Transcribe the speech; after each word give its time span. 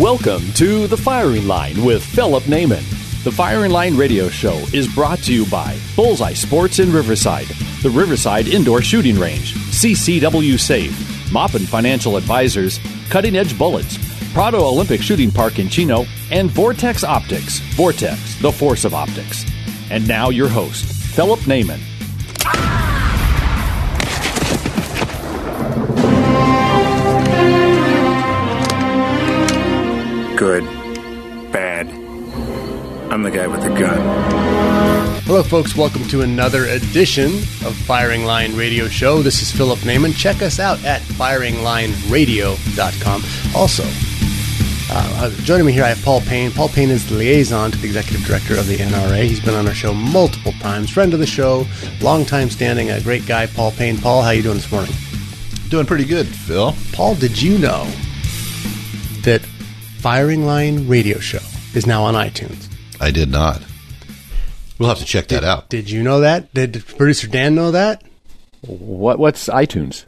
Welcome 0.00 0.52
to 0.54 0.88
The 0.88 0.96
Firing 0.96 1.46
Line 1.46 1.84
with 1.84 2.04
Philip 2.04 2.42
Naiman. 2.44 2.82
The 3.22 3.30
Firing 3.30 3.70
Line 3.70 3.96
radio 3.96 4.28
show 4.28 4.56
is 4.72 4.92
brought 4.92 5.20
to 5.20 5.32
you 5.32 5.46
by 5.48 5.78
Bullseye 5.94 6.32
Sports 6.32 6.80
in 6.80 6.92
Riverside, 6.92 7.46
the 7.80 7.90
Riverside 7.90 8.48
Indoor 8.48 8.82
Shooting 8.82 9.16
Range, 9.20 9.54
CCW 9.54 10.58
Safe, 10.58 11.30
Maupin 11.30 11.64
Financial 11.64 12.16
Advisors, 12.16 12.80
Cutting 13.08 13.36
Edge 13.36 13.56
Bullets, 13.56 13.96
Prado 14.32 14.64
Olympic 14.64 15.00
Shooting 15.00 15.30
Park 15.30 15.60
in 15.60 15.68
Chino, 15.68 16.06
and 16.32 16.50
Vortex 16.50 17.04
Optics, 17.04 17.60
Vortex, 17.76 18.34
the 18.40 18.50
force 18.50 18.84
of 18.84 18.94
optics. 18.94 19.44
And 19.90 20.08
now 20.08 20.30
your 20.30 20.48
host, 20.48 20.86
Philip 21.14 21.38
Naiman. 21.40 21.78
Good. 30.44 30.64
Bad. 31.52 31.88
I'm 33.10 33.22
the 33.22 33.30
guy 33.30 33.46
with 33.46 33.62
the 33.62 33.70
gun. 33.70 33.98
Hello, 35.22 35.42
folks. 35.42 35.74
Welcome 35.74 36.06
to 36.08 36.20
another 36.20 36.66
edition 36.66 37.36
of 37.64 37.74
Firing 37.74 38.26
Line 38.26 38.54
Radio 38.54 38.86
Show. 38.86 39.22
This 39.22 39.40
is 39.40 39.50
Philip 39.50 39.78
Naiman. 39.78 40.14
Check 40.14 40.42
us 40.42 40.60
out 40.60 40.84
at 40.84 41.00
firinglineradio.com. 41.00 43.22
Also, 43.56 43.84
uh, 44.92 45.30
joining 45.44 45.64
me 45.64 45.72
here, 45.72 45.84
I 45.84 45.88
have 45.88 46.04
Paul 46.04 46.20
Payne. 46.20 46.50
Paul 46.50 46.68
Payne 46.68 46.90
is 46.90 47.08
the 47.08 47.14
liaison 47.14 47.70
to 47.70 47.78
the 47.78 47.86
executive 47.86 48.26
director 48.26 48.58
of 48.58 48.66
the 48.66 48.76
NRA. 48.76 49.22
He's 49.22 49.40
been 49.40 49.54
on 49.54 49.66
our 49.66 49.72
show 49.72 49.94
multiple 49.94 50.52
times. 50.60 50.90
Friend 50.90 51.14
of 51.14 51.20
the 51.20 51.26
show, 51.26 51.66
long 52.02 52.26
time 52.26 52.50
standing, 52.50 52.90
a 52.90 53.00
great 53.00 53.24
guy, 53.24 53.46
Paul 53.46 53.72
Payne. 53.72 53.96
Paul, 53.96 54.20
how 54.20 54.32
you 54.32 54.42
doing 54.42 54.56
this 54.56 54.70
morning? 54.70 54.92
Doing 55.70 55.86
pretty 55.86 56.04
good, 56.04 56.26
Phil. 56.26 56.74
Paul, 56.92 57.14
did 57.14 57.40
you 57.40 57.56
know 57.56 57.90
that 59.22 59.40
Firing 60.04 60.44
Line 60.44 60.86
Radio 60.86 61.18
Show 61.18 61.38
is 61.72 61.86
now 61.86 62.02
on 62.04 62.12
iTunes? 62.12 62.68
I 63.00 63.10
did 63.10 63.30
not. 63.30 63.62
We'll 64.78 64.90
have 64.90 64.98
to 64.98 65.04
check 65.06 65.28
that 65.28 65.40
Did- 65.40 65.44
out. 65.48 65.70
Did 65.70 65.88
you 65.88 66.02
know 66.02 66.20
that? 66.20 66.52
Did 66.52 66.84
producer 66.98 67.26
Dan 67.26 67.54
know 67.54 67.70
that? 67.70 68.02
What 68.66 69.18
what's 69.18 69.48
iTunes? 69.48 70.04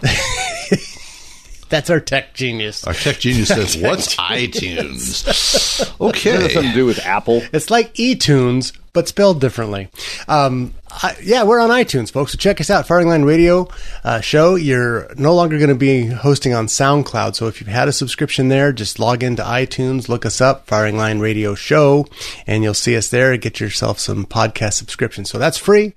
That's 1.71 1.89
our 1.89 1.99
tech 1.99 2.35
genius. 2.35 2.87
Our 2.87 2.93
tech 2.93 3.21
genius 3.21 3.49
says, 3.49 3.75
"What's 3.83 4.15
iTunes?" 4.17 5.25
Does 5.25 5.81
it 5.81 5.89
have 5.89 6.01
Okay. 6.03 6.49
something 6.53 6.73
to 6.73 6.75
do 6.75 6.85
with 6.85 6.99
Apple? 6.99 7.41
It's 7.55 7.71
like 7.71 7.95
eTunes, 7.95 8.77
but 8.93 9.09
spelled 9.09 9.41
differently. 9.41 9.89
Um, 10.29 10.75
Yeah, 11.23 11.45
we're 11.45 11.61
on 11.61 11.71
iTunes, 11.71 12.11
folks. 12.11 12.33
So 12.33 12.39
check 12.39 12.61
us 12.61 12.71
out, 12.71 12.87
Firing 12.87 13.09
Line 13.09 13.25
Radio 13.25 13.69
uh, 14.03 14.21
Show. 14.21 14.55
You're 14.55 15.13
no 15.17 15.35
longer 15.35 15.59
going 15.59 15.69
to 15.69 15.75
be 15.75 16.07
hosting 16.07 16.55
on 16.55 16.67
SoundCloud. 16.67 17.37
So 17.37 17.49
if 17.49 17.61
you've 17.61 17.69
had 17.69 17.89
a 17.89 17.93
subscription 17.93 18.49
there, 18.49 18.73
just 18.73 18.99
log 18.99 19.23
into 19.23 19.43
iTunes, 19.43 20.09
look 20.09 20.25
us 20.25 20.41
up, 20.41 20.67
Firing 20.67 20.97
Line 20.97 21.19
Radio 21.19 21.55
Show, 21.55 22.07
and 22.47 22.63
you'll 22.63 22.75
see 22.75 22.97
us 22.97 23.09
there. 23.09 23.37
Get 23.37 23.61
yourself 23.61 23.99
some 23.99 24.25
podcast 24.25 24.75
subscriptions. 24.75 25.29
So 25.29 25.39
that's 25.39 25.59
free. 25.59 25.95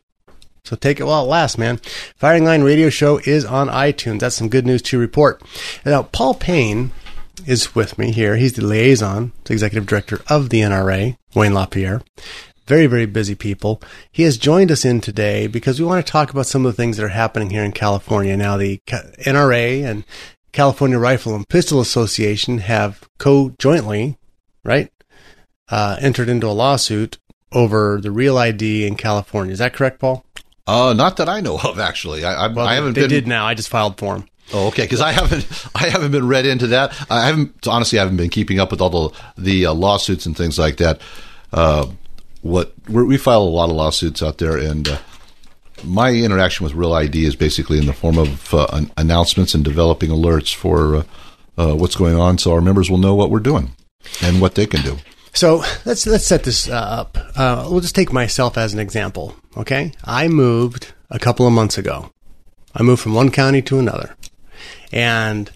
So 0.65 0.76
take 0.76 0.99
it 0.99 1.05
while 1.05 1.23
it 1.23 1.30
lasts, 1.30 1.58
man. 1.58 1.77
Firing 2.17 2.43
Line 2.43 2.64
Radio 2.64 2.89
Show 2.89 3.20
is 3.20 3.45
on 3.45 3.70
iTunes. 3.70 4.20
That's 4.20 4.36
some 4.36 4.49
good 4.49 4.66
news 4.66 4.81
to 4.83 4.99
report. 4.99 5.42
Now, 5.86 6.04
Paul 6.04 6.33
Payne 6.33 6.92
is 7.45 7.73
with 7.73 7.98
me 7.98 8.11
here. 8.11 8.36
He's 8.36 8.54
the 8.54 8.66
liaison, 8.66 9.31
the 9.45 9.54
executive 9.54 9.87
director 9.87 10.21
of 10.27 10.49
the 10.49 10.61
NRA, 10.61 11.16
Wayne 11.33 11.54
LaPierre. 11.54 12.02
Very, 12.69 12.85
very 12.85 13.07
busy 13.07 13.33
people. 13.33 13.81
He 14.11 14.21
has 14.23 14.37
joined 14.37 14.71
us 14.71 14.85
in 14.85 15.02
today 15.02 15.47
because 15.47 15.80
we 15.80 15.87
want 15.87 16.05
to 16.05 16.11
talk 16.11 16.30
about 16.30 16.45
some 16.45 16.67
of 16.67 16.71
the 16.71 16.77
things 16.80 16.97
that 16.97 17.03
are 17.03 17.07
happening 17.09 17.49
here 17.49 17.63
in 17.63 17.71
California. 17.71 18.37
Now, 18.37 18.57
the 18.57 18.77
NRA 18.85 19.83
and 19.83 20.05
California 20.52 20.99
Rifle 20.99 21.33
and 21.33 21.49
Pistol 21.49 21.81
Association 21.81 22.59
have 22.59 23.09
co-jointly, 23.17 24.19
right, 24.63 24.91
uh, 25.69 25.97
entered 25.99 26.30
into 26.30 26.45
a 26.45 26.53
lawsuit 26.53 27.17
over 27.52 27.99
the 27.99 28.11
real 28.11 28.37
ID 28.37 28.86
in 28.86 28.95
California. 28.95 29.51
Is 29.51 29.57
that 29.57 29.73
correct, 29.73 29.97
Paul? 29.99 30.23
Uh, 30.67 30.93
not 30.93 31.17
that 31.17 31.27
I 31.27 31.41
know 31.41 31.57
of, 31.57 31.80
actually. 31.80 32.23
I, 32.23 32.45
I, 32.45 32.47
Well, 32.49 32.67
I 32.67 32.75
haven't 32.75 32.93
they 32.93 33.01
been. 33.01 33.09
did 33.09 33.27
now. 33.27 33.47
I 33.47 33.55
just 33.55 33.69
filed 33.69 33.97
for 33.97 34.19
them. 34.19 34.27
Oh, 34.53 34.67
okay. 34.67 34.83
Because 34.83 35.01
I 35.01 35.11
haven't, 35.11 35.47
I 35.73 35.89
haven't 35.89 36.11
been 36.11 36.27
read 36.27 36.45
into 36.45 36.67
that. 36.67 36.93
I 37.09 37.25
haven't 37.25 37.67
honestly. 37.67 37.97
I 37.97 38.03
haven't 38.03 38.17
been 38.17 38.30
keeping 38.30 38.59
up 38.59 38.69
with 38.69 38.80
all 38.80 38.91
the 39.09 39.17
the 39.39 39.65
uh, 39.65 39.73
lawsuits 39.73 40.27
and 40.27 40.37
things 40.37 40.59
like 40.59 40.77
that. 40.77 41.01
Uh, 41.51 41.87
what 42.42 42.73
we 42.88 43.17
file 43.17 43.42
a 43.42 43.44
lot 43.44 43.70
of 43.70 43.76
lawsuits 43.76 44.23
out 44.23 44.38
there, 44.38 44.58
and 44.58 44.88
uh, 44.88 44.98
my 45.83 46.11
interaction 46.11 46.64
with 46.64 46.73
Real 46.73 46.94
ID 46.94 47.26
is 47.26 47.36
basically 47.36 47.80
in 47.80 47.86
the 47.86 47.94
form 47.94 48.17
of 48.17 48.54
uh, 48.54 48.67
an- 48.72 48.92
announcements 48.98 49.54
and 49.54 49.64
developing 49.64 50.10
alerts 50.10 50.54
for 50.54 50.95
uh, 50.95 51.04
uh, 51.58 51.76
what's 51.76 51.95
going 51.95 52.16
on, 52.16 52.38
so 52.38 52.54
our 52.54 52.61
members 52.61 52.89
will 52.89 52.98
know 52.98 53.16
what 53.16 53.30
we're 53.30 53.39
doing 53.39 53.76
and 54.22 54.42
what 54.42 54.55
they 54.55 54.66
can 54.66 54.82
do. 54.82 54.98
So 55.33 55.64
let's 55.86 56.08
let's 56.08 56.26
set 56.26 56.44
this 56.44 56.67
uh, 56.67 56.73
up. 56.73 57.17
Uh, 57.36 57.67
we'll 57.70 57.82
just 57.82 57.95
take 57.95 58.11
myself 58.11 58.58
as 58.58 58.73
an 58.73 58.80
example. 58.80 59.36
Okay, 59.58 59.92
I 60.04 60.28
moved 60.28 60.94
a 61.10 61.20
couple 61.20 61.45
of 61.45 61.54
months 61.54 61.78
ago. 61.78 62.11
I 62.73 62.83
moved 62.83 63.02
from 63.02 63.14
one 63.14 63.32
county 63.32 63.61
to 63.64 63.80
another, 63.80 64.16
and 64.92 65.52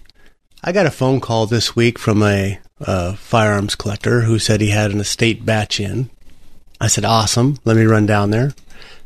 I 0.62 0.72
got 0.72 0.86
a 0.86 0.90
phone 0.90 1.20
call 1.20 1.46
this 1.46 1.74
week 1.74 1.98
from 1.98 2.22
a 2.22 2.58
uh, 2.80 3.14
firearms 3.14 3.74
collector 3.74 4.22
who 4.22 4.38
said 4.38 4.60
he 4.60 4.70
had 4.70 4.90
an 4.90 5.00
estate 5.00 5.44
batch 5.44 5.80
in. 5.80 6.10
I 6.80 6.88
said, 6.88 7.04
"Awesome, 7.04 7.58
let 7.64 7.76
me 7.76 7.84
run 7.84 8.06
down 8.06 8.30
there." 8.30 8.54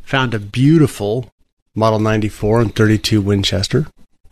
Found 0.05 0.35
a 0.35 0.39
beautiful 0.39 1.31
Model 1.75 1.99
94 1.99 2.61
and 2.61 2.75
32 2.75 3.21
Winchester, 3.21 3.87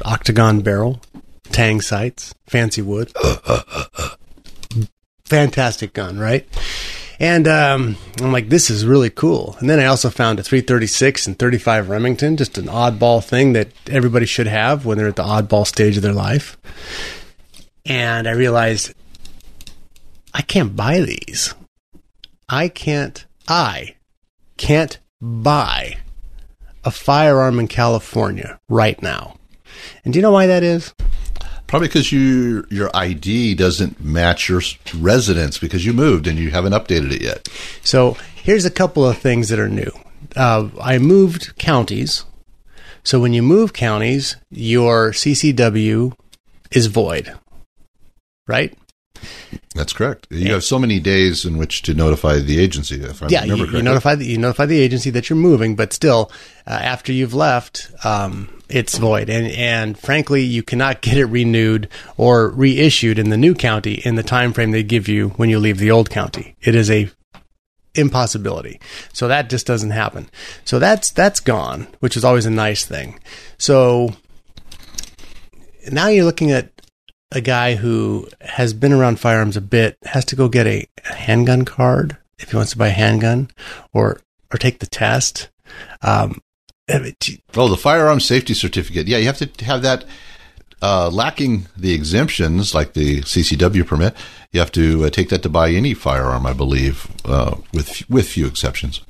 octagon 0.04 0.62
barrel, 0.62 1.00
tang 1.44 1.80
sights, 1.80 2.34
fancy 2.46 2.82
wood 2.82 3.12
fantastic 5.26 5.92
gun, 5.92 6.18
right? 6.18 6.46
And 7.18 7.48
um, 7.48 7.96
I'm 8.20 8.32
like, 8.32 8.48
this 8.48 8.70
is 8.70 8.84
really 8.84 9.10
cool. 9.10 9.56
And 9.58 9.68
then 9.68 9.80
I 9.80 9.86
also 9.86 10.10
found 10.10 10.38
a 10.38 10.42
336 10.42 11.26
and 11.26 11.38
35 11.38 11.88
Remington, 11.88 12.36
just 12.36 12.58
an 12.58 12.66
oddball 12.66 13.24
thing 13.24 13.54
that 13.54 13.68
everybody 13.88 14.26
should 14.26 14.46
have 14.46 14.84
when 14.84 14.98
they're 14.98 15.08
at 15.08 15.16
the 15.16 15.22
oddball 15.22 15.66
stage 15.66 15.96
of 15.96 16.02
their 16.02 16.12
life. 16.12 16.56
And 17.84 18.28
I 18.28 18.32
realized 18.32 18.94
I 20.34 20.42
can't 20.42 20.76
buy 20.76 21.00
these. 21.00 21.54
I 22.48 22.68
can't, 22.68 23.26
I 23.48 23.96
can't 24.56 24.98
buy 25.20 25.98
a 26.84 26.90
firearm 26.90 27.58
in 27.58 27.66
California 27.66 28.58
right 28.68 29.00
now. 29.02 29.36
And 30.04 30.12
do 30.12 30.18
you 30.18 30.22
know 30.22 30.30
why 30.30 30.46
that 30.46 30.62
is? 30.62 30.94
Probably 31.66 31.88
because 31.88 32.12
you 32.12 32.64
your 32.70 32.90
ID 32.94 33.56
doesn't 33.56 34.00
match 34.00 34.48
your 34.48 34.62
residence 34.96 35.58
because 35.58 35.84
you 35.84 35.92
moved 35.92 36.28
and 36.28 36.38
you 36.38 36.50
haven't 36.50 36.72
updated 36.72 37.12
it 37.12 37.22
yet. 37.22 37.48
So 37.82 38.16
here's 38.36 38.64
a 38.64 38.70
couple 38.70 39.04
of 39.04 39.18
things 39.18 39.48
that 39.48 39.58
are 39.58 39.68
new. 39.68 39.90
Uh, 40.36 40.68
I 40.80 40.98
moved 40.98 41.56
counties. 41.58 42.24
So 43.02 43.20
when 43.20 43.32
you 43.32 43.42
move 43.42 43.72
counties, 43.72 44.36
your 44.50 45.10
CCW 45.10 46.12
is 46.70 46.86
void, 46.86 47.34
right? 48.46 48.76
That's 49.74 49.92
correct. 49.92 50.26
You 50.30 50.52
have 50.52 50.64
so 50.64 50.78
many 50.78 51.00
days 51.00 51.44
in 51.44 51.58
which 51.58 51.82
to 51.82 51.94
notify 51.94 52.38
the 52.38 52.58
agency. 52.58 53.02
If 53.02 53.22
I 53.22 53.28
yeah, 53.28 53.42
remember 53.42 53.66
you, 53.66 53.76
you 53.78 53.82
notify 53.82 54.14
the, 54.14 54.24
you 54.26 54.38
notify 54.38 54.66
the 54.66 54.80
agency 54.80 55.10
that 55.10 55.28
you're 55.28 55.36
moving, 55.36 55.76
but 55.76 55.92
still, 55.92 56.30
uh, 56.66 56.70
after 56.70 57.12
you've 57.12 57.34
left, 57.34 57.90
um, 58.04 58.62
it's 58.68 58.98
void, 58.98 59.28
and 59.28 59.46
and 59.46 59.98
frankly, 59.98 60.42
you 60.42 60.62
cannot 60.62 61.00
get 61.02 61.16
it 61.18 61.26
renewed 61.26 61.88
or 62.16 62.50
reissued 62.50 63.18
in 63.18 63.30
the 63.30 63.36
new 63.36 63.54
county 63.54 63.94
in 64.04 64.16
the 64.16 64.22
time 64.22 64.52
frame 64.52 64.70
they 64.70 64.82
give 64.82 65.08
you 65.08 65.28
when 65.30 65.50
you 65.50 65.58
leave 65.58 65.78
the 65.78 65.90
old 65.90 66.10
county. 66.10 66.56
It 66.62 66.74
is 66.74 66.90
a 66.90 67.10
impossibility. 67.94 68.80
So 69.12 69.28
that 69.28 69.48
just 69.50 69.66
doesn't 69.66 69.90
happen. 69.90 70.28
So 70.64 70.78
that's 70.78 71.10
that's 71.10 71.40
gone, 71.40 71.86
which 72.00 72.16
is 72.16 72.24
always 72.24 72.46
a 72.46 72.50
nice 72.50 72.84
thing. 72.84 73.20
So 73.58 74.10
now 75.90 76.08
you're 76.08 76.24
looking 76.24 76.50
at 76.50 76.75
a 77.32 77.40
guy 77.40 77.74
who 77.74 78.28
has 78.40 78.72
been 78.72 78.92
around 78.92 79.20
firearms 79.20 79.56
a 79.56 79.60
bit, 79.60 79.98
has 80.04 80.24
to 80.26 80.36
go 80.36 80.48
get 80.48 80.66
a, 80.66 80.86
a 81.10 81.14
handgun 81.14 81.64
card 81.64 82.16
if 82.38 82.50
he 82.50 82.56
wants 82.56 82.72
to 82.72 82.78
buy 82.78 82.88
a 82.88 82.92
handgun 82.92 83.50
or 83.92 84.20
or 84.52 84.58
take 84.58 84.78
the 84.78 84.86
test. 84.86 85.48
Um, 86.02 86.40
Oh, 87.56 87.68
the 87.68 87.76
firearm 87.76 88.20
safety 88.20 88.54
certificate. 88.54 89.08
Yeah, 89.08 89.18
you 89.18 89.26
have 89.26 89.38
to 89.38 89.64
have 89.64 89.82
that 89.82 90.04
uh, 90.82 91.10
lacking 91.10 91.66
the 91.76 91.94
exemptions 91.94 92.74
like 92.74 92.92
the 92.92 93.22
CCW 93.22 93.86
permit, 93.86 94.14
you 94.52 94.60
have 94.60 94.72
to 94.72 95.04
uh, 95.04 95.10
take 95.10 95.30
that 95.30 95.42
to 95.42 95.48
buy 95.48 95.70
any 95.70 95.94
firearm, 95.94 96.46
I 96.46 96.52
believe, 96.52 97.08
uh, 97.24 97.56
with 97.72 98.08
with 98.08 98.28
few 98.28 98.46
exceptions. 98.46 99.00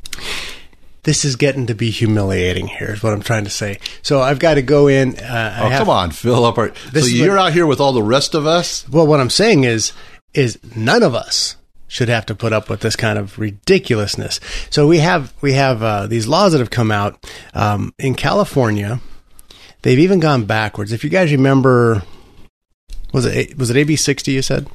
This 1.06 1.24
is 1.24 1.36
getting 1.36 1.68
to 1.68 1.74
be 1.74 1.90
humiliating. 1.90 2.66
Here 2.66 2.92
is 2.92 3.00
what 3.00 3.12
I'm 3.12 3.22
trying 3.22 3.44
to 3.44 3.50
say. 3.50 3.78
So 4.02 4.20
I've 4.20 4.40
got 4.40 4.54
to 4.54 4.62
go 4.62 4.88
in. 4.88 5.16
Uh, 5.18 5.60
Oh, 5.62 5.68
have- 5.68 5.78
come 5.78 5.88
on, 5.88 6.10
Phil. 6.10 6.44
Up 6.44 6.58
our, 6.58 6.72
so 6.92 6.98
you're 7.06 7.36
what- 7.36 7.46
out 7.46 7.52
here 7.52 7.64
with 7.64 7.78
all 7.80 7.92
the 7.92 8.02
rest 8.02 8.34
of 8.34 8.44
us. 8.44 8.84
Well, 8.88 9.06
what 9.06 9.20
I'm 9.20 9.30
saying 9.30 9.62
is, 9.62 9.92
is 10.34 10.58
none 10.74 11.04
of 11.04 11.14
us 11.14 11.54
should 11.86 12.08
have 12.08 12.26
to 12.26 12.34
put 12.34 12.52
up 12.52 12.68
with 12.68 12.80
this 12.80 12.96
kind 12.96 13.20
of 13.20 13.38
ridiculousness. 13.38 14.40
So 14.70 14.88
we 14.88 14.98
have 14.98 15.32
we 15.40 15.52
have 15.52 15.80
uh, 15.80 16.08
these 16.08 16.26
laws 16.26 16.50
that 16.52 16.58
have 16.58 16.70
come 16.70 16.90
out 16.90 17.24
um, 17.54 17.94
in 18.00 18.16
California. 18.16 19.00
They've 19.82 20.00
even 20.00 20.18
gone 20.18 20.44
backwards. 20.44 20.90
If 20.92 21.04
you 21.04 21.10
guys 21.10 21.30
remember, 21.30 22.02
was 23.12 23.24
it 23.26 23.56
was 23.56 23.70
it 23.70 23.76
AB 23.76 23.94
sixty? 23.94 24.32
You 24.32 24.42
said 24.42 24.66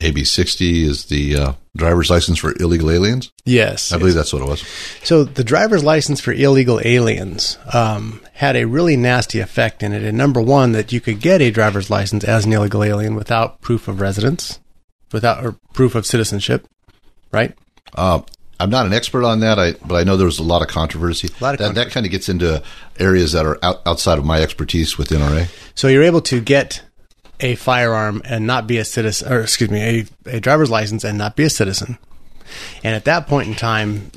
AB 0.00 0.24
60 0.24 0.84
is 0.84 1.06
the 1.06 1.36
uh, 1.36 1.52
driver's 1.76 2.10
license 2.10 2.38
for 2.38 2.54
illegal 2.60 2.90
aliens. 2.90 3.32
yes. 3.44 3.92
I 3.92 3.98
believe 3.98 4.14
that's 4.14 4.32
what 4.32 4.42
it 4.42 4.48
was. 4.48 4.60
So 5.02 5.24
the 5.24 5.44
driver's 5.44 5.84
license 5.84 6.20
for 6.20 6.32
illegal 6.32 6.80
aliens 6.84 7.58
um, 7.72 8.20
had 8.34 8.56
a 8.56 8.66
really 8.66 8.96
nasty 8.96 9.40
effect 9.40 9.82
in 9.82 9.92
it. 9.92 10.02
And 10.02 10.16
number 10.16 10.40
one, 10.40 10.72
that 10.72 10.92
you 10.92 11.00
could 11.00 11.20
get 11.20 11.40
a 11.40 11.50
driver's 11.50 11.90
license 11.90 12.24
as 12.24 12.44
an 12.44 12.52
illegal 12.52 12.82
alien 12.84 13.14
without 13.14 13.60
proof 13.60 13.88
of 13.88 14.00
residence, 14.00 14.60
without 15.12 15.44
or 15.44 15.56
proof 15.72 15.94
of 15.94 16.06
citizenship, 16.06 16.66
right? 17.32 17.56
Uh, 17.94 18.22
I'm 18.60 18.70
not 18.70 18.86
an 18.86 18.92
expert 18.92 19.24
on 19.24 19.40
that, 19.40 19.58
I, 19.58 19.72
but 19.84 19.96
I 19.96 20.04
know 20.04 20.16
there 20.16 20.26
was 20.26 20.38
a 20.38 20.44
lot 20.44 20.62
of 20.62 20.68
controversy. 20.68 21.28
A 21.40 21.42
lot 21.42 21.54
of 21.54 21.58
that, 21.60 21.74
that 21.74 21.90
kind 21.90 22.06
of 22.06 22.12
gets 22.12 22.28
into 22.28 22.62
areas 22.98 23.32
that 23.32 23.44
are 23.44 23.58
out, 23.64 23.82
outside 23.86 24.18
of 24.18 24.24
my 24.24 24.40
expertise 24.40 24.96
with 24.96 25.08
NRA. 25.08 25.48
So 25.74 25.88
you're 25.88 26.04
able 26.04 26.20
to 26.22 26.40
get 26.40 26.82
a 27.44 27.54
firearm 27.54 28.22
and 28.24 28.46
not 28.46 28.66
be 28.66 28.78
a 28.78 28.84
citizen, 28.84 29.30
or 29.30 29.42
excuse 29.42 29.70
me, 29.70 30.08
a, 30.26 30.36
a 30.36 30.40
driver's 30.40 30.70
license 30.70 31.04
and 31.04 31.18
not 31.18 31.36
be 31.36 31.44
a 31.44 31.50
citizen. 31.50 31.98
And 32.82 32.94
at 32.94 33.04
that 33.04 33.26
point 33.26 33.48
in 33.48 33.54
time, 33.54 34.10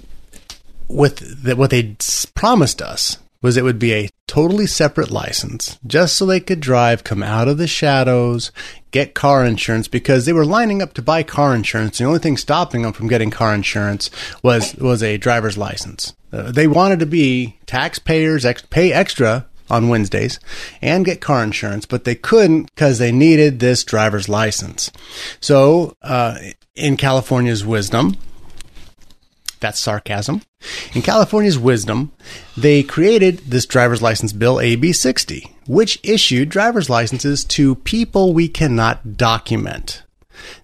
with 0.87 1.43
the, 1.43 1.55
what 1.55 1.69
they 1.69 1.97
promised 2.33 2.81
us 2.81 3.17
was 3.41 3.57
it 3.57 3.63
would 3.63 3.79
be 3.79 3.93
a 3.93 4.09
totally 4.27 4.65
separate 4.65 5.11
license, 5.11 5.77
just 5.85 6.15
so 6.15 6.25
they 6.25 6.39
could 6.39 6.59
drive, 6.59 7.03
come 7.03 7.21
out 7.21 7.47
of 7.47 7.57
the 7.57 7.67
shadows, 7.67 8.51
get 8.91 9.13
car 9.13 9.45
insurance, 9.45 9.87
because 9.87 10.25
they 10.25 10.33
were 10.33 10.45
lining 10.45 10.81
up 10.81 10.93
to 10.93 11.01
buy 11.01 11.21
car 11.21 11.53
insurance. 11.53 11.97
The 11.97 12.05
only 12.05 12.19
thing 12.19 12.37
stopping 12.37 12.81
them 12.81 12.93
from 12.93 13.07
getting 13.07 13.29
car 13.29 13.53
insurance 13.53 14.09
was 14.41 14.73
was 14.75 15.03
a 15.03 15.17
driver's 15.17 15.57
license. 15.57 16.13
Uh, 16.31 16.51
they 16.51 16.67
wanted 16.67 16.99
to 16.99 17.05
be 17.05 17.57
taxpayers, 17.65 18.45
ex- 18.45 18.63
pay 18.69 18.91
extra 18.91 19.45
on 19.69 19.89
Wednesdays, 19.89 20.39
and 20.81 21.05
get 21.05 21.21
car 21.21 21.43
insurance, 21.43 21.85
but 21.85 22.03
they 22.03 22.15
couldn't 22.15 22.73
because 22.73 22.99
they 22.99 23.11
needed 23.11 23.59
this 23.59 23.83
driver's 23.83 24.29
license. 24.29 24.91
So, 25.39 25.95
uh, 26.01 26.37
in 26.75 26.97
California's 26.97 27.65
wisdom, 27.65 28.17
that's 29.59 29.79
sarcasm. 29.79 30.41
In 30.93 31.01
California's 31.01 31.57
wisdom, 31.57 32.11
they 32.55 32.83
created 32.83 33.39
this 33.39 33.65
driver's 33.65 34.01
license 34.01 34.33
bill 34.33 34.59
AB 34.59 34.93
60, 34.93 35.55
which 35.67 35.99
issued 36.03 36.49
driver's 36.49 36.89
licenses 36.89 37.43
to 37.45 37.75
people 37.75 38.33
we 38.33 38.47
cannot 38.47 39.17
document. 39.17 40.03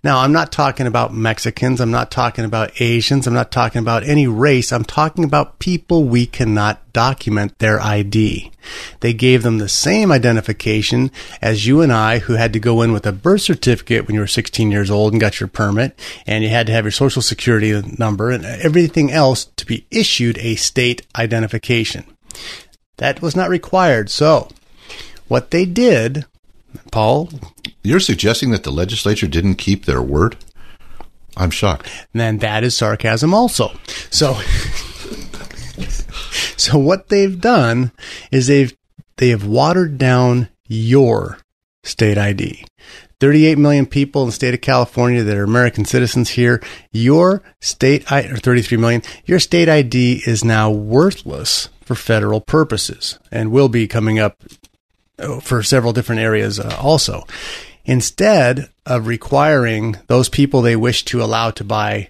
Now, 0.03 0.19
I'm 0.19 0.31
not 0.31 0.51
talking 0.51 0.87
about 0.87 1.13
Mexicans. 1.13 1.79
I'm 1.79 1.91
not 1.91 2.11
talking 2.11 2.45
about 2.45 2.81
Asians. 2.81 3.27
I'm 3.27 3.33
not 3.33 3.51
talking 3.51 3.79
about 3.79 4.03
any 4.03 4.27
race. 4.27 4.71
I'm 4.71 4.83
talking 4.83 5.23
about 5.23 5.59
people 5.59 6.03
we 6.03 6.25
cannot 6.25 6.93
document 6.93 7.57
their 7.59 7.79
ID. 7.79 8.51
They 8.99 9.13
gave 9.13 9.43
them 9.43 9.57
the 9.57 9.69
same 9.69 10.11
identification 10.11 11.11
as 11.41 11.65
you 11.65 11.81
and 11.81 11.91
I, 11.91 12.19
who 12.19 12.33
had 12.33 12.53
to 12.53 12.59
go 12.59 12.81
in 12.81 12.93
with 12.93 13.05
a 13.05 13.11
birth 13.11 13.41
certificate 13.41 14.07
when 14.07 14.15
you 14.15 14.21
were 14.21 14.27
16 14.27 14.71
years 14.71 14.89
old 14.89 15.13
and 15.13 15.21
got 15.21 15.39
your 15.39 15.49
permit, 15.49 15.99
and 16.25 16.43
you 16.43 16.49
had 16.49 16.67
to 16.67 16.73
have 16.73 16.85
your 16.85 16.91
social 16.91 17.21
security 17.21 17.81
number 17.97 18.29
and 18.29 18.45
everything 18.45 19.11
else 19.11 19.45
to 19.45 19.65
be 19.65 19.85
issued 19.91 20.37
a 20.37 20.55
state 20.55 21.05
identification. 21.15 22.05
That 22.97 23.21
was 23.21 23.35
not 23.35 23.49
required. 23.49 24.09
So, 24.09 24.49
what 25.27 25.51
they 25.51 25.65
did, 25.65 26.25
Paul, 26.91 27.29
You're 27.83 27.99
suggesting 27.99 28.51
that 28.51 28.63
the 28.63 28.71
legislature 28.71 29.27
didn't 29.27 29.55
keep 29.55 29.85
their 29.85 30.01
word? 30.01 30.37
I'm 31.35 31.49
shocked. 31.49 31.89
then 32.13 32.37
that 32.39 32.63
is 32.63 32.77
sarcasm 32.77 33.33
also. 33.33 33.71
So, 34.11 34.33
so 36.57 36.77
what 36.77 37.09
they've 37.09 37.39
done 37.39 37.91
is 38.31 38.47
they've 38.47 38.75
they 39.17 39.29
have 39.29 39.45
watered 39.45 39.97
down 39.97 40.49
your 40.67 41.39
state 41.83 42.17
ID. 42.17 42.65
38 43.19 43.57
million 43.57 43.85
people 43.85 44.23
in 44.23 44.27
the 44.27 44.33
state 44.33 44.53
of 44.53 44.61
California 44.61 45.23
that 45.23 45.37
are 45.37 45.43
American 45.43 45.85
citizens 45.85 46.31
here. 46.31 46.61
Your 46.91 47.41
state 47.61 48.11
I 48.11 48.23
or 48.23 48.35
33 48.35 48.77
million. 48.77 49.01
Your 49.25 49.39
state 49.39 49.69
ID 49.69 50.23
is 50.25 50.43
now 50.43 50.69
worthless 50.69 51.69
for 51.81 51.95
federal 51.95 52.41
purposes 52.41 53.19
and 53.31 53.51
will 53.51 53.69
be 53.69 53.87
coming 53.87 54.19
up 54.19 54.43
for 55.41 55.63
several 55.63 55.93
different 55.93 56.21
areas 56.21 56.59
uh, 56.59 56.77
also. 56.81 57.25
Instead 57.85 58.69
of 58.85 59.07
requiring 59.07 59.97
those 60.07 60.29
people 60.29 60.61
they 60.61 60.75
wish 60.75 61.03
to 61.05 61.21
allow 61.21 61.51
to 61.51 61.63
buy 61.63 62.09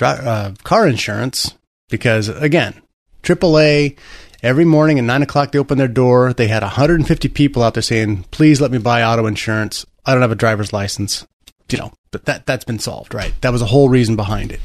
uh, 0.00 0.52
car 0.62 0.86
insurance, 0.86 1.54
because 1.88 2.28
again, 2.28 2.80
AAA, 3.22 3.98
every 4.42 4.64
morning 4.64 4.98
at 4.98 5.04
9 5.04 5.22
o'clock 5.22 5.52
they 5.52 5.58
open 5.58 5.78
their 5.78 5.88
door. 5.88 6.32
They 6.32 6.48
had 6.48 6.62
150 6.62 7.28
people 7.28 7.62
out 7.62 7.74
there 7.74 7.82
saying, 7.82 8.24
please 8.30 8.60
let 8.60 8.70
me 8.70 8.78
buy 8.78 9.02
auto 9.02 9.26
insurance. 9.26 9.84
I 10.06 10.12
don't 10.12 10.22
have 10.22 10.32
a 10.32 10.36
driver's 10.36 10.72
license. 10.72 11.26
You 11.70 11.78
know, 11.78 11.92
but 12.12 12.24
that, 12.24 12.46
that's 12.46 12.64
been 12.64 12.78
solved, 12.78 13.12
right? 13.12 13.34
That 13.42 13.52
was 13.52 13.60
the 13.60 13.66
whole 13.66 13.90
reason 13.90 14.16
behind 14.16 14.52
it. 14.52 14.60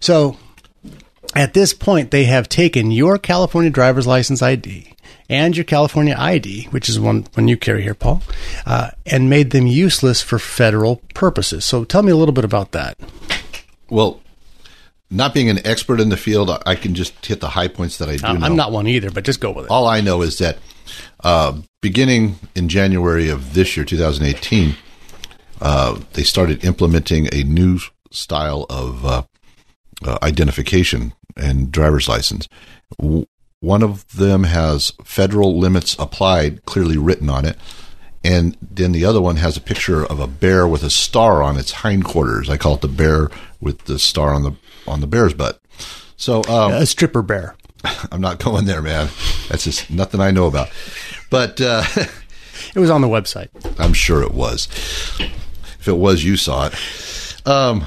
So 0.00 0.36
at 1.34 1.54
this 1.54 1.72
point, 1.72 2.10
they 2.10 2.24
have 2.24 2.48
taken 2.48 2.90
your 2.90 3.18
California 3.18 3.70
driver's 3.70 4.06
license 4.06 4.42
ID 4.42 4.94
and 5.28 5.56
your 5.56 5.64
California 5.64 6.14
ID, 6.18 6.64
which 6.70 6.88
is 6.88 6.98
one 6.98 7.26
one 7.34 7.48
you 7.48 7.56
carry 7.56 7.82
here, 7.82 7.94
Paul, 7.94 8.22
uh, 8.66 8.90
and 9.06 9.28
made 9.30 9.50
them 9.50 9.66
useless 9.66 10.22
for 10.22 10.38
federal 10.38 10.96
purposes. 11.14 11.64
So 11.64 11.84
tell 11.84 12.02
me 12.02 12.12
a 12.12 12.16
little 12.16 12.32
bit 12.32 12.44
about 12.44 12.72
that. 12.72 12.98
Well, 13.90 14.20
not 15.10 15.32
being 15.34 15.48
an 15.48 15.64
expert 15.66 16.00
in 16.00 16.10
the 16.10 16.16
field, 16.16 16.50
I- 16.66 16.74
can 16.74 16.94
just 16.94 17.24
hit 17.24 17.40
the 17.40 17.48
high 17.50 17.68
points 17.68 17.96
that 17.98 18.08
I 18.08 18.16
do 18.16 18.38
know. 18.38 18.44
I'm 18.44 18.56
not 18.56 18.72
one 18.72 18.86
either, 18.86 19.10
but 19.10 19.24
just 19.24 19.40
go 19.40 19.50
with 19.50 19.64
it. 19.66 19.70
All 19.70 19.86
I 19.86 20.00
know 20.00 20.20
is 20.22 20.38
that 20.38 20.58
uh, 21.24 21.58
beginning 21.80 22.38
in 22.54 22.68
January 22.68 23.28
of 23.30 23.54
this 23.54 23.76
year, 23.76 23.84
2018, 23.84 24.76
uh, 25.60 25.98
they 26.12 26.22
started 26.22 26.64
implementing 26.64 27.28
a 27.32 27.42
new 27.42 27.78
style 28.10 28.66
of 28.70 29.04
uh, 29.04 29.22
uh, 30.04 30.18
identification 30.22 31.12
and 31.36 31.72
driver's 31.72 32.08
license. 32.08 32.48
One 33.60 33.82
of 33.82 34.16
them 34.16 34.44
has 34.44 34.92
federal 35.04 35.58
limits 35.58 35.96
applied, 35.98 36.64
clearly 36.64 36.96
written 36.96 37.28
on 37.28 37.44
it. 37.44 37.56
And 38.24 38.56
then 38.60 38.92
the 38.92 39.04
other 39.04 39.20
one 39.20 39.36
has 39.36 39.56
a 39.56 39.60
picture 39.60 40.04
of 40.04 40.20
a 40.20 40.26
bear 40.26 40.66
with 40.66 40.82
a 40.82 40.90
star 40.90 41.42
on 41.42 41.56
its 41.56 41.72
hindquarters. 41.72 42.50
I 42.50 42.56
call 42.56 42.74
it 42.74 42.80
the 42.80 42.88
bear 42.88 43.30
with 43.60 43.84
the 43.84 43.98
star 43.98 44.34
on 44.34 44.42
the 44.42 44.52
on 44.86 45.00
the 45.00 45.06
bear's 45.06 45.34
butt. 45.34 45.60
So 46.16 46.42
um, 46.44 46.72
a 46.72 46.86
stripper 46.86 47.22
bear. 47.22 47.56
I'm 48.12 48.20
not 48.20 48.42
going 48.42 48.64
there, 48.64 48.82
man. 48.82 49.08
That's 49.48 49.64
just 49.64 49.90
nothing 49.90 50.20
I 50.20 50.30
know 50.30 50.46
about. 50.46 50.70
But 51.30 51.60
uh, 51.60 51.84
It 52.74 52.78
was 52.78 52.90
on 52.90 53.00
the 53.00 53.08
website. 53.08 53.48
I'm 53.78 53.92
sure 53.92 54.22
it 54.22 54.32
was. 54.32 54.68
If 55.80 55.88
it 55.88 55.96
was, 55.96 56.24
you 56.24 56.36
saw 56.36 56.66
it. 56.66 56.74
Um, 57.46 57.84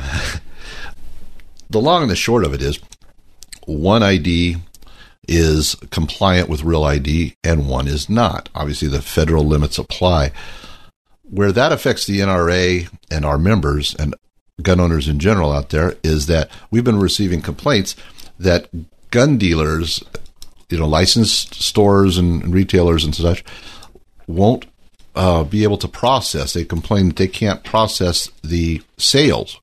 the 1.69 1.79
long 1.79 2.01
and 2.01 2.11
the 2.11 2.15
short 2.15 2.43
of 2.43 2.53
it 2.53 2.61
is 2.61 2.79
one 3.65 4.03
ID 4.03 4.57
is 5.31 5.75
compliant 5.91 6.49
with 6.49 6.61
real 6.61 6.83
ID 6.83 7.35
and 7.41 7.69
one 7.69 7.87
is 7.87 8.09
not. 8.09 8.49
Obviously, 8.53 8.89
the 8.89 9.01
federal 9.01 9.45
limits 9.45 9.77
apply. 9.77 10.31
Where 11.23 11.53
that 11.53 11.71
affects 11.71 12.05
the 12.05 12.19
NRA 12.19 12.89
and 13.09 13.23
our 13.23 13.37
members 13.37 13.95
and 13.95 14.13
gun 14.61 14.81
owners 14.81 15.07
in 15.07 15.19
general 15.19 15.53
out 15.53 15.69
there 15.69 15.95
is 16.03 16.27
that 16.27 16.51
we've 16.69 16.83
been 16.83 16.99
receiving 16.99 17.41
complaints 17.41 17.95
that 18.37 18.67
gun 19.09 19.37
dealers, 19.37 20.03
you 20.69 20.77
know, 20.77 20.87
licensed 20.87 21.55
stores 21.55 22.17
and 22.17 22.53
retailers 22.53 23.05
and 23.05 23.15
such, 23.15 23.43
won't 24.27 24.65
uh, 25.15 25.45
be 25.45 25.63
able 25.63 25.77
to 25.77 25.87
process. 25.87 26.51
They 26.51 26.65
complain 26.65 27.07
that 27.07 27.15
they 27.15 27.29
can't 27.29 27.63
process 27.63 28.29
the 28.43 28.81
sales 28.97 29.61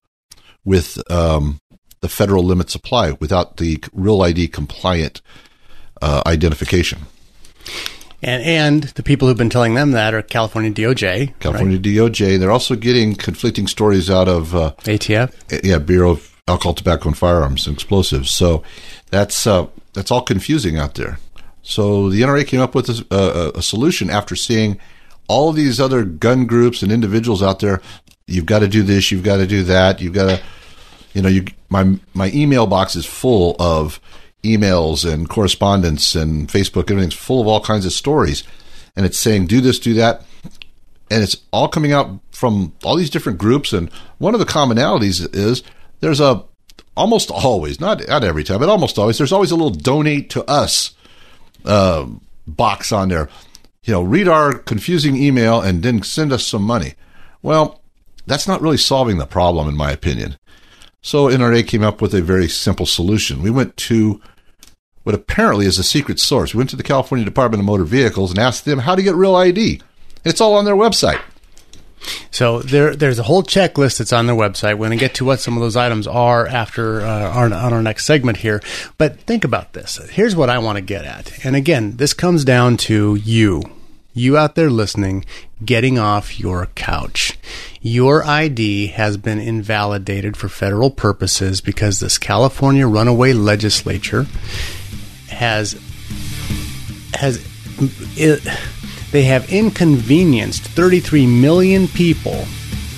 with 0.65 0.99
um, 1.11 1.61
the 2.01 2.09
federal 2.09 2.43
limit 2.43 2.71
supply 2.71 3.13
without 3.13 3.59
the 3.59 3.83
real 3.93 4.23
ID 4.23 4.49
compliant 4.49 5.21
uh, 6.03 6.23
identification. 6.27 7.01
And 8.21 8.43
and 8.43 8.83
the 8.83 9.03
people 9.03 9.29
who've 9.29 9.37
been 9.37 9.51
telling 9.51 9.75
them 9.75 9.93
that 9.93 10.13
are 10.13 10.23
California 10.23 10.73
DOJ, 10.73 11.39
California 11.39 11.79
DOJ. 11.79 12.39
They're 12.39 12.51
also 12.51 12.75
getting 12.75 13.15
conflicting 13.15 13.69
stories 13.69 14.11
out 14.11 14.29
of 14.29 14.55
uh. 14.57 14.73
ATF. 14.79 15.33
yeah 15.63 15.79
Bureau 15.79 16.13
of 16.13 16.37
Alcohol, 16.49 16.75
Tobacco, 16.75 17.11
and 17.11 17.17
Firearms 17.17 17.67
and 17.67 17.75
Explosives. 17.75 18.31
So 18.31 18.65
that's 19.11 19.47
uh, 19.47 19.69
that's 19.93 20.11
all 20.11 20.23
confusing 20.23 20.79
out 20.79 20.95
there. 20.95 21.19
So 21.63 22.09
the 22.09 22.23
NRA 22.23 22.47
came 22.47 22.61
up 22.61 22.75
with 22.75 22.89
a, 22.89 23.07
a, 23.15 23.59
a 23.59 23.63
solution 23.63 24.11
after 24.11 24.35
seeing 24.35 24.81
all 25.29 25.51
of 25.51 25.57
these 25.57 25.79
other 25.79 26.03
gun 26.05 26.47
groups 26.47 26.83
and 26.83 26.91
individuals 26.91 27.43
out 27.43 27.61
there. 27.61 27.83
You've 28.27 28.47
got 28.47 28.61
to 28.61 28.69
do 28.69 28.83
this. 28.83 29.13
You've 29.13 29.23
got 29.23 29.37
to 29.37 29.47
do 29.47 29.63
that. 29.65 30.01
You've 30.01 30.15
got 30.15 30.27
to, 30.29 30.43
you 31.13 31.23
know, 31.23 31.29
you 31.29 31.45
my 31.69 31.99
my 32.15 32.31
email 32.33 32.67
box 32.67 32.97
is 32.97 33.07
full 33.07 33.55
of 33.61 34.01
emails 34.43 35.11
and 35.11 35.29
correspondence 35.29 36.15
and 36.15 36.49
Facebook. 36.49 36.91
Everything's 36.91 37.15
full 37.15 37.41
of 37.41 37.47
all 37.47 37.61
kinds 37.61 37.87
of 37.87 37.93
stories, 37.93 38.45
and 38.97 39.05
it's 39.05 39.19
saying 39.19 39.47
do 39.47 39.61
this, 39.61 39.79
do 39.79 39.95
that, 39.95 40.23
and 41.11 41.23
it's 41.23 41.37
all 41.53 41.69
coming 41.69 41.93
out 41.93 42.19
from 42.31 42.73
all 42.85 42.97
these 42.97 43.11
different 43.11 43.39
groups. 43.39 43.73
And 43.73 43.91
one 44.19 44.35
of 44.35 44.41
the 44.41 44.47
commonalities 44.47 45.35
is 45.35 45.63
there's 46.01 46.21
a 46.21 46.45
almost 46.97 47.31
always, 47.31 47.81
not 47.81 48.07
not 48.09 48.25
every 48.25 48.45
time, 48.45 48.61
but 48.61 48.69
almost 48.69 48.99
always, 48.99 49.19
there's 49.19 49.33
always 49.33 49.51
a 49.51 49.57
little 49.57 49.71
donate 49.71 50.31
to 50.31 50.45
us 50.51 50.95
uh, 51.65 52.07
box 52.47 52.93
on 52.93 53.09
there. 53.09 53.29
You 53.85 53.95
know, 53.95 54.03
read 54.03 54.29
our 54.29 54.53
confusing 54.53 55.17
email 55.17 55.61
and 55.61 55.83
then 55.83 56.03
send 56.03 56.33
us 56.33 56.47
some 56.47 56.63
money. 56.63 56.95
Well, 57.41 57.81
that's 58.27 58.47
not 58.47 58.61
really 58.61 58.77
solving 58.77 59.17
the 59.19 59.27
problem, 59.27 59.69
in 59.69 59.77
my 59.77 59.91
opinion. 59.91 60.37
So 61.01 61.29
NRA 61.29 61.67
came 61.67 61.83
up 61.83 62.01
with 62.01 62.15
a 62.15 62.23
very 62.23 62.49
simple 62.49 62.87
solution. 62.87 63.43
We 63.43 63.51
went 63.51 63.77
to 63.77 64.21
what 65.05 65.15
apparently 65.15 65.67
is 65.67 65.79
a 65.79 65.85
secret 65.85 66.21
source. 66.21 66.53
We 66.53 66.59
went 66.59 66.71
to 66.71 66.77
the 66.77 66.83
California 66.83 67.25
Department 67.25 67.61
of 67.61 67.67
Motor 67.67 67.85
Vehicles 67.85 68.31
and 68.31 68.39
asked 68.39 68.65
them 68.65 68.81
how 68.81 68.95
to 68.95 69.03
get 69.03 69.15
real 69.15 69.37
ID. 69.37 69.81
It's 70.25 70.41
all 70.41 70.55
on 70.55 70.65
their 70.65 70.75
website. 70.75 71.21
So 72.31 72.61
there, 72.61 72.95
there's 72.95 73.19
a 73.19 73.23
whole 73.23 73.43
checklist 73.43 73.99
that's 73.99 74.13
on 74.13 74.27
their 74.27 74.37
website. 74.37 74.75
We're 74.75 74.89
going 74.89 74.91
to 74.91 74.97
get 74.97 75.15
to 75.15 75.25
what 75.25 75.41
some 75.41 75.57
of 75.57 75.61
those 75.61 75.77
items 75.77 76.07
are 76.07 76.47
after 76.47 77.01
uh, 77.01 77.33
on 77.35 77.53
our 77.53 77.83
next 77.83 78.07
segment 78.07 78.39
here. 78.39 78.63
But 78.99 79.21
think 79.21 79.45
about 79.45 79.73
this. 79.73 79.97
Here's 80.11 80.37
what 80.37 80.51
I 80.51 80.59
want 80.59 80.77
to 80.77 80.83
get 80.83 81.05
at. 81.05 81.45
And 81.45 81.57
again, 81.57 81.97
this 81.97 82.13
comes 82.13 82.45
down 82.45 82.77
to 82.79 83.17
you, 83.17 83.63
you 84.19 84.37
out 84.37 84.55
there 84.55 84.71
listening, 84.71 85.25
getting 85.65 85.99
off 85.99 86.39
your 86.39 86.67
couch. 86.75 87.39
Your 87.81 88.25
ID 88.25 88.89
has 88.89 89.17
been 89.17 89.39
invalidated 89.39 90.37
for 90.37 90.49
federal 90.49 90.91
purposes 90.91 91.61
because 91.61 92.01
this 92.01 92.19
California 92.19 92.87
runaway 92.87 93.33
legislature 93.33 94.27
has 95.29 95.81
has 97.15 97.45
it, 98.17 98.43
they 99.13 99.25
have 99.25 99.53
inconvenienced 99.53 100.63
33 100.63 101.27
million 101.27 101.89
people 101.89 102.45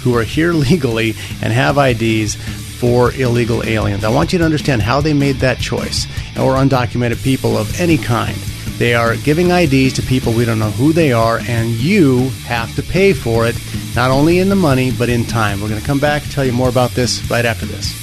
who 0.02 0.16
are 0.16 0.22
here 0.22 0.52
legally 0.54 1.14
and 1.42 1.52
have 1.52 1.78
IDs 1.78 2.34
for 2.80 3.12
illegal 3.12 3.62
aliens. 3.62 4.04
I 4.04 4.08
want 4.08 4.32
you 4.32 4.38
to 4.38 4.44
understand 4.44 4.80
how 4.80 5.02
they 5.02 5.12
made 5.12 5.36
that 5.36 5.58
choice, 5.58 6.06
or 6.38 6.54
undocumented 6.54 7.22
people 7.22 7.58
of 7.58 7.78
any 7.78 7.98
kind. 7.98 8.36
They 8.80 8.94
are 8.94 9.14
giving 9.16 9.50
IDs 9.50 9.92
to 9.96 10.02
people 10.02 10.32
we 10.32 10.46
don't 10.46 10.58
know 10.58 10.70
who 10.70 10.94
they 10.94 11.12
are, 11.12 11.40
and 11.46 11.68
you 11.68 12.30
have 12.46 12.74
to 12.76 12.82
pay 12.82 13.12
for 13.12 13.46
it, 13.46 13.54
not 13.94 14.10
only 14.10 14.38
in 14.38 14.48
the 14.48 14.56
money, 14.56 14.90
but 14.90 15.10
in 15.10 15.26
time. 15.26 15.60
We're 15.60 15.68
going 15.68 15.82
to 15.82 15.86
come 15.86 16.00
back 16.00 16.22
and 16.22 16.32
tell 16.32 16.46
you 16.46 16.52
more 16.52 16.70
about 16.70 16.92
this 16.92 17.30
right 17.30 17.44
after 17.44 17.66
this. 17.66 17.94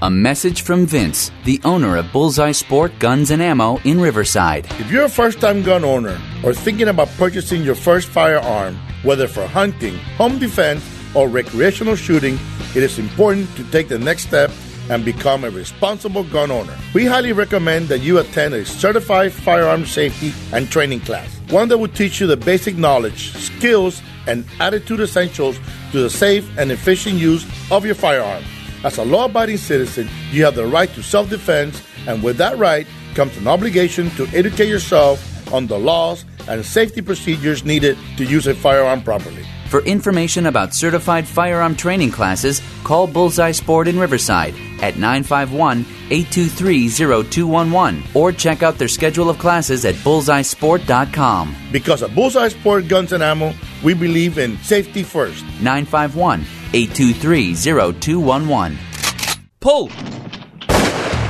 A 0.00 0.08
message 0.08 0.62
from 0.62 0.86
Vince, 0.86 1.32
the 1.42 1.60
owner 1.64 1.96
of 1.96 2.12
Bullseye 2.12 2.52
Sport 2.52 2.92
Guns 3.00 3.32
and 3.32 3.42
Ammo 3.42 3.78
in 3.78 4.00
Riverside. 4.00 4.66
If 4.78 4.92
you're 4.92 5.06
a 5.06 5.08
first 5.08 5.40
time 5.40 5.60
gun 5.60 5.82
owner 5.82 6.16
or 6.44 6.54
thinking 6.54 6.86
about 6.86 7.08
purchasing 7.18 7.64
your 7.64 7.74
first 7.74 8.06
firearm, 8.06 8.78
whether 9.02 9.26
for 9.26 9.44
hunting, 9.48 9.98
home 10.16 10.38
defense, 10.38 10.88
or 11.16 11.26
recreational 11.26 11.96
shooting, 11.96 12.38
it 12.76 12.84
is 12.84 13.00
important 13.00 13.52
to 13.56 13.64
take 13.72 13.88
the 13.88 13.98
next 13.98 14.28
step 14.28 14.52
and 14.92 15.06
become 15.06 15.42
a 15.42 15.48
responsible 15.50 16.22
gun 16.24 16.50
owner. 16.50 16.76
We 16.92 17.06
highly 17.06 17.32
recommend 17.32 17.88
that 17.88 18.00
you 18.00 18.18
attend 18.18 18.52
a 18.52 18.66
certified 18.66 19.32
firearm 19.32 19.86
safety 19.86 20.34
and 20.52 20.70
training 20.70 21.00
class, 21.00 21.34
one 21.48 21.68
that 21.68 21.78
will 21.78 21.88
teach 21.88 22.20
you 22.20 22.26
the 22.26 22.36
basic 22.36 22.76
knowledge, 22.76 23.32
skills, 23.32 24.02
and 24.26 24.44
attitude 24.60 25.00
essentials 25.00 25.58
to 25.92 26.02
the 26.02 26.10
safe 26.10 26.46
and 26.58 26.70
efficient 26.70 27.16
use 27.16 27.46
of 27.70 27.86
your 27.86 27.94
firearm. 27.94 28.44
As 28.84 28.98
a 28.98 29.04
law 29.04 29.24
abiding 29.24 29.56
citizen, 29.56 30.10
you 30.30 30.44
have 30.44 30.56
the 30.56 30.66
right 30.66 30.92
to 30.94 31.02
self 31.02 31.30
defense, 31.30 31.82
and 32.06 32.22
with 32.22 32.36
that 32.36 32.58
right 32.58 32.86
comes 33.14 33.34
an 33.38 33.48
obligation 33.48 34.10
to 34.10 34.26
educate 34.34 34.68
yourself 34.68 35.18
on 35.54 35.68
the 35.68 35.78
laws 35.78 36.26
and 36.48 36.66
safety 36.66 37.00
procedures 37.00 37.64
needed 37.64 37.96
to 38.18 38.24
use 38.24 38.46
a 38.46 38.54
firearm 38.54 39.02
properly. 39.02 39.46
For 39.72 39.80
information 39.84 40.44
about 40.48 40.74
certified 40.74 41.26
firearm 41.26 41.74
training 41.74 42.10
classes, 42.10 42.60
call 42.84 43.06
Bullseye 43.06 43.52
Sport 43.52 43.88
in 43.88 43.98
Riverside 43.98 44.54
at 44.82 44.98
951 44.98 45.86
823 46.10 46.90
0211 46.90 48.02
or 48.12 48.32
check 48.32 48.62
out 48.62 48.76
their 48.76 48.86
schedule 48.86 49.30
of 49.30 49.38
classes 49.38 49.86
at 49.86 49.94
bullseyesport.com. 49.94 51.56
Because 51.72 52.02
at 52.02 52.14
Bullseye 52.14 52.48
Sport 52.48 52.86
Guns 52.86 53.14
and 53.14 53.22
Ammo, 53.22 53.54
we 53.82 53.94
believe 53.94 54.36
in 54.36 54.58
safety 54.58 55.02
first. 55.02 55.42
951 55.62 56.42
823 56.74 57.54
0211. 57.54 58.78
Pull! 59.58 59.88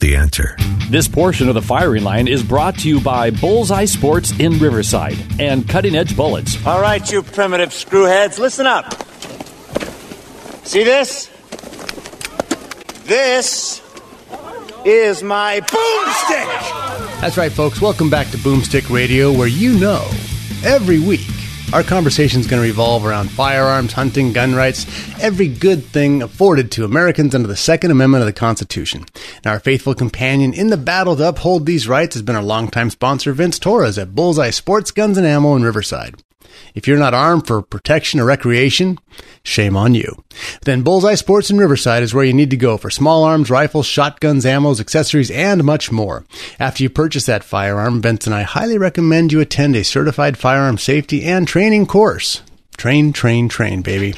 The 0.00 0.14
answer. 0.14 0.56
This 0.90 1.08
portion 1.08 1.48
of 1.48 1.56
the 1.56 1.62
firing 1.62 2.04
line 2.04 2.28
is 2.28 2.40
brought 2.40 2.78
to 2.78 2.88
you 2.88 3.00
by 3.00 3.32
Bullseye 3.32 3.86
Sports 3.86 4.30
in 4.38 4.56
Riverside 4.60 5.16
and 5.40 5.68
Cutting 5.68 5.96
Edge 5.96 6.16
Bullets. 6.16 6.64
All 6.64 6.80
right, 6.80 7.10
you 7.10 7.20
primitive 7.20 7.70
screwheads, 7.70 8.38
listen 8.38 8.64
up. 8.64 8.94
See 10.64 10.84
this? 10.84 11.26
This 13.06 13.82
is 14.84 15.24
my 15.24 15.58
boomstick. 15.62 17.20
That's 17.20 17.36
right, 17.36 17.50
folks. 17.50 17.80
Welcome 17.80 18.08
back 18.08 18.28
to 18.28 18.36
Boomstick 18.36 18.94
Radio, 18.94 19.36
where 19.36 19.48
you 19.48 19.80
know 19.80 20.08
every 20.64 21.00
week 21.00 21.26
our 21.72 21.82
conversation 21.82 22.40
is 22.40 22.46
going 22.46 22.62
to 22.62 22.66
revolve 22.66 23.04
around 23.04 23.30
firearms, 23.30 23.92
hunting, 23.92 24.32
gun 24.32 24.54
rights, 24.54 24.86
every 25.20 25.48
good 25.48 25.84
thing 25.84 26.22
afforded 26.22 26.72
to 26.72 26.84
Americans 26.84 27.34
under 27.34 27.46
the 27.46 27.56
Second 27.56 27.90
Amendment 27.90 28.22
of 28.22 28.26
the 28.26 28.32
Constitution. 28.32 29.04
And 29.36 29.46
our 29.46 29.60
faithful 29.60 29.94
companion 29.94 30.54
in 30.54 30.68
the 30.68 30.76
battle 30.76 31.16
to 31.16 31.28
uphold 31.28 31.66
these 31.66 31.86
rights 31.86 32.14
has 32.14 32.22
been 32.22 32.36
our 32.36 32.42
longtime 32.42 32.90
sponsor, 32.90 33.32
Vince 33.32 33.58
Torres 33.58 33.98
at 33.98 34.14
Bullseye 34.14 34.50
Sports 34.50 34.90
Guns 34.90 35.18
and 35.18 35.26
Ammo 35.26 35.56
in 35.56 35.62
Riverside. 35.62 36.22
If 36.74 36.86
you're 36.86 36.98
not 36.98 37.14
armed 37.14 37.46
for 37.46 37.62
protection 37.62 38.20
or 38.20 38.24
recreation, 38.24 38.98
shame 39.42 39.76
on 39.76 39.94
you. 39.94 40.24
Then 40.62 40.82
Bullseye 40.82 41.14
Sports 41.14 41.50
in 41.50 41.58
Riverside 41.58 42.02
is 42.02 42.14
where 42.14 42.24
you 42.24 42.32
need 42.32 42.50
to 42.50 42.56
go 42.56 42.76
for 42.76 42.90
small 42.90 43.24
arms, 43.24 43.50
rifles, 43.50 43.86
shotguns, 43.86 44.44
ammos, 44.44 44.80
accessories, 44.80 45.30
and 45.30 45.64
much 45.64 45.90
more. 45.90 46.24
After 46.58 46.82
you 46.82 46.90
purchase 46.90 47.26
that 47.26 47.44
firearm, 47.44 48.00
Vince 48.02 48.26
and 48.26 48.34
I 48.34 48.42
highly 48.42 48.78
recommend 48.78 49.32
you 49.32 49.40
attend 49.40 49.76
a 49.76 49.84
certified 49.84 50.36
firearm 50.36 50.78
safety 50.78 51.24
and 51.24 51.46
training 51.46 51.86
course. 51.86 52.42
Train, 52.78 53.12
train, 53.12 53.48
train, 53.48 53.82
baby. 53.82 54.14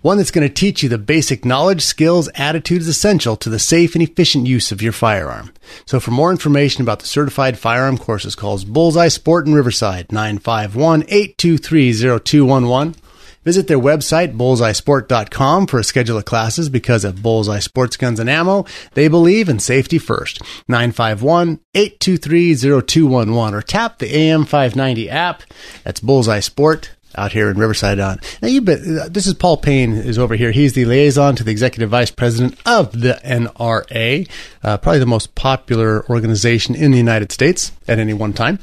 One 0.00 0.16
that's 0.16 0.30
going 0.30 0.46
to 0.46 0.54
teach 0.54 0.80
you 0.82 0.88
the 0.88 0.96
basic 0.96 1.44
knowledge, 1.44 1.82
skills, 1.82 2.28
attitudes 2.36 2.86
essential 2.86 3.34
to 3.38 3.50
the 3.50 3.58
safe 3.58 3.96
and 3.96 4.02
efficient 4.02 4.46
use 4.46 4.70
of 4.70 4.80
your 4.80 4.92
firearm. 4.92 5.52
So 5.86 5.98
for 5.98 6.12
more 6.12 6.30
information 6.30 6.82
about 6.82 7.00
the 7.00 7.06
certified 7.06 7.58
firearm 7.58 7.98
courses, 7.98 8.36
call 8.36 8.64
Bullseye 8.64 9.08
Sport 9.08 9.48
in 9.48 9.54
Riverside, 9.54 10.06
951-823-0211. 10.08 12.94
Visit 13.42 13.66
their 13.66 13.78
website, 13.78 14.36
bullseyesport.com, 14.36 15.66
for 15.66 15.80
a 15.80 15.84
schedule 15.84 16.18
of 16.18 16.26
classes 16.26 16.68
because 16.68 17.04
at 17.04 17.22
Bullseye 17.22 17.58
Sports 17.58 17.96
Guns 17.96 18.20
and 18.20 18.30
Ammo, 18.30 18.66
they 18.94 19.08
believe 19.08 19.48
in 19.48 19.58
safety 19.58 19.98
first. 19.98 20.42
951-823-0211 20.68 23.52
or 23.52 23.62
tap 23.62 23.98
the 23.98 24.12
AM590 24.12 25.08
app. 25.08 25.42
That's 25.82 26.00
Bullseye 26.00 26.40
Sport 26.40 26.92
out 27.16 27.32
here 27.32 27.50
in 27.50 27.58
Riverside. 27.58 27.98
On 27.98 28.18
now, 28.42 28.48
you 28.48 28.60
been. 28.60 29.12
This 29.12 29.26
is 29.26 29.34
Paul 29.34 29.56
Payne 29.56 29.92
is 29.92 30.18
over 30.18 30.34
here. 30.34 30.50
He's 30.50 30.72
the 30.74 30.84
liaison 30.84 31.36
to 31.36 31.44
the 31.44 31.50
executive 31.50 31.90
vice 31.90 32.10
president 32.10 32.58
of 32.66 32.92
the 32.92 33.20
NRA, 33.24 34.28
uh, 34.62 34.78
probably 34.78 34.98
the 34.98 35.06
most 35.06 35.34
popular 35.34 36.08
organization 36.08 36.74
in 36.74 36.90
the 36.90 36.98
United 36.98 37.32
States 37.32 37.72
at 37.88 37.98
any 37.98 38.12
one 38.12 38.32
time. 38.32 38.58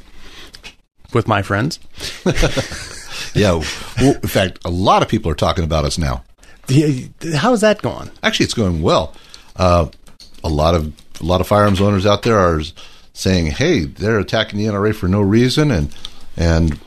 With 1.14 1.26
my 1.26 1.40
friends, 1.40 1.78
yeah. 3.34 3.62
Well, 3.98 4.14
in 4.22 4.28
fact, 4.28 4.58
a 4.66 4.70
lot 4.70 5.00
of 5.00 5.08
people 5.08 5.30
are 5.30 5.34
talking 5.34 5.64
about 5.64 5.86
us 5.86 5.96
now. 5.96 6.22
How's 7.34 7.62
that 7.62 7.80
going? 7.80 8.10
Actually, 8.22 8.44
it's 8.44 8.54
going 8.54 8.82
well. 8.82 9.14
Uh, 9.56 9.86
a 10.44 10.50
lot 10.50 10.74
of 10.74 10.92
a 11.20 11.24
lot 11.24 11.40
of 11.40 11.46
firearms 11.46 11.80
owners 11.80 12.04
out 12.04 12.24
there 12.24 12.38
are 12.38 12.60
saying, 13.14 13.46
"Hey, 13.46 13.86
they're 13.86 14.18
attacking 14.18 14.58
the 14.58 14.66
NRA 14.66 14.94
for 14.94 15.08
no 15.08 15.22
reason," 15.22 15.70
and 15.70 15.94
and 16.36 16.78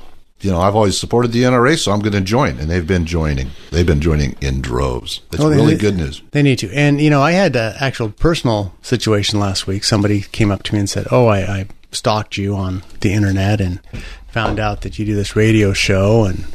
you 0.41 0.51
know, 0.51 0.59
I've 0.59 0.75
always 0.75 0.99
supported 0.99 1.31
the 1.31 1.43
NRA, 1.43 1.77
so 1.77 1.91
I'm 1.91 1.99
going 1.99 2.13
to 2.13 2.21
join. 2.21 2.57
And 2.57 2.69
they've 2.69 2.85
been 2.85 3.05
joining. 3.05 3.51
They've 3.69 3.85
been 3.85 4.01
joining 4.01 4.35
in 4.41 4.61
droves. 4.61 5.21
It's 5.31 5.39
well, 5.39 5.49
really 5.49 5.75
they, 5.75 5.79
good 5.79 5.97
news. 5.97 6.21
They 6.31 6.41
need 6.41 6.59
to. 6.59 6.71
And, 6.73 6.99
you 6.99 7.09
know, 7.09 7.21
I 7.21 7.31
had 7.31 7.55
an 7.55 7.75
actual 7.79 8.09
personal 8.09 8.73
situation 8.81 9.39
last 9.39 9.67
week. 9.67 9.83
Somebody 9.83 10.21
came 10.21 10.51
up 10.51 10.63
to 10.63 10.73
me 10.73 10.79
and 10.79 10.89
said, 10.89 11.07
Oh, 11.11 11.27
I, 11.27 11.39
I 11.39 11.67
stalked 11.91 12.37
you 12.37 12.55
on 12.55 12.83
the 13.01 13.13
internet 13.13 13.61
and 13.61 13.81
found 14.29 14.59
out 14.59 14.81
that 14.81 14.97
you 14.97 15.05
do 15.05 15.15
this 15.15 15.35
radio 15.35 15.73
show 15.73 16.25
and, 16.25 16.45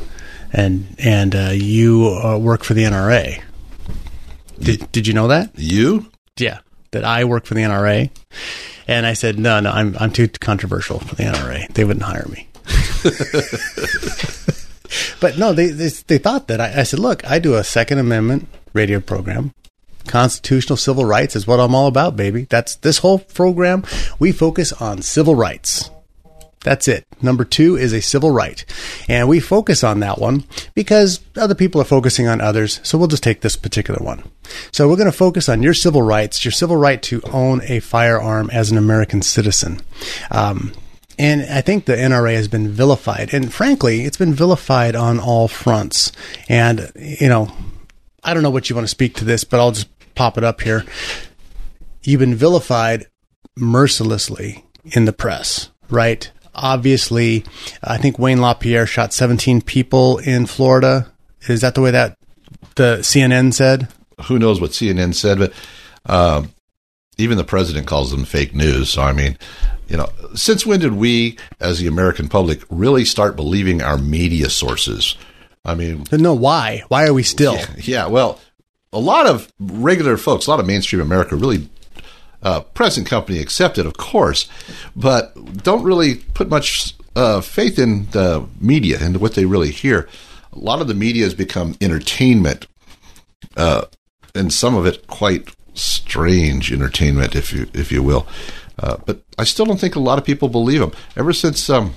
and, 0.52 0.94
and 0.98 1.34
uh, 1.34 1.50
you 1.52 2.08
uh, 2.08 2.38
work 2.38 2.64
for 2.64 2.74
the 2.74 2.82
NRA. 2.82 3.42
Did, 4.58 4.90
did 4.90 5.06
you 5.06 5.14
know 5.14 5.28
that? 5.28 5.50
You? 5.56 6.10
Yeah. 6.38 6.58
That 6.90 7.04
I 7.04 7.24
work 7.24 7.44
for 7.44 7.54
the 7.54 7.60
NRA. 7.60 8.10
And 8.88 9.06
I 9.06 9.12
said, 9.12 9.38
no, 9.38 9.60
no, 9.60 9.70
I'm, 9.70 9.96
I'm 9.98 10.12
too 10.12 10.28
controversial 10.28 11.00
for 11.00 11.14
the 11.14 11.24
NRA. 11.24 11.72
They 11.74 11.84
wouldn't 11.84 12.04
hire 12.04 12.26
me. 12.28 12.48
but 15.20 15.38
no, 15.38 15.52
they, 15.52 15.68
they, 15.68 15.88
they 15.88 16.18
thought 16.18 16.48
that 16.48 16.60
I, 16.60 16.80
I 16.80 16.82
said, 16.82 16.98
look, 16.98 17.28
I 17.28 17.38
do 17.38 17.54
a 17.54 17.64
Second 17.64 17.98
Amendment 17.98 18.48
radio 18.72 19.00
program. 19.00 19.52
Constitutional 20.06 20.76
civil 20.76 21.04
rights 21.04 21.34
is 21.34 21.46
what 21.46 21.60
I'm 21.60 21.74
all 21.74 21.88
about, 21.88 22.16
baby. 22.16 22.46
That's 22.48 22.76
this 22.76 22.98
whole 22.98 23.18
program. 23.18 23.84
We 24.18 24.32
focus 24.32 24.72
on 24.72 25.02
civil 25.02 25.34
rights. 25.34 25.90
That's 26.66 26.88
it. 26.88 27.06
Number 27.22 27.44
two 27.44 27.76
is 27.76 27.92
a 27.92 28.02
civil 28.02 28.32
right. 28.32 28.64
And 29.08 29.28
we 29.28 29.38
focus 29.38 29.84
on 29.84 30.00
that 30.00 30.18
one 30.18 30.42
because 30.74 31.20
other 31.36 31.54
people 31.54 31.80
are 31.80 31.84
focusing 31.84 32.26
on 32.26 32.40
others. 32.40 32.80
So 32.82 32.98
we'll 32.98 33.06
just 33.06 33.22
take 33.22 33.40
this 33.40 33.54
particular 33.54 34.04
one. 34.04 34.24
So 34.72 34.88
we're 34.88 34.96
going 34.96 35.06
to 35.06 35.12
focus 35.12 35.48
on 35.48 35.62
your 35.62 35.74
civil 35.74 36.02
rights, 36.02 36.44
your 36.44 36.50
civil 36.50 36.76
right 36.76 37.00
to 37.02 37.22
own 37.32 37.60
a 37.68 37.78
firearm 37.78 38.50
as 38.52 38.72
an 38.72 38.78
American 38.78 39.22
citizen. 39.22 39.80
Um, 40.32 40.72
and 41.18 41.42
I 41.42 41.60
think 41.60 41.86
the 41.86 41.96
NRA 41.96 42.34
has 42.34 42.48
been 42.48 42.68
vilified. 42.68 43.32
And 43.32 43.52
frankly, 43.52 44.04
it's 44.04 44.16
been 44.16 44.34
vilified 44.34 44.94
on 44.94 45.18
all 45.18 45.48
fronts. 45.48 46.12
And, 46.48 46.92
you 46.96 47.28
know, 47.28 47.50
I 48.22 48.34
don't 48.34 48.42
know 48.42 48.50
what 48.50 48.68
you 48.68 48.76
want 48.76 48.84
to 48.84 48.90
speak 48.90 49.14
to 49.16 49.24
this, 49.24 49.44
but 49.44 49.60
I'll 49.60 49.72
just 49.72 49.88
pop 50.14 50.36
it 50.36 50.44
up 50.44 50.60
here. 50.60 50.84
You've 52.02 52.20
been 52.20 52.34
vilified 52.34 53.06
mercilessly 53.56 54.64
in 54.84 55.06
the 55.06 55.12
press, 55.12 55.70
right? 55.88 56.30
Obviously, 56.54 57.44
I 57.82 57.98
think 57.98 58.18
Wayne 58.18 58.40
LaPierre 58.40 58.86
shot 58.86 59.12
17 59.12 59.62
people 59.62 60.18
in 60.18 60.46
Florida. 60.46 61.12
Is 61.48 61.62
that 61.62 61.74
the 61.74 61.80
way 61.80 61.90
that 61.90 62.18
the 62.76 62.98
CNN 63.00 63.54
said? 63.54 63.88
Who 64.26 64.38
knows 64.38 64.60
what 64.60 64.70
CNN 64.70 65.14
said, 65.14 65.38
but 65.38 65.52
uh, 66.06 66.44
even 67.18 67.38
the 67.38 67.44
president 67.44 67.86
calls 67.86 68.10
them 68.10 68.24
fake 68.24 68.54
news. 68.54 68.90
So, 68.90 69.02
I 69.02 69.12
mean, 69.12 69.38
you 69.88 69.96
know, 69.96 70.08
since 70.34 70.66
when 70.66 70.80
did 70.80 70.94
we, 70.94 71.38
as 71.60 71.78
the 71.78 71.86
American 71.86 72.28
public, 72.28 72.62
really 72.68 73.04
start 73.04 73.36
believing 73.36 73.82
our 73.82 73.98
media 73.98 74.50
sources? 74.50 75.16
I 75.64 75.74
mean, 75.74 76.04
no, 76.12 76.34
why? 76.34 76.84
Why 76.88 77.06
are 77.06 77.12
we 77.14 77.22
still? 77.22 77.54
Yeah, 77.54 77.66
yeah 77.78 78.06
well, 78.06 78.40
a 78.92 79.00
lot 79.00 79.26
of 79.26 79.52
regular 79.58 80.16
folks, 80.16 80.46
a 80.46 80.50
lot 80.50 80.60
of 80.60 80.66
mainstream 80.66 81.02
America 81.02 81.36
really, 81.36 81.68
uh, 82.42 82.60
present 82.60 83.06
company 83.06 83.40
accepted, 83.40 83.86
of 83.86 83.96
course, 83.96 84.48
but 84.94 85.34
don't 85.62 85.82
really 85.82 86.16
put 86.16 86.48
much 86.48 86.94
uh, 87.16 87.40
faith 87.40 87.78
in 87.78 88.06
the 88.10 88.46
media 88.60 88.98
and 89.00 89.16
what 89.16 89.34
they 89.34 89.44
really 89.44 89.70
hear. 89.70 90.08
A 90.52 90.58
lot 90.58 90.80
of 90.80 90.86
the 90.86 90.94
media 90.94 91.24
has 91.24 91.34
become 91.34 91.76
entertainment, 91.80 92.66
uh, 93.56 93.86
and 94.34 94.52
some 94.52 94.76
of 94.76 94.86
it 94.86 95.06
quite 95.06 95.48
strange 95.76 96.72
entertainment, 96.72 97.36
if 97.36 97.52
you 97.52 97.66
if 97.72 97.92
you 97.92 98.02
will. 98.02 98.26
Uh, 98.78 98.96
but 99.06 99.22
I 99.38 99.44
still 99.44 99.64
don't 99.64 99.80
think 99.80 99.96
a 99.96 100.00
lot 100.00 100.18
of 100.18 100.24
people 100.24 100.48
believe 100.48 100.82
him. 100.82 100.92
Ever 101.16 101.32
since, 101.32 101.70
um, 101.70 101.94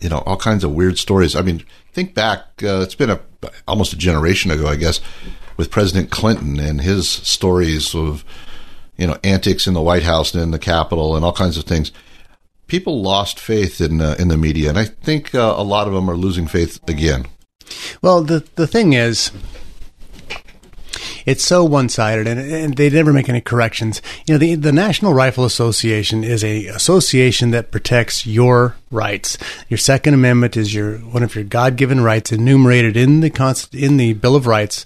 you 0.00 0.08
know, 0.08 0.18
all 0.18 0.36
kinds 0.36 0.64
of 0.64 0.72
weird 0.72 0.98
stories. 0.98 1.36
I 1.36 1.42
mean, 1.42 1.64
think 1.92 2.14
back. 2.14 2.40
Uh, 2.62 2.80
it's 2.80 2.94
been 2.94 3.10
a 3.10 3.20
almost 3.66 3.92
a 3.92 3.96
generation 3.96 4.50
ago, 4.50 4.66
I 4.66 4.76
guess, 4.76 5.00
with 5.56 5.70
President 5.70 6.10
Clinton 6.10 6.58
and 6.58 6.80
his 6.80 7.08
stories 7.08 7.94
of, 7.94 8.24
you 8.96 9.06
know, 9.06 9.18
antics 9.22 9.66
in 9.66 9.74
the 9.74 9.82
White 9.82 10.02
House 10.02 10.34
and 10.34 10.42
in 10.42 10.50
the 10.50 10.58
Capitol 10.58 11.16
and 11.16 11.24
all 11.24 11.32
kinds 11.32 11.58
of 11.58 11.64
things. 11.64 11.92
People 12.66 13.02
lost 13.02 13.40
faith 13.40 13.80
in 13.80 14.00
uh, 14.00 14.14
in 14.18 14.28
the 14.28 14.36
media, 14.36 14.68
and 14.68 14.78
I 14.78 14.84
think 14.84 15.34
uh, 15.34 15.54
a 15.56 15.64
lot 15.64 15.88
of 15.88 15.92
them 15.92 16.08
are 16.08 16.16
losing 16.16 16.46
faith 16.46 16.78
again. 16.88 17.26
Well, 18.00 18.22
the 18.22 18.44
the 18.54 18.66
thing 18.66 18.92
is, 18.92 19.32
it's 21.26 21.44
so 21.44 21.64
one 21.64 21.88
sided, 21.88 22.26
and, 22.26 22.40
and, 22.40 22.76
they 22.76 22.90
never 22.90 23.12
make 23.12 23.28
any 23.28 23.40
corrections. 23.40 24.00
You 24.26 24.34
know, 24.34 24.38
the 24.38 24.54
the 24.54 24.72
National 24.72 25.14
Rifle 25.14 25.44
Association 25.44 26.24
is 26.24 26.44
a 26.44 26.66
association 26.66 27.50
that 27.50 27.70
protects 27.70 28.26
your 28.26 28.76
rights. 28.90 29.38
Your 29.68 29.78
Second 29.78 30.14
Amendment 30.14 30.56
is 30.56 30.74
your 30.74 30.98
one 30.98 31.22
of 31.22 31.34
your 31.34 31.44
God 31.44 31.76
given 31.76 32.00
rights 32.00 32.32
enumerated 32.32 32.96
in 32.96 33.20
the 33.20 33.68
in 33.72 33.96
the 33.96 34.12
Bill 34.14 34.36
of 34.36 34.46
Rights, 34.46 34.84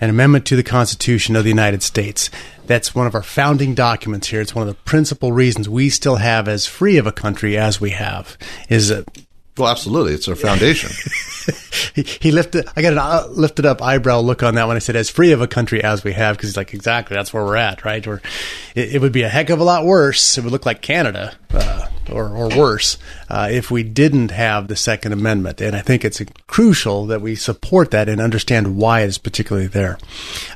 an 0.00 0.10
amendment 0.10 0.46
to 0.46 0.56
the 0.56 0.62
Constitution 0.62 1.36
of 1.36 1.44
the 1.44 1.50
United 1.50 1.82
States. 1.82 2.30
That's 2.66 2.94
one 2.94 3.06
of 3.06 3.14
our 3.14 3.22
founding 3.22 3.74
documents 3.74 4.28
here. 4.28 4.42
It's 4.42 4.54
one 4.54 4.68
of 4.68 4.74
the 4.74 4.82
principal 4.82 5.32
reasons 5.32 5.68
we 5.68 5.88
still 5.88 6.16
have 6.16 6.48
as 6.48 6.66
free 6.66 6.98
of 6.98 7.06
a 7.06 7.12
country 7.12 7.56
as 7.56 7.80
we 7.80 7.90
have 7.90 8.36
is 8.68 8.92
well, 9.58 9.70
absolutely. 9.70 10.14
It's 10.14 10.28
our 10.28 10.36
foundation. 10.36 10.90
he, 11.94 12.02
he, 12.02 12.30
lifted, 12.30 12.68
I 12.76 12.82
got 12.82 12.92
an 12.92 12.98
uh, 12.98 13.26
lifted 13.30 13.66
up 13.66 13.82
eyebrow 13.82 14.20
look 14.20 14.42
on 14.42 14.54
that 14.54 14.68
when 14.68 14.76
I 14.76 14.80
said 14.80 14.96
as 14.96 15.10
free 15.10 15.32
of 15.32 15.40
a 15.40 15.48
country 15.48 15.82
as 15.82 16.04
we 16.04 16.12
have, 16.12 16.36
because 16.36 16.50
he's 16.50 16.56
like, 16.56 16.74
exactly, 16.74 17.16
that's 17.16 17.32
where 17.32 17.44
we're 17.44 17.56
at, 17.56 17.84
right? 17.84 18.06
Or 18.06 18.22
it, 18.74 18.96
it, 18.96 19.00
would 19.00 19.12
be 19.12 19.22
a 19.22 19.28
heck 19.28 19.50
of 19.50 19.60
a 19.60 19.64
lot 19.64 19.84
worse. 19.84 20.38
It 20.38 20.44
would 20.44 20.52
look 20.52 20.66
like 20.66 20.82
Canada, 20.82 21.34
uh, 21.50 21.88
or, 22.12 22.28
or 22.28 22.48
worse, 22.48 22.98
uh, 23.28 23.48
if 23.50 23.70
we 23.70 23.82
didn't 23.82 24.30
have 24.30 24.68
the 24.68 24.76
Second 24.76 25.12
Amendment. 25.12 25.60
And 25.60 25.74
I 25.74 25.80
think 25.80 26.04
it's 26.04 26.22
crucial 26.46 27.06
that 27.06 27.20
we 27.20 27.34
support 27.34 27.90
that 27.90 28.08
and 28.08 28.20
understand 28.20 28.76
why 28.76 29.02
it's 29.02 29.18
particularly 29.18 29.68
there. 29.68 29.98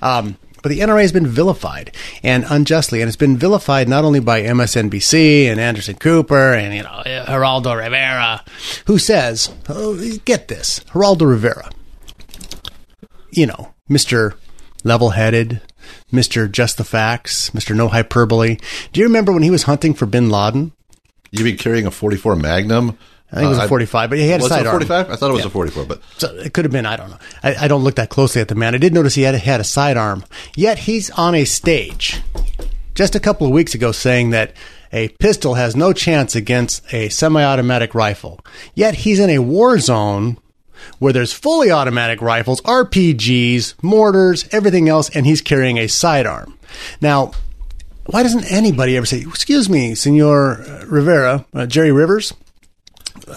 Um, 0.01 0.37
but 0.63 0.71
the 0.71 0.79
NRA 0.79 1.03
has 1.03 1.13
been 1.13 1.27
vilified 1.27 1.95
and 2.23 2.45
unjustly, 2.49 3.01
and 3.01 3.09
it's 3.09 3.17
been 3.17 3.37
vilified 3.37 3.89
not 3.89 4.05
only 4.05 4.21
by 4.21 4.43
MSNBC 4.43 5.47
and 5.47 5.61
Anderson 5.61 5.97
Cooper 5.97 6.55
and 6.55 6.75
you 6.75 6.83
know 6.83 7.03
Geraldo 7.05 7.77
Rivera, 7.77 8.43
who 8.87 8.99
says, 8.99 9.51
oh, 9.69 10.01
"Get 10.25 10.49
this, 10.49 10.81
Geraldo 10.91 11.29
Rivera, 11.29 11.71
you 13.31 13.47
know, 13.47 13.75
Mister 13.89 14.35
Level-headed, 14.85 15.61
Mister 16.11 16.49
Just 16.49 16.79
the 16.79 16.85
Facts, 16.85 17.53
Mister 17.53 17.75
No 17.75 17.89
Hyperbole. 17.89 18.59
Do 18.93 19.01
you 19.01 19.07
remember 19.07 19.33
when 19.33 19.43
he 19.43 19.51
was 19.51 19.65
hunting 19.65 19.95
for 19.95 20.07
Bin 20.07 20.31
Laden? 20.31 20.73
You 21.31 21.45
been 21.45 21.57
carrying 21.57 21.87
a 21.87 21.91
44 21.91 22.37
Magnum? 22.37 22.99
I 23.33 23.37
think 23.37 23.47
it 23.47 23.49
was 23.49 23.59
a 23.59 23.63
uh, 23.63 23.69
45, 23.69 24.11
but 24.11 24.19
he 24.19 24.29
had 24.29 24.43
a 24.43 24.45
sidearm. 24.45 24.73
45? 24.73 25.11
I 25.11 25.17
thought 25.17 25.31
it 25.31 25.33
was 25.33 25.41
yeah. 25.41 25.47
a 25.47 25.51
44, 25.51 25.85
but 25.87 26.03
so 26.19 26.35
it 26.37 26.53
could 26.53 26.67
have 26.67 26.73
been. 26.73 26.85
I 26.85 26.97
don't 26.97 27.11
know. 27.11 27.19
I, 27.43 27.55
I, 27.65 27.69
don't 27.69 27.83
look 27.83 27.95
that 27.95 28.11
closely 28.11 28.43
at 28.43 28.49
the 28.49 28.55
man. 28.55 28.75
I 28.75 28.79
did 28.79 28.93
notice 28.93 29.15
he 29.15 29.23
had 29.23 29.35
had 29.35 29.59
a 29.59 29.65
sidearm. 29.65 30.25
Yet 30.55 30.81
he's 30.81 31.11
on 31.13 31.35
a 31.35 31.47
stage 31.47 32.21
just 32.95 33.15
a 33.15 33.21
couple 33.21 33.47
of 33.47 33.53
weeks 33.55 33.75
ago 33.75 33.91
saying 33.91 34.31
that 34.31 34.53
a 34.93 35.09
pistol 35.09 35.55
has 35.55 35.75
no 35.75 35.95
chance 35.95 36.37
against 36.37 36.93
a 36.93 37.09
semi-automatic 37.09 37.95
rifle. 37.95 38.39
Yet 38.75 38.95
he's 38.97 39.19
in 39.19 39.31
a 39.31 39.39
war 39.39 39.79
zone 39.79 40.37
where 40.99 41.15
there's 41.15 41.33
fully 41.33 41.71
automatic 41.71 42.21
rifles, 42.21 42.61
RPGs, 42.63 43.83
mortars, 43.83 44.47
everything 44.53 44.91
else, 44.91 45.09
and 45.11 45.25
he's 45.25 45.41
carrying 45.41 45.79
a 45.79 45.87
sidearm. 45.87 46.59
Now, 47.01 47.33
why 48.07 48.23
doesn't 48.23 48.51
anybody 48.51 48.97
ever 48.97 49.07
say, 49.07 49.21
"Excuse 49.21 49.71
me, 49.71 49.95
Senor 49.95 50.85
Rivera, 50.87 51.47
uh, 51.55 51.67
Jerry 51.67 51.93
Rivers"? 51.93 52.35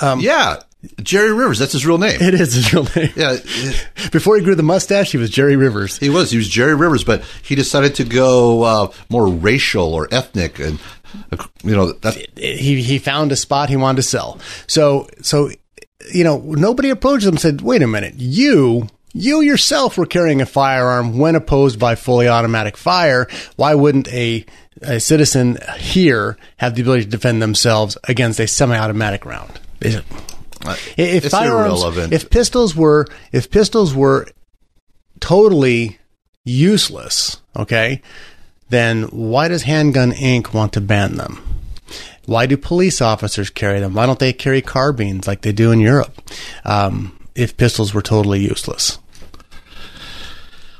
Um, 0.01 0.19
yeah, 0.19 0.61
Jerry 1.01 1.33
Rivers. 1.33 1.59
That's 1.59 1.73
his 1.73 1.85
real 1.85 1.97
name. 1.97 2.21
It 2.21 2.33
is 2.33 2.53
his 2.53 2.73
real 2.73 2.87
name. 2.95 3.11
Yeah. 3.15 3.37
Before 4.11 4.37
he 4.37 4.43
grew 4.43 4.55
the 4.55 4.63
mustache, 4.63 5.11
he 5.11 5.17
was 5.17 5.29
Jerry 5.29 5.55
Rivers. 5.55 5.97
He 5.97 6.09
was. 6.09 6.31
He 6.31 6.37
was 6.37 6.47
Jerry 6.47 6.75
Rivers, 6.75 7.03
but 7.03 7.23
he 7.43 7.55
decided 7.55 7.95
to 7.95 8.03
go 8.03 8.63
uh, 8.63 8.91
more 9.09 9.27
racial 9.27 9.93
or 9.93 10.07
ethnic, 10.11 10.59
and 10.59 10.79
you 11.63 11.75
know 11.75 11.93
that 11.93 12.15
he 12.37 12.81
he 12.81 12.99
found 12.99 13.31
a 13.31 13.35
spot 13.35 13.69
he 13.69 13.77
wanted 13.77 13.97
to 13.97 14.03
sell. 14.03 14.39
So 14.67 15.07
so 15.21 15.49
you 16.13 16.23
know 16.23 16.39
nobody 16.39 16.89
approached 16.89 17.25
him 17.25 17.31
and 17.31 17.39
said, 17.39 17.61
"Wait 17.61 17.81
a 17.81 17.87
minute, 17.87 18.15
you." 18.17 18.87
You 19.17 19.39
yourself 19.39 19.97
were 19.97 20.05
carrying 20.05 20.41
a 20.41 20.45
firearm 20.45 21.17
when 21.17 21.35
opposed 21.35 21.79
by 21.79 21.95
fully 21.95 22.27
automatic 22.27 22.75
fire. 22.75 23.29
Why 23.55 23.73
wouldn't 23.73 24.09
a 24.09 24.45
a 24.81 24.99
citizen 24.99 25.57
here 25.77 26.35
have 26.57 26.75
the 26.75 26.81
ability 26.81 27.05
to 27.05 27.09
defend 27.09 27.41
themselves 27.41 27.97
against 28.09 28.41
a 28.41 28.47
semi-automatic 28.47 29.25
round? 29.25 29.61
If 29.81 31.25
it's 31.25 31.29
firearms, 31.29 31.81
irrelevant. 31.81 32.13
if 32.13 32.29
pistols 32.29 32.75
were, 32.75 33.07
if 33.31 33.49
pistols 33.51 33.93
were 33.93 34.27
totally 35.19 35.99
useless, 36.43 37.41
okay, 37.55 38.01
then 38.69 39.03
why 39.03 39.47
does 39.47 39.63
Handgun 39.63 40.11
Inc. 40.11 40.53
want 40.53 40.73
to 40.73 40.81
ban 40.81 41.15
them? 41.15 41.41
Why 42.25 42.47
do 42.47 42.57
police 42.57 43.01
officers 43.01 43.49
carry 43.51 43.79
them? 43.79 43.93
Why 43.93 44.07
don't 44.07 44.17
they 44.17 44.33
carry 44.33 44.61
carbines 44.61 45.27
like 45.27 45.41
they 45.41 45.51
do 45.51 45.71
in 45.71 45.79
Europe? 45.79 46.19
Um, 46.63 47.19
if 47.35 47.55
pistols 47.57 47.93
were 47.93 48.01
totally 48.01 48.39
useless. 48.39 48.97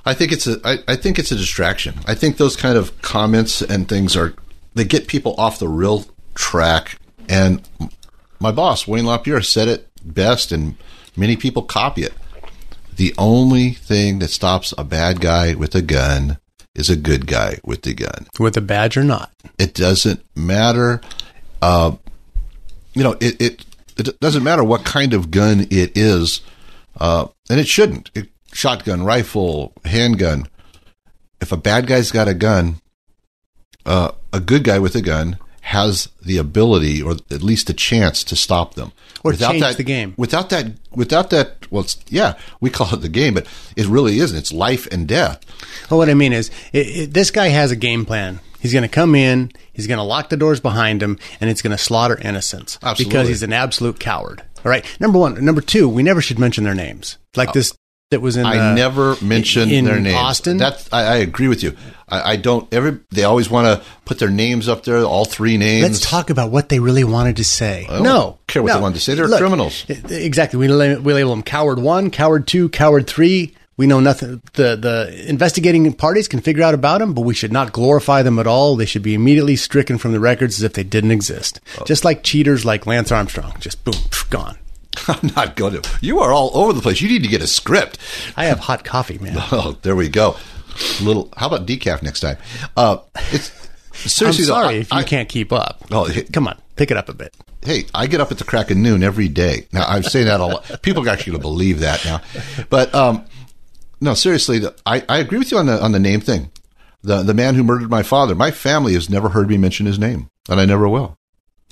I 0.06 0.14
think 0.14 0.32
it's 0.32 0.48
a. 0.48 0.60
I, 0.64 0.78
I 0.88 0.96
think 0.96 1.20
it's 1.20 1.32
a 1.32 1.36
distraction. 1.36 1.96
I 2.08 2.16
think 2.16 2.38
those 2.38 2.56
kind 2.56 2.78
of 2.78 3.02
comments 3.02 3.62
and 3.62 3.90
things 3.90 4.16
are 4.16 4.36
they 4.76 4.84
get 4.84 5.08
people 5.08 5.36
off 5.38 5.60
the 5.60 5.68
real 5.68 6.06
track. 6.36 7.00
And 7.28 7.68
my 8.40 8.52
boss 8.52 8.88
Wayne 8.88 9.06
LaPierre 9.06 9.42
said 9.42 9.68
it 9.68 9.90
best, 10.04 10.52
and 10.52 10.76
many 11.16 11.36
people 11.36 11.64
copy 11.64 12.04
it. 12.04 12.14
The 12.96 13.14
only 13.18 13.72
thing 13.72 14.20
that 14.20 14.30
stops 14.30 14.74
a 14.78 14.84
bad 14.84 15.20
guy 15.20 15.54
with 15.56 15.76
a 15.76 15.82
gun 15.82 16.38
is 16.74 16.90
a 16.90 16.96
good 16.96 17.28
guy 17.28 17.60
with 17.64 17.82
the 17.84 17.94
gun, 17.94 18.28
with 18.40 18.58
a 18.58 18.62
badge 18.62 18.98
or 18.98 19.04
not. 19.04 19.32
It 19.58 19.74
doesn't 19.74 20.24
matter. 20.36 21.02
Uh, 21.62 21.96
you 22.94 23.04
know, 23.04 23.14
it, 23.20 23.42
it 23.42 23.66
it 23.98 24.20
doesn't 24.20 24.44
matter 24.44 24.64
what 24.64 24.86
kind 24.86 25.14
of 25.14 25.32
gun 25.32 25.68
it 25.72 25.98
is, 25.98 26.42
uh, 27.00 27.28
and 27.50 27.60
it 27.60 27.68
shouldn't. 27.68 28.12
It, 28.14 28.30
shotgun, 28.54 29.04
rifle, 29.04 29.74
handgun. 29.84 30.48
If 31.42 31.52
a 31.52 31.58
bad 31.58 31.88
guy's 31.88 32.12
got 32.12 32.28
a 32.28 32.34
gun, 32.34 32.78
uh, 33.86 34.12
a 34.32 34.40
good 34.40 34.64
guy 34.64 34.80
with 34.80 34.96
a 34.96 35.02
gun 35.02 35.38
has 35.66 36.10
the 36.22 36.38
ability, 36.38 37.02
or 37.02 37.14
at 37.32 37.42
least 37.42 37.72
a 37.72 37.74
chance, 37.74 38.24
to 38.24 38.36
stop 38.36 38.76
them. 38.76 38.92
Or 39.24 39.34
change 39.34 39.62
that, 39.62 39.78
the 39.78 39.84
game. 39.84 40.14
Without 40.16 40.52
that, 40.52 40.74
without 40.92 41.32
that, 41.32 41.70
well, 41.72 41.82
it's, 41.82 41.98
yeah, 42.08 42.36
we 42.62 42.70
call 42.72 42.94
it 42.94 42.98
the 43.02 43.10
game, 43.10 43.34
but 43.34 43.48
it 43.76 43.88
really 43.88 44.20
isn't. 44.20 44.38
It's 44.38 44.54
life 44.54 44.86
and 44.92 45.08
death. 45.08 45.44
Well, 45.90 45.98
what 45.98 46.08
I 46.08 46.14
mean 46.14 46.34
is, 46.34 46.52
it, 46.72 46.88
it, 46.88 47.14
this 47.16 47.32
guy 47.32 47.48
has 47.48 47.72
a 47.72 47.76
game 47.76 48.06
plan. 48.06 48.42
He's 48.60 48.74
going 48.74 48.84
to 48.84 48.88
come 48.88 49.16
in, 49.16 49.52
he's 49.74 49.88
going 49.88 49.98
to 49.98 50.04
lock 50.04 50.30
the 50.30 50.38
doors 50.38 50.60
behind 50.60 51.02
him, 51.02 51.18
and 51.42 51.50
it's 51.50 51.64
going 51.64 51.76
to 51.76 51.84
slaughter 51.84 52.16
innocents 52.16 52.78
Absolutely. 52.84 53.06
because 53.12 53.28
he's 53.28 53.44
an 53.44 53.54
absolute 53.54 54.00
coward. 54.00 54.44
All 54.64 54.70
right. 54.70 54.86
Number 55.00 55.18
one. 55.18 55.44
Number 55.44 55.62
two, 55.62 55.90
we 55.90 56.04
never 56.04 56.22
should 56.22 56.38
mention 56.38 56.64
their 56.64 56.76
names. 56.76 57.18
Like 57.36 57.50
uh, 57.50 57.54
this 57.54 57.74
that 58.12 58.22
was 58.22 58.38
in. 58.38 58.46
I 58.46 58.72
uh, 58.72 58.74
never 58.74 59.16
mentioned 59.22 59.72
in 59.72 59.86
their 59.86 60.00
names. 60.00 60.16
Austin. 60.16 60.58
That 60.58 60.88
I, 60.92 61.04
I 61.04 61.16
agree 61.18 61.48
with 61.48 61.64
you. 61.64 61.76
I, 62.08 62.34
I 62.34 62.36
don't. 62.36 62.72
Every 62.74 63.00
they 63.10 63.24
always 63.24 63.50
want 63.50 63.66
to 63.66 63.88
put 64.06 64.20
their 64.20 64.30
names 64.30 64.70
up 64.70 64.84
there, 64.84 65.04
all 65.04 65.26
three 65.26 65.58
names. 65.58 65.84
Let's 65.84 66.02
talk 66.02 66.30
about 66.30 66.52
what 66.52 66.70
they 66.70 66.80
really 66.80 67.04
wanted 67.04 67.38
to 67.38 67.44
say. 67.44 67.86
I 67.90 67.96
don't 67.96 68.04
no, 68.04 68.40
care 68.48 68.62
what 68.62 68.70
no. 68.70 68.76
they 68.76 68.82
wanted 68.82 68.96
to 68.96 69.02
say. 69.02 69.16
They're 69.16 69.28
Look, 69.28 69.40
criminals. 69.40 69.86
Exactly. 69.90 70.60
We 70.60 70.68
label, 70.68 71.02
we 71.02 71.14
label 71.14 71.32
them 71.32 71.44
coward 71.44 71.80
one, 71.80 72.12
coward 72.12 72.48
two, 72.48 72.70
coward 72.70 73.08
three. 73.08 73.56
We 73.78 73.88
know 73.88 74.00
nothing. 74.00 74.42
The 74.54 74.76
the 74.78 75.26
investigating 75.28 75.92
parties 75.94 76.28
can 76.28 76.40
figure 76.40 76.64
out 76.64 76.74
about 76.74 77.00
them, 77.00 77.14
but 77.14 77.22
we 77.22 77.34
should 77.34 77.52
not 77.52 77.74
glorify 77.74 78.22
them 78.22 78.40
at 78.40 78.48
all. 78.48 78.76
They 78.76 78.86
should 78.86 79.04
be 79.04 79.16
immediately 79.16 79.56
stricken 79.56 79.98
from 79.98 80.12
the 80.12 80.20
records 80.20 80.60
as 80.60 80.64
if 80.64 80.74
they 80.74 80.84
didn't 80.84 81.12
exist. 81.12 81.60
Oh. 81.80 81.84
Just 81.86 82.06
like 82.06 82.24
cheaters 82.24 82.64
like 82.64 82.86
Lance 82.86 83.12
Armstrong, 83.12 83.54
just 83.60 83.84
boom, 83.84 83.96
gone. 84.30 84.58
I'm 85.08 85.32
not 85.36 85.56
going 85.56 85.82
to. 85.82 85.90
You 86.02 86.20
are 86.20 86.32
all 86.32 86.52
over 86.58 86.74
the 86.74 86.82
place. 86.82 87.02
You 87.02 87.10
need 87.10 87.24
to 87.24 87.30
get 87.30 87.42
a 87.42 87.48
script. 87.48 87.98
I 88.36 88.46
have 88.46 88.60
hot 88.60 88.84
coffee, 88.84 89.18
man. 89.18 89.36
Oh, 89.52 89.78
there 89.82 89.96
we 89.96 90.10
go. 90.10 90.36
A 91.00 91.04
Little. 91.04 91.32
How 91.38 91.48
about 91.48 91.66
decaf 91.66 92.02
next 92.04 92.20
time? 92.22 92.38
Uh, 92.76 92.98
it's 93.32 93.52
seriously. 93.94 94.44
I'm 94.44 94.48
though, 94.48 94.54
sorry 94.54 94.76
I- 94.76 94.80
if 94.80 94.92
you 94.92 94.98
I- 94.98 95.04
can't 95.04 95.30
keep 95.30 95.54
up. 95.54 95.84
Oh, 95.92 96.10
Come 96.34 96.48
on, 96.48 96.58
pick 96.76 96.92
it 96.92 96.98
up 96.98 97.10
a 97.10 97.14
bit. 97.14 97.34
hey, 97.64 97.86
I 97.94 98.08
get 98.08 98.20
up 98.22 98.32
at 98.32 98.38
the 98.38 98.44
crack 98.44 98.72
of 98.72 98.78
noon 98.78 99.02
every 99.04 99.28
day. 99.28 99.68
Now 99.72 99.86
I'm 99.88 100.04
saying 100.04 100.26
that 100.28 100.40
a 100.40 100.46
lot. 100.46 100.82
People 100.82 101.06
are 101.08 101.10
actually 101.10 101.32
going 101.32 101.42
to 101.42 101.48
believe 101.48 101.80
that 101.80 102.04
now, 102.06 102.22
but 102.70 102.94
um, 102.94 103.26
no, 104.02 104.14
seriously, 104.14 104.62
I, 104.86 105.04
I 105.08 105.18
agree 105.20 105.38
with 105.40 105.52
you 105.52 105.58
on 105.58 105.66
the 105.68 105.82
on 105.84 105.92
the 105.94 106.00
name 106.00 106.20
thing. 106.22 106.52
The 107.04 107.24
the 107.24 107.34
man 107.34 107.56
who 107.56 107.64
murdered 107.64 107.90
my 107.90 108.04
father. 108.04 108.36
My 108.36 108.52
family 108.52 108.94
has 108.96 109.10
never 109.10 109.30
heard 109.30 109.48
me 109.50 109.58
mention 109.58 109.86
his 109.86 109.98
name, 110.00 110.30
and 110.50 110.60
I 110.60 110.66
never 110.66 110.88
will. 110.90 111.18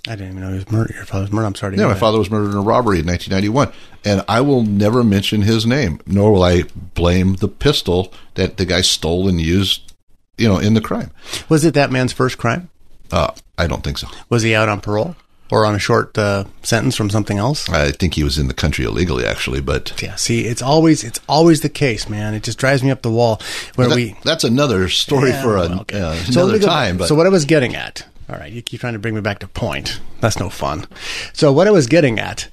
I 0.08 0.16
didn't 0.16 0.32
even 0.32 0.42
know 0.42 0.50
he 0.50 0.56
was 0.56 0.70
murdered. 0.72 0.96
Your 0.96 1.06
father 1.06 1.22
was 1.24 1.32
murdered. 1.32 1.48
I'm 1.48 1.56
sorry 1.56 1.76
to 1.76 1.82
Yeah, 1.82 1.88
my 1.88 1.94
father 1.94 2.18
was 2.20 2.30
murdered 2.30 2.52
in 2.52 2.58
a 2.58 2.62
robbery 2.62 3.00
in 3.00 3.06
1991, 3.08 3.72
and 4.04 4.26
I 4.28 4.42
will 4.42 4.62
never 4.63 5.02
mention 5.04 5.44
his 5.44 5.66
name, 5.66 6.02
nor 6.06 6.34
will 6.34 6.44
I 6.44 6.63
blame 6.94 7.36
the 7.36 7.48
pistol 7.48 8.12
that 8.34 8.58
the 8.58 8.66
guy 8.66 8.82
stole 8.82 9.30
and 9.30 9.39
used, 9.39 9.94
you 10.38 10.48
know, 10.50 10.58
in 10.58 10.74
the 10.74 10.82
crime. 10.82 11.12
Was 11.48 11.63
it 11.63 11.74
that 11.76 11.89
man's 11.92 12.12
first 12.12 12.38
crime? 12.38 12.70
Uh, 13.13 13.32
I 13.58 13.68
don't 13.68 13.82
think 13.84 13.98
so. 13.98 14.08
Was 14.30 14.44
he 14.44 14.54
out 14.54 14.68
on 14.68 14.82
parole 14.82 15.16
or 15.50 15.66
on 15.66 15.74
a 15.76 15.80
short 15.80 16.18
uh, 16.18 16.44
sentence 16.63 16.98
from 16.98 17.10
something 17.10 17.38
else? 17.38 17.70
I 17.70 17.92
think 17.92 18.16
he 18.16 18.24
was 18.26 18.38
in 18.38 18.50
the 18.50 18.54
country 18.54 18.84
illegally, 18.84 19.26
actually, 19.26 19.62
but 19.62 20.02
Yeah, 20.04 20.16
see, 20.16 20.42
it's 20.48 20.62
always 20.62 21.06
it's 21.06 21.22
always 21.30 21.62
the 21.62 21.70
case, 21.70 22.10
man. 22.10 22.34
It 22.34 22.44
just 22.44 22.58
drives 22.58 22.84
me 22.84 22.92
up 22.92 23.04
the 23.04 23.12
wall 23.12 23.39
where 23.76 23.88
that- 23.88 23.96
we 23.96 24.18
that's 24.24 24.44
another 24.44 24.89
story 24.89 25.30
Yeah, 25.30 25.42
for 25.44 25.56
a, 25.56 25.62
okay. 25.82 26.02
uh, 26.02 26.16
So 26.16 26.42
another 26.44 26.60
go- 26.60 26.66
time. 26.68 26.98
But 26.98 27.08
so 27.08 27.16
what 27.16 27.26
I 27.26 27.30
was 27.30 27.46
getting 27.46 27.76
at, 27.76 28.06
all 28.30 28.38
right, 28.38 28.52
you 28.52 28.62
keep 28.62 28.80
trying 28.82 28.94
to 28.94 29.00
bring 29.00 29.16
me 29.16 29.22
back 29.22 29.40
to 29.40 29.48
point. 29.48 30.00
That's 30.22 30.40
no 30.40 30.50
fun. 30.50 30.86
So 31.34 31.52
what 31.52 31.68
I 31.68 31.72
was 31.72 31.88
getting 31.88 32.20
at 32.20 32.48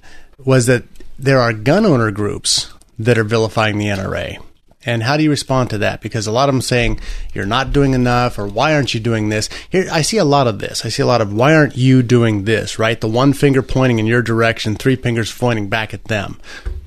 was 0.44 0.66
that 0.66 0.85
there 1.18 1.38
are 1.38 1.52
gun 1.52 1.85
owner 1.87 2.11
groups 2.11 2.72
that 2.98 3.18
are 3.18 3.24
vilifying 3.24 3.78
the 3.78 3.87
NRA. 3.87 4.38
And 4.87 5.02
how 5.02 5.18
do 5.18 5.22
you 5.22 5.28
respond 5.30 5.68
to 5.70 5.78
that? 5.78 6.00
Because 6.00 6.26
a 6.26 6.33
lot 6.33 6.48
of 6.48 6.54
them 6.54 6.62
saying 6.62 7.00
you're 7.35 7.44
not 7.44 7.72
doing 7.72 7.92
enough, 7.92 8.38
or 8.38 8.46
why 8.46 8.74
aren't 8.74 8.94
you 8.94 9.00
doing 9.00 9.28
this? 9.28 9.50
Here, 9.68 9.87
I 9.92 10.00
see 10.00 10.16
a 10.16 10.24
lot 10.24 10.46
of 10.46 10.59
this. 10.59 10.87
I 10.87 10.88
see 10.88 11.02
a 11.02 11.06
lot 11.06 11.20
of 11.20 11.33
why 11.35 11.54
aren't 11.54 11.76
you 11.76 12.02
doing 12.02 12.44
this? 12.44 12.78
Right, 12.78 12.98
the 12.98 13.09
one 13.09 13.35
finger 13.35 13.61
pointing 13.61 13.98
in 13.98 14.06
your 14.06 14.22
direction, 14.22 14.74
three 14.76 14.96
fingers 14.96 15.30
pointing 15.37 15.68
back 15.68 15.92
at 15.92 16.04
them. 16.04 16.40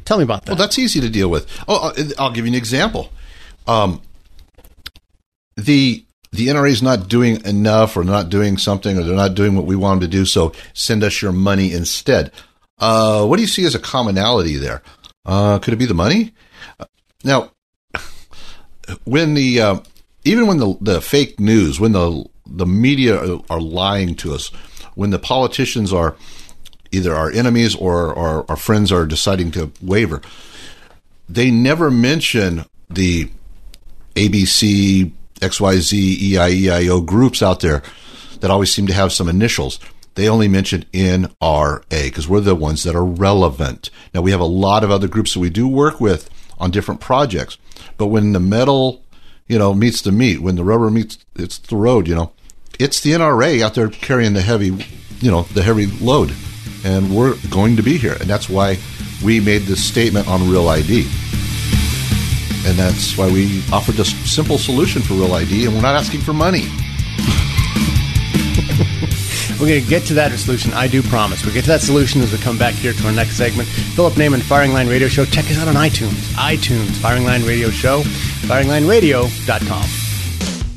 Tell 0.05 0.17
me 0.17 0.23
about 0.23 0.45
that. 0.45 0.53
Well, 0.53 0.57
that's 0.57 0.79
easy 0.79 0.99
to 1.01 1.09
deal 1.09 1.29
with. 1.29 1.47
Oh, 1.67 1.93
I'll- 2.17 2.31
give 2.31 2.45
you 2.45 2.51
an 2.51 2.57
example. 2.57 3.11
Um, 3.67 4.01
the 5.55 6.03
the 6.33 6.47
NRA 6.47 6.71
is 6.71 6.81
not 6.81 7.07
doing 7.07 7.45
enough, 7.45 7.95
or 7.95 8.03
not 8.03 8.29
doing 8.29 8.57
something, 8.57 8.97
or 8.97 9.03
they're 9.03 9.15
not 9.15 9.35
doing 9.35 9.55
what 9.55 9.65
we 9.65 9.75
want 9.75 10.01
them 10.01 10.09
to 10.09 10.17
do. 10.17 10.25
So 10.25 10.51
send 10.73 11.03
us 11.03 11.21
your 11.21 11.31
money 11.31 11.71
instead. 11.71 12.31
Uh, 12.79 13.25
what 13.25 13.37
do 13.37 13.43
you 13.43 13.47
see 13.47 13.65
as 13.65 13.75
a 13.75 13.79
commonality 13.79 14.57
there? 14.57 14.81
Uh, 15.25 15.59
could 15.59 15.73
it 15.73 15.77
be 15.77 15.85
the 15.85 15.93
money? 15.93 16.33
Uh, 16.79 16.85
Now, 17.23 17.51
when 19.05 19.35
the 19.35 19.61
uh, 19.61 19.79
even 20.25 20.47
when 20.47 20.57
the 20.57 20.75
the 20.81 21.01
fake 21.01 21.39
news, 21.39 21.79
when 21.79 21.91
the 21.91 22.25
the 22.45 22.65
media 22.65 23.39
are, 23.49 23.61
lying 23.61 24.15
to 24.15 24.33
us, 24.33 24.49
when 24.95 25.11
the 25.11 25.19
politicians 25.19 25.93
are 25.93 26.15
either 26.91 27.15
our 27.15 27.31
enemies 27.31 27.75
or, 27.75 28.13
or 28.13 28.45
our 28.49 28.57
friends 28.57 28.91
are 28.91 29.05
deciding 29.05 29.49
to 29.51 29.71
waver, 29.81 30.21
they 31.29 31.49
never 31.49 31.89
mention 31.89 32.65
the 32.89 33.29
ABC, 34.15 35.11
XYZ, 35.43 36.17
EIEIO 36.17 37.05
groups 37.05 37.43
out 37.43 37.59
there 37.59 37.83
that 38.39 38.51
always 38.51 38.73
seem 38.73 38.87
to 38.87 38.93
have 38.93 39.13
some 39.13 39.29
initials. 39.29 39.79
They 40.15 40.29
only 40.29 40.47
mention 40.47 40.85
NRA 40.93 41.83
because 41.89 42.27
we're 42.27 42.41
the 42.41 42.55
ones 42.55 42.83
that 42.83 42.95
are 42.95 43.05
relevant. 43.05 43.89
Now, 44.13 44.21
we 44.21 44.31
have 44.31 44.39
a 44.39 44.45
lot 44.45 44.83
of 44.83 44.91
other 44.91 45.07
groups 45.07 45.33
that 45.33 45.39
we 45.39 45.49
do 45.49 45.67
work 45.67 45.99
with 45.99 46.29
on 46.59 46.71
different 46.71 47.01
projects, 47.01 47.57
but 47.97 48.07
when 48.07 48.33
the 48.33 48.39
metal, 48.39 49.03
you 49.47 49.57
know, 49.57 49.73
meets 49.73 50.01
the 50.01 50.11
meat, 50.11 50.41
when 50.41 50.55
the 50.55 50.63
rubber 50.63 50.91
meets 50.91 51.17
it's 51.35 51.57
the 51.57 51.75
road, 51.75 52.07
you 52.07 52.15
know, 52.15 52.31
it's 52.79 52.99
the 53.01 53.11
NRA 53.11 53.61
out 53.61 53.73
there 53.73 53.89
carrying 53.89 54.33
the 54.33 54.41
heavy, 54.41 54.85
you 55.19 55.31
know, 55.31 55.43
the 55.43 55.63
heavy 55.63 55.87
load, 55.87 56.33
and 56.85 57.15
we're 57.15 57.35
going 57.49 57.75
to 57.77 57.83
be 57.83 57.97
here, 57.97 58.13
and 58.19 58.29
that's 58.29 58.49
why 58.49 58.77
we 59.23 59.39
made 59.39 59.63
this 59.63 59.83
statement 59.83 60.27
on 60.27 60.49
Real 60.49 60.67
ID. 60.69 61.09
And 62.65 62.77
that's 62.77 63.17
why 63.17 63.29
we 63.29 63.61
offered 63.71 63.95
this 63.95 64.11
simple 64.31 64.57
solution 64.57 65.01
for 65.01 65.15
Real 65.15 65.33
ID, 65.33 65.65
and 65.65 65.75
we're 65.75 65.81
not 65.81 65.95
asking 65.95 66.21
for 66.21 66.33
money. 66.33 66.67
We're 69.59 69.69
going 69.69 69.83
to 69.83 69.89
get 69.89 70.03
to 70.07 70.13
that 70.15 70.37
solution. 70.37 70.73
I 70.73 70.87
do 70.87 71.01
promise. 71.01 71.45
We'll 71.45 71.53
get 71.53 71.61
to 71.61 71.69
that 71.69 71.79
solution 71.79 72.21
as 72.21 72.33
we 72.33 72.37
come 72.37 72.57
back 72.57 72.73
here 72.73 72.91
to 72.91 73.05
our 73.05 73.13
next 73.13 73.37
segment. 73.37 73.69
Philip 73.69 74.15
Naiman, 74.15 74.41
Firing 74.41 74.73
Line 74.73 74.89
Radio 74.89 75.07
Show. 75.07 75.23
Check 75.23 75.45
us 75.45 75.57
out 75.57 75.69
on 75.69 75.75
iTunes. 75.75 76.33
iTunes, 76.33 76.97
Firing 76.97 77.23
Line 77.23 77.43
Radio 77.43 77.69
Show, 77.69 78.01
firinglineradio.com. 78.01 80.02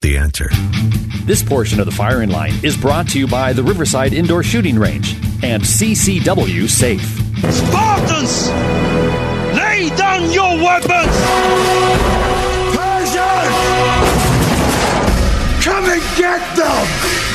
The 0.00 0.16
answer. 0.16 0.48
This 1.24 1.42
portion 1.42 1.80
of 1.80 1.86
the 1.86 1.92
firing 1.92 2.30
line 2.30 2.54
is 2.62 2.76
brought 2.76 3.08
to 3.08 3.18
you 3.18 3.26
by 3.26 3.52
the 3.52 3.64
Riverside 3.64 4.12
Indoor 4.12 4.44
Shooting 4.44 4.78
Range 4.78 5.14
and 5.42 5.60
CCW 5.60 6.68
Safe. 6.68 7.02
Spartans! 7.52 8.48
Lay 9.56 9.90
down 9.96 10.30
your 10.30 10.56
weapons! 10.62 11.16
Persians! 12.76 13.56
Come 15.64 15.84
and 15.86 16.02
get 16.16 16.56
them! 16.56 17.27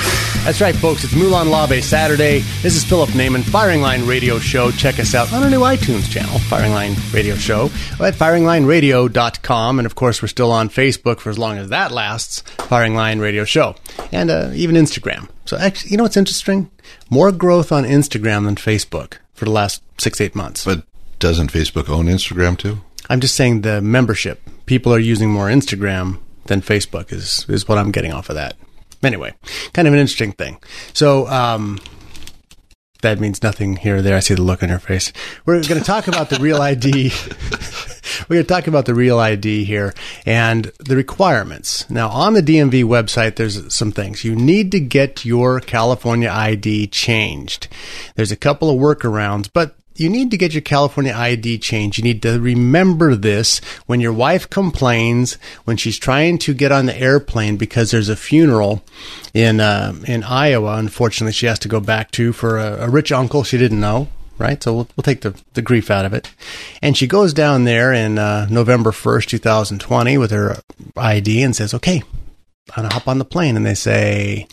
That's 0.43 0.59
right, 0.59 0.75
folks. 0.75 1.05
It's 1.05 1.13
Molon 1.13 1.49
Labe 1.49 1.81
Saturday. 1.81 2.39
This 2.61 2.75
is 2.75 2.83
Philip 2.83 3.11
Naiman, 3.11 3.43
Firing 3.43 3.79
Line 3.79 4.05
Radio 4.05 4.39
Show. 4.39 4.71
Check 4.71 4.99
us 4.99 5.15
out 5.15 5.31
on 5.31 5.41
our 5.41 5.49
new 5.49 5.61
iTunes 5.61 6.11
channel, 6.11 6.37
Firing 6.37 6.73
Line 6.73 6.95
Radio 7.13 7.35
Show, 7.35 7.67
at 8.01 8.13
firinglineradio.com. 8.13 9.79
And 9.79 9.85
of 9.85 9.95
course, 9.95 10.21
we're 10.21 10.27
still 10.27 10.51
on 10.51 10.67
Facebook 10.67 11.21
for 11.21 11.29
as 11.29 11.39
long 11.39 11.57
as 11.57 11.69
that 11.69 11.93
lasts, 11.93 12.41
Firing 12.57 12.93
Line 12.93 13.19
Radio 13.19 13.45
Show. 13.45 13.77
And 14.11 14.29
uh, 14.29 14.51
even 14.53 14.75
Instagram. 14.75 15.29
So, 15.45 15.55
actually, 15.55 15.91
you 15.91 15.97
know 15.97 16.03
what's 16.03 16.17
interesting? 16.17 16.69
More 17.09 17.31
growth 17.31 17.71
on 17.71 17.85
Instagram 17.85 18.43
than 18.43 18.55
Facebook 18.55 19.19
for 19.33 19.45
the 19.45 19.51
last 19.51 19.81
six, 19.97 20.19
eight 20.19 20.35
months. 20.35 20.65
But 20.65 20.83
doesn't 21.19 21.53
Facebook 21.53 21.87
own 21.87 22.07
Instagram 22.07 22.57
too? 22.57 22.81
I'm 23.09 23.21
just 23.21 23.35
saying 23.35 23.61
the 23.61 23.81
membership. 23.81 24.41
People 24.65 24.93
are 24.93 24.99
using 24.99 25.29
more 25.29 25.47
Instagram 25.47 26.19
than 26.47 26.59
Facebook, 26.59 27.13
is, 27.13 27.45
is 27.47 27.65
what 27.65 27.77
I'm 27.77 27.91
getting 27.91 28.11
off 28.11 28.27
of 28.27 28.35
that. 28.35 28.57
Anyway, 29.03 29.33
kind 29.73 29.87
of 29.87 29.93
an 29.93 29.99
interesting 29.99 30.31
thing. 30.31 30.59
So, 30.93 31.27
um, 31.27 31.79
that 33.03 33.19
means 33.19 33.43
nothing 33.43 33.75
here 33.75 33.97
or 33.97 34.01
there. 34.01 34.15
I 34.15 34.21
see 34.21 34.33
the 34.33 34.41
look 34.41 34.63
on 34.63 34.69
her 34.69 34.79
face. 34.79 35.11
We're 35.45 35.61
going 35.63 35.79
to 35.79 35.85
talk 35.85 36.07
about 36.07 36.29
the 36.29 36.39
real 36.39 36.61
ID. 36.61 37.11
We're 38.29 38.35
going 38.35 38.45
to 38.45 38.53
talk 38.53 38.67
about 38.67 38.85
the 38.85 38.95
real 38.95 39.19
ID 39.19 39.65
here 39.65 39.93
and 40.25 40.71
the 40.79 40.95
requirements. 40.95 41.89
Now, 41.89 42.09
on 42.09 42.33
the 42.33 42.41
DMV 42.41 42.85
website, 42.85 43.35
there's 43.35 43.73
some 43.73 43.91
things. 43.91 44.23
You 44.23 44.35
need 44.35 44.71
to 44.71 44.79
get 44.79 45.25
your 45.25 45.59
California 45.59 46.29
ID 46.29 46.87
changed. 46.87 47.67
There's 48.15 48.31
a 48.31 48.37
couple 48.37 48.69
of 48.69 48.77
workarounds, 48.77 49.49
but 49.51 49.75
you 49.95 50.09
need 50.09 50.31
to 50.31 50.37
get 50.37 50.53
your 50.53 50.61
California 50.61 51.13
ID 51.13 51.59
changed. 51.59 51.97
You 51.97 52.03
need 52.03 52.21
to 52.23 52.39
remember 52.39 53.15
this 53.15 53.59
when 53.85 54.01
your 54.01 54.13
wife 54.13 54.49
complains 54.49 55.33
when 55.65 55.77
she's 55.77 55.97
trying 55.97 56.37
to 56.39 56.53
get 56.53 56.71
on 56.71 56.85
the 56.85 56.97
airplane 56.97 57.57
because 57.57 57.91
there's 57.91 58.09
a 58.09 58.15
funeral 58.15 58.83
in 59.33 59.59
uh, 59.59 59.93
in 60.07 60.23
Iowa. 60.23 60.77
Unfortunately, 60.77 61.33
she 61.33 61.45
has 61.45 61.59
to 61.59 61.67
go 61.67 61.79
back 61.79 62.11
to 62.11 62.33
for 62.33 62.57
a, 62.57 62.85
a 62.85 62.89
rich 62.89 63.11
uncle 63.11 63.43
she 63.43 63.57
didn't 63.57 63.79
know. 63.79 64.07
Right, 64.39 64.61
so 64.61 64.73
we'll, 64.73 64.89
we'll 64.97 65.03
take 65.03 65.21
the, 65.21 65.39
the 65.53 65.61
grief 65.61 65.91
out 65.91 66.05
of 66.05 66.13
it. 66.13 66.29
And 66.81 66.97
she 66.97 67.05
goes 67.05 67.33
down 67.33 67.65
there 67.65 67.93
in 67.93 68.17
uh, 68.17 68.47
November 68.49 68.89
1st, 68.89 69.27
2020, 69.27 70.17
with 70.17 70.31
her 70.31 70.57
ID 70.97 71.43
and 71.43 71.55
says, 71.55 71.71
Okay, 71.75 72.01
I'm 72.75 72.89
to 72.89 72.93
hop 72.93 73.07
on 73.07 73.19
the 73.19 73.25
plane. 73.25 73.55
And 73.55 73.65
they 73.65 73.75
say, 73.75 74.47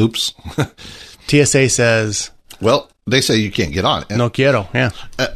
Oops. 0.00 0.34
TSA 1.28 1.68
says, 1.68 2.32
Well, 2.60 2.90
they 3.06 3.20
say 3.20 3.36
you 3.36 3.50
can't 3.50 3.72
get 3.72 3.84
on. 3.84 4.04
No 4.10 4.30
quiero. 4.30 4.68
Yeah. 4.74 4.90
Uh, 5.18 5.28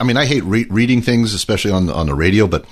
I 0.00 0.04
mean, 0.04 0.16
I 0.16 0.24
hate 0.26 0.44
re- 0.44 0.66
reading 0.70 1.02
things, 1.02 1.34
especially 1.34 1.70
on 1.72 1.88
on 1.90 2.06
the 2.06 2.14
radio, 2.14 2.46
but 2.46 2.64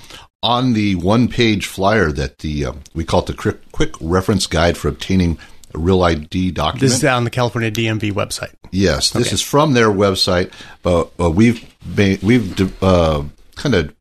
on 0.43 0.73
the 0.73 0.95
one 0.95 1.27
page 1.27 1.65
flyer 1.65 2.11
that 2.11 2.39
the 2.39 2.65
uh, 2.65 2.73
we 2.93 3.03
call 3.05 3.21
it 3.21 3.27
the 3.27 3.33
quick, 3.33 3.71
quick 3.71 3.91
reference 4.01 4.47
guide 4.47 4.77
for 4.77 4.87
obtaining 4.87 5.37
a 5.73 5.77
real 5.77 6.03
ID 6.03 6.51
document. 6.51 6.81
This 6.81 6.95
is 6.97 7.03
on 7.05 7.23
the 7.23 7.29
California 7.29 7.71
DMV 7.71 8.11
website. 8.11 8.53
Yes, 8.71 9.11
this 9.11 9.27
Okay. 9.27 9.33
is 9.35 9.41
from 9.41 9.73
their 9.73 9.89
website, 9.89 10.51
but 10.81 11.11
uh, 11.19 11.29
we've 11.29 11.63
made, 11.85 12.21
we've 12.23 12.83
uh, 12.83 13.23
kind 13.55 13.75
of 13.75 13.93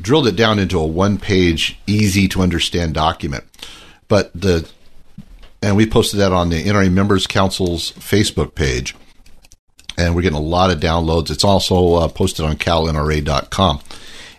drilled 0.00 0.26
it 0.26 0.34
down 0.36 0.58
into 0.58 0.78
a 0.78 0.86
one 0.86 1.18
page, 1.18 1.78
easy 1.86 2.26
to 2.28 2.40
understand 2.42 2.94
document. 2.94 3.44
But 4.08 4.32
the 4.34 4.68
and 5.62 5.76
we 5.76 5.86
posted 5.86 6.18
that 6.20 6.32
on 6.32 6.48
the 6.48 6.64
NRA 6.64 6.90
Members 6.90 7.26
Council's 7.26 7.92
Facebook 7.92 8.54
page, 8.54 8.96
and 10.00 10.14
we're 10.14 10.22
getting 10.22 10.38
a 10.38 10.42
lot 10.42 10.70
of 10.70 10.80
downloads. 10.80 11.30
It's 11.30 11.44
also 11.44 11.94
uh, 11.94 12.08
posted 12.08 12.44
on 12.44 12.56
calnra.com. 12.56 13.80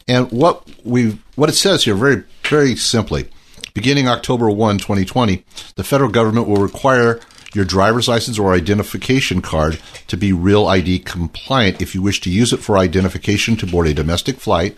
And 0.07 0.31
what 0.31 0.67
we 0.83 1.19
what 1.35 1.49
it 1.49 1.53
says 1.53 1.83
here 1.85 1.95
very 1.95 2.23
very 2.43 2.75
simply, 2.75 3.29
beginning 3.73 4.07
October 4.07 4.49
1, 4.49 4.77
2020, 4.79 5.43
the 5.75 5.83
federal 5.83 6.09
government 6.09 6.47
will 6.47 6.61
require 6.61 7.19
your 7.53 7.65
driver's 7.65 8.07
license 8.07 8.39
or 8.39 8.53
identification 8.53 9.41
card 9.41 9.79
to 10.07 10.17
be 10.17 10.33
real 10.33 10.67
ID 10.67 10.99
compliant 10.99 11.81
if 11.81 11.93
you 11.93 12.01
wish 12.01 12.21
to 12.21 12.29
use 12.29 12.53
it 12.53 12.57
for 12.57 12.77
identification 12.77 13.55
to 13.57 13.67
board 13.67 13.87
a 13.87 13.93
domestic 13.93 14.39
flight 14.39 14.77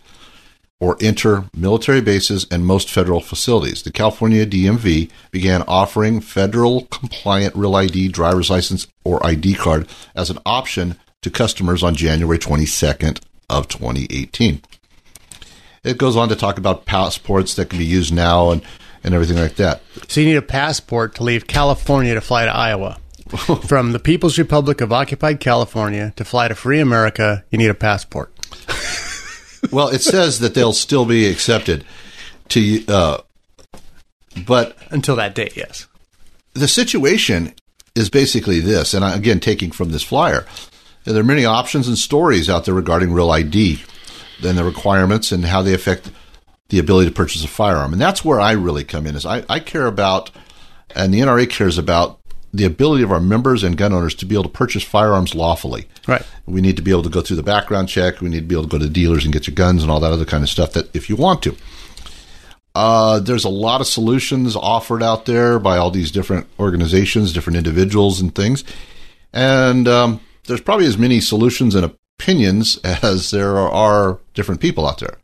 or 0.80 0.98
enter 1.00 1.46
military 1.56 2.02
bases 2.02 2.46
and 2.52 2.66
most 2.66 2.92
federal 2.92 3.22
facilities. 3.22 3.84
The 3.84 3.92
California 3.92 4.46
DMV 4.46 5.10
began 5.32 5.62
offering 5.64 6.20
federal 6.20 6.82
compliant 6.86 7.56
real 7.56 7.76
ID 7.76 8.10
driver's 8.10 8.50
license 8.50 8.88
or 9.04 9.26
ID 9.26 9.56
card 9.56 9.88
as 10.16 10.30
an 10.30 10.40
option 10.46 10.98
to 11.22 11.30
customers 11.30 11.84
on 11.84 11.96
January 11.96 12.38
22nd 12.38 13.22
of 13.50 13.68
2018. 13.68 14.62
It 15.84 15.98
goes 15.98 16.16
on 16.16 16.30
to 16.30 16.36
talk 16.36 16.58
about 16.58 16.86
passports 16.86 17.56
that 17.56 17.70
can 17.70 17.80
be 17.80 17.86
used 17.86 18.14
now 18.14 18.52
and, 18.52 18.62
and 19.04 19.14
everything 19.14 19.38
like 19.38 19.56
that. 19.56 19.82
So 20.08 20.22
you 20.22 20.28
need 20.28 20.36
a 20.36 20.42
passport 20.42 21.16
to 21.16 21.24
leave 21.24 21.48
California 21.48 22.14
to 22.14 22.22
fly 22.22 22.46
to 22.46 22.52
Iowa. 22.52 23.00
From 23.68 23.94
the 23.94 24.00
People's 24.00 24.38
Republic 24.38 24.82
of 24.82 24.94
Occupied 24.94 25.40
California 25.40 26.14
to 26.18 26.26
fly 26.26 26.48
to 26.48 26.56
free 26.56 26.80
America, 26.80 27.44
you 27.50 27.58
need 27.58 27.70
a 27.70 27.74
passport. 27.74 28.33
Well, 29.72 29.90
it 29.90 30.02
says 30.02 30.40
that 30.40 30.54
they'll 30.54 30.74
still 30.74 31.06
be 31.06 31.28
accepted 31.28 31.86
to, 32.50 32.86
uh, 32.88 33.18
but 34.46 34.78
until 34.90 35.16
that 35.16 35.36
date, 35.36 35.56
yes. 35.56 35.88
The 36.54 36.68
situation 36.68 37.54
is 37.96 38.10
basically 38.10 38.60
this, 38.60 38.94
and 38.94 39.04
I, 39.04 39.16
again, 39.16 39.40
taking 39.40 39.72
from 39.72 39.92
this 39.92 40.04
flyer, 40.04 40.46
there 41.04 41.20
are 41.20 41.24
many 41.24 41.46
options 41.46 41.88
and 41.88 41.98
stories 41.98 42.50
out 42.50 42.66
there 42.66 42.74
regarding 42.74 43.12
real 43.12 43.32
ID 43.32 43.82
and 44.44 44.58
the 44.58 44.64
requirements 44.64 45.32
and 45.32 45.46
how 45.46 45.62
they 45.62 45.74
affect 45.74 46.12
the 46.70 46.80
ability 46.80 47.10
to 47.10 47.16
purchase 47.16 47.44
a 47.44 47.48
firearm. 47.48 47.94
And 47.94 48.02
that's 48.02 48.24
where 48.26 48.40
I 48.40 48.52
really 48.54 48.84
come 48.84 49.06
in. 49.06 49.16
Is 49.16 49.26
I, 49.26 49.44
I 49.50 49.60
care 49.60 49.86
about, 49.86 50.32
and 50.96 51.14
the 51.14 51.20
NRA 51.20 51.50
cares 51.50 51.78
about 51.78 52.20
the 52.54 52.66
ability 52.66 53.04
of 53.04 53.12
our 53.12 53.20
members 53.20 53.64
and 53.64 53.78
gun 53.78 53.94
owners 53.94 54.14
to 54.14 54.26
be 54.26 54.36
able 54.36 54.44
to 54.44 54.50
purchase 54.50 54.84
firearms 54.84 55.34
lawfully. 55.34 55.88
Right. 56.08 56.22
We 56.46 56.62
need 56.62 56.76
to 56.76 56.84
be 56.84 56.92
able 56.92 57.04
to 57.04 57.10
go 57.10 57.22
through 57.22 57.38
the 57.38 57.44
background 57.44 57.90
check. 57.90 58.22
We 58.22 58.30
need 58.30 58.42
to 58.42 58.46
be 58.46 58.56
able 58.56 58.66
to 58.66 58.70
go 58.70 58.78
to 58.78 58.90
dealers 58.90 59.24
and 59.24 59.34
get 59.34 59.48
your 59.48 59.56
guns 59.56 59.82
and 59.82 59.92
all 59.92 60.00
that 60.02 60.12
other 60.12 60.26
kind 60.26 60.44
of 60.44 60.50
stuff. 60.50 60.74
That 60.74 60.96
if 60.96 61.10
you 61.10 61.16
want 61.16 61.42
to. 61.44 61.56
Uh, 62.76 63.20
there's 63.20 63.46
a 63.46 63.50
lot 63.50 63.82
of 63.82 63.88
solutions 63.88 64.56
offered 64.56 65.04
out 65.04 65.26
there 65.26 65.60
by 65.60 65.78
all 65.78 65.92
these 65.92 66.12
different 66.12 66.48
organizations, 66.60 67.34
different 67.34 67.58
individuals, 67.58 68.20
and 68.20 68.34
things. 68.34 68.64
And 69.32 69.88
um, 69.88 70.22
there's 70.48 70.62
probably 70.62 70.88
as 70.88 70.98
many 70.98 71.22
solutions 71.22 71.76
and 71.76 71.86
opinions 72.20 72.78
as 72.84 73.32
there 73.32 73.58
are 73.58 74.20
different 74.34 74.62
people 74.62 74.88
out 74.88 75.00
there. 75.00 75.18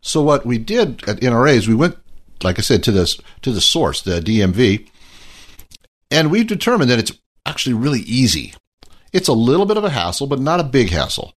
So 0.00 0.22
what 0.22 0.46
we 0.46 0.58
did 0.58 1.06
at 1.08 1.20
NRA 1.20 1.54
is 1.54 1.68
we 1.68 1.74
went, 1.74 1.96
like 2.42 2.58
I 2.58 2.62
said, 2.62 2.82
to 2.84 2.92
this 2.92 3.20
to 3.42 3.52
the 3.52 3.60
source, 3.60 4.02
the 4.02 4.20
DMV, 4.20 4.88
and 6.10 6.30
we've 6.30 6.46
determined 6.46 6.90
that 6.90 6.98
it's 6.98 7.12
actually 7.46 7.74
really 7.74 8.00
easy. 8.00 8.54
It's 9.12 9.28
a 9.28 9.32
little 9.32 9.66
bit 9.66 9.76
of 9.76 9.84
a 9.84 9.90
hassle, 9.90 10.26
but 10.26 10.40
not 10.40 10.60
a 10.60 10.64
big 10.64 10.90
hassle. 10.90 11.34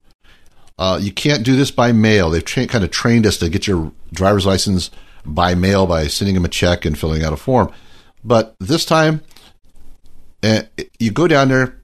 Uh, 0.78 0.98
you 1.00 1.12
can't 1.12 1.44
do 1.44 1.56
this 1.56 1.70
by 1.70 1.92
mail. 1.92 2.30
They've 2.30 2.44
tra- 2.44 2.66
kind 2.66 2.84
of 2.84 2.90
trained 2.90 3.26
us 3.26 3.38
to 3.38 3.48
get 3.48 3.66
your 3.66 3.92
driver's 4.12 4.46
license 4.46 4.90
by 5.24 5.54
mail 5.54 5.86
by 5.86 6.06
sending 6.06 6.34
them 6.34 6.44
a 6.44 6.48
check 6.48 6.84
and 6.84 6.98
filling 6.98 7.22
out 7.22 7.32
a 7.32 7.36
form. 7.36 7.72
But 8.24 8.56
this 8.58 8.84
time, 8.84 9.22
uh, 10.42 10.62
you 10.98 11.10
go 11.10 11.28
down 11.28 11.48
there, 11.48 11.80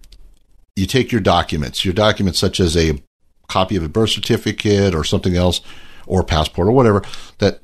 you 0.74 0.86
take 0.86 1.12
your 1.12 1.20
documents, 1.20 1.84
your 1.84 1.94
documents 1.94 2.38
such 2.38 2.60
as 2.60 2.76
a 2.76 3.00
copy 3.48 3.76
of 3.76 3.82
a 3.82 3.88
birth 3.88 4.10
certificate 4.10 4.94
or 4.94 5.04
something 5.04 5.36
else, 5.36 5.60
or 6.06 6.22
passport 6.22 6.68
or 6.68 6.72
whatever. 6.72 7.02
That 7.38 7.60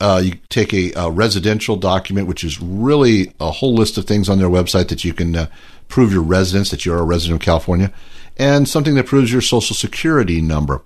uh, 0.00 0.20
you 0.24 0.34
take 0.48 0.74
a, 0.74 0.92
a, 0.94 1.10
residential 1.10 1.76
document, 1.76 2.26
which 2.26 2.44
is 2.44 2.60
really 2.60 3.32
a 3.40 3.50
whole 3.50 3.74
list 3.74 3.96
of 3.96 4.04
things 4.04 4.28
on 4.28 4.38
their 4.38 4.48
website 4.48 4.88
that 4.88 5.04
you 5.04 5.14
can 5.14 5.36
uh, 5.36 5.46
prove 5.88 6.12
your 6.12 6.22
residence, 6.22 6.70
that 6.70 6.84
you're 6.84 6.98
a 6.98 7.04
resident 7.04 7.40
of 7.40 7.44
California, 7.44 7.92
and 8.36 8.68
something 8.68 8.96
that 8.96 9.06
proves 9.06 9.32
your 9.32 9.40
social 9.40 9.76
security 9.76 10.40
number, 10.40 10.82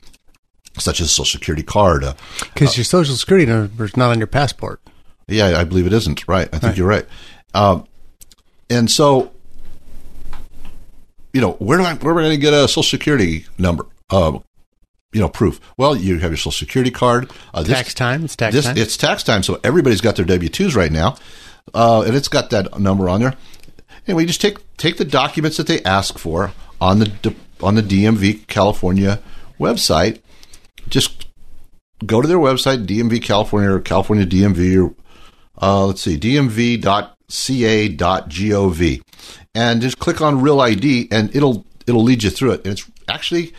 such 0.79 1.01
as 1.01 1.07
a 1.07 1.11
social 1.11 1.39
security 1.39 1.63
card. 1.63 2.05
Because 2.53 2.77
your 2.77 2.85
social 2.85 3.15
security 3.15 3.47
number 3.47 3.85
is 3.85 3.97
not 3.97 4.11
on 4.11 4.19
your 4.19 4.27
passport. 4.27 4.81
Yeah, 5.27 5.59
I 5.59 5.65
believe 5.65 5.87
it 5.87 5.93
isn't. 5.93 6.29
Right. 6.29 6.49
I 6.49 6.59
think 6.59 6.63
Right. 6.63 6.77
you're 6.77 6.87
right. 6.87 7.07
Um, 7.55 7.87
and 8.71 8.91
so 8.91 9.33
you 11.33 11.41
know, 11.41 11.53
where 11.53 11.79
do 11.79 11.85
I, 11.85 11.95
where 11.95 12.13
am 12.13 12.19
I 12.19 12.23
going 12.23 12.31
to 12.33 12.41
get 12.41 12.55
a 12.55 12.69
social 12.69 12.83
security 12.83 13.47
number? 13.59 13.87
Um, 14.11 14.43
you 15.13 15.21
know, 15.21 15.29
proof. 15.29 15.61
Well, 15.77 15.97
you 15.97 16.19
have 16.19 16.31
your 16.31 16.37
social 16.37 16.53
security 16.53 16.91
card. 16.91 17.31
Uh, 17.55 17.63
this, 17.63 17.77
tax 17.77 17.95
time. 17.95 18.25
It's 18.25 18.37
tax 18.37 18.55
this, 18.55 18.65
time. 18.67 18.77
It's 18.77 18.97
tax 18.97 19.23
time. 19.23 19.43
So 19.43 19.61
everybody's 19.65 20.01
got 20.01 20.17
their 20.17 20.25
W 20.25 20.49
twos 20.49 20.75
right 20.77 20.93
now, 20.93 21.17
uh, 21.75 22.03
and 22.07 22.15
it's 22.15 22.29
got 22.29 22.51
that 22.51 22.79
number 22.79 23.09
on 23.09 23.21
there. 23.21 23.35
Anyway, 24.07 24.27
just 24.27 24.41
take 24.41 24.59
take 24.77 24.97
the 24.97 25.05
documents 25.05 25.57
that 25.57 25.67
they 25.67 25.83
ask 25.83 26.19
for 26.19 26.53
on 26.81 26.99
the 26.99 27.35
on 27.63 27.75
the 27.75 27.83
DMV 27.83 28.47
California 28.47 29.21
website. 29.59 30.21
Just 30.89 31.27
go 32.05 32.23
to 32.23 32.29
their 32.29 32.39
website, 32.39 32.87
DMV 32.87 33.23
California 33.23 33.71
or 33.71 33.81
California 33.81 34.25
DMV, 34.27 34.89
or 34.89 34.95
uh, 35.61 35.87
let's 35.87 36.03
see, 36.03 36.19
dmv.ca.gov, 36.19 37.03
and 39.55 39.81
just 39.83 39.99
click 39.99 40.21
on 40.21 40.41
Real 40.41 40.61
ID, 40.61 41.09
and 41.11 41.35
it'll 41.35 41.65
it'll 41.87 42.03
lead 42.03 42.23
you 42.23 42.31
through 42.31 42.53
it. 42.53 42.65
And 42.65 42.73
it's 42.75 42.89
actually, 43.09 43.53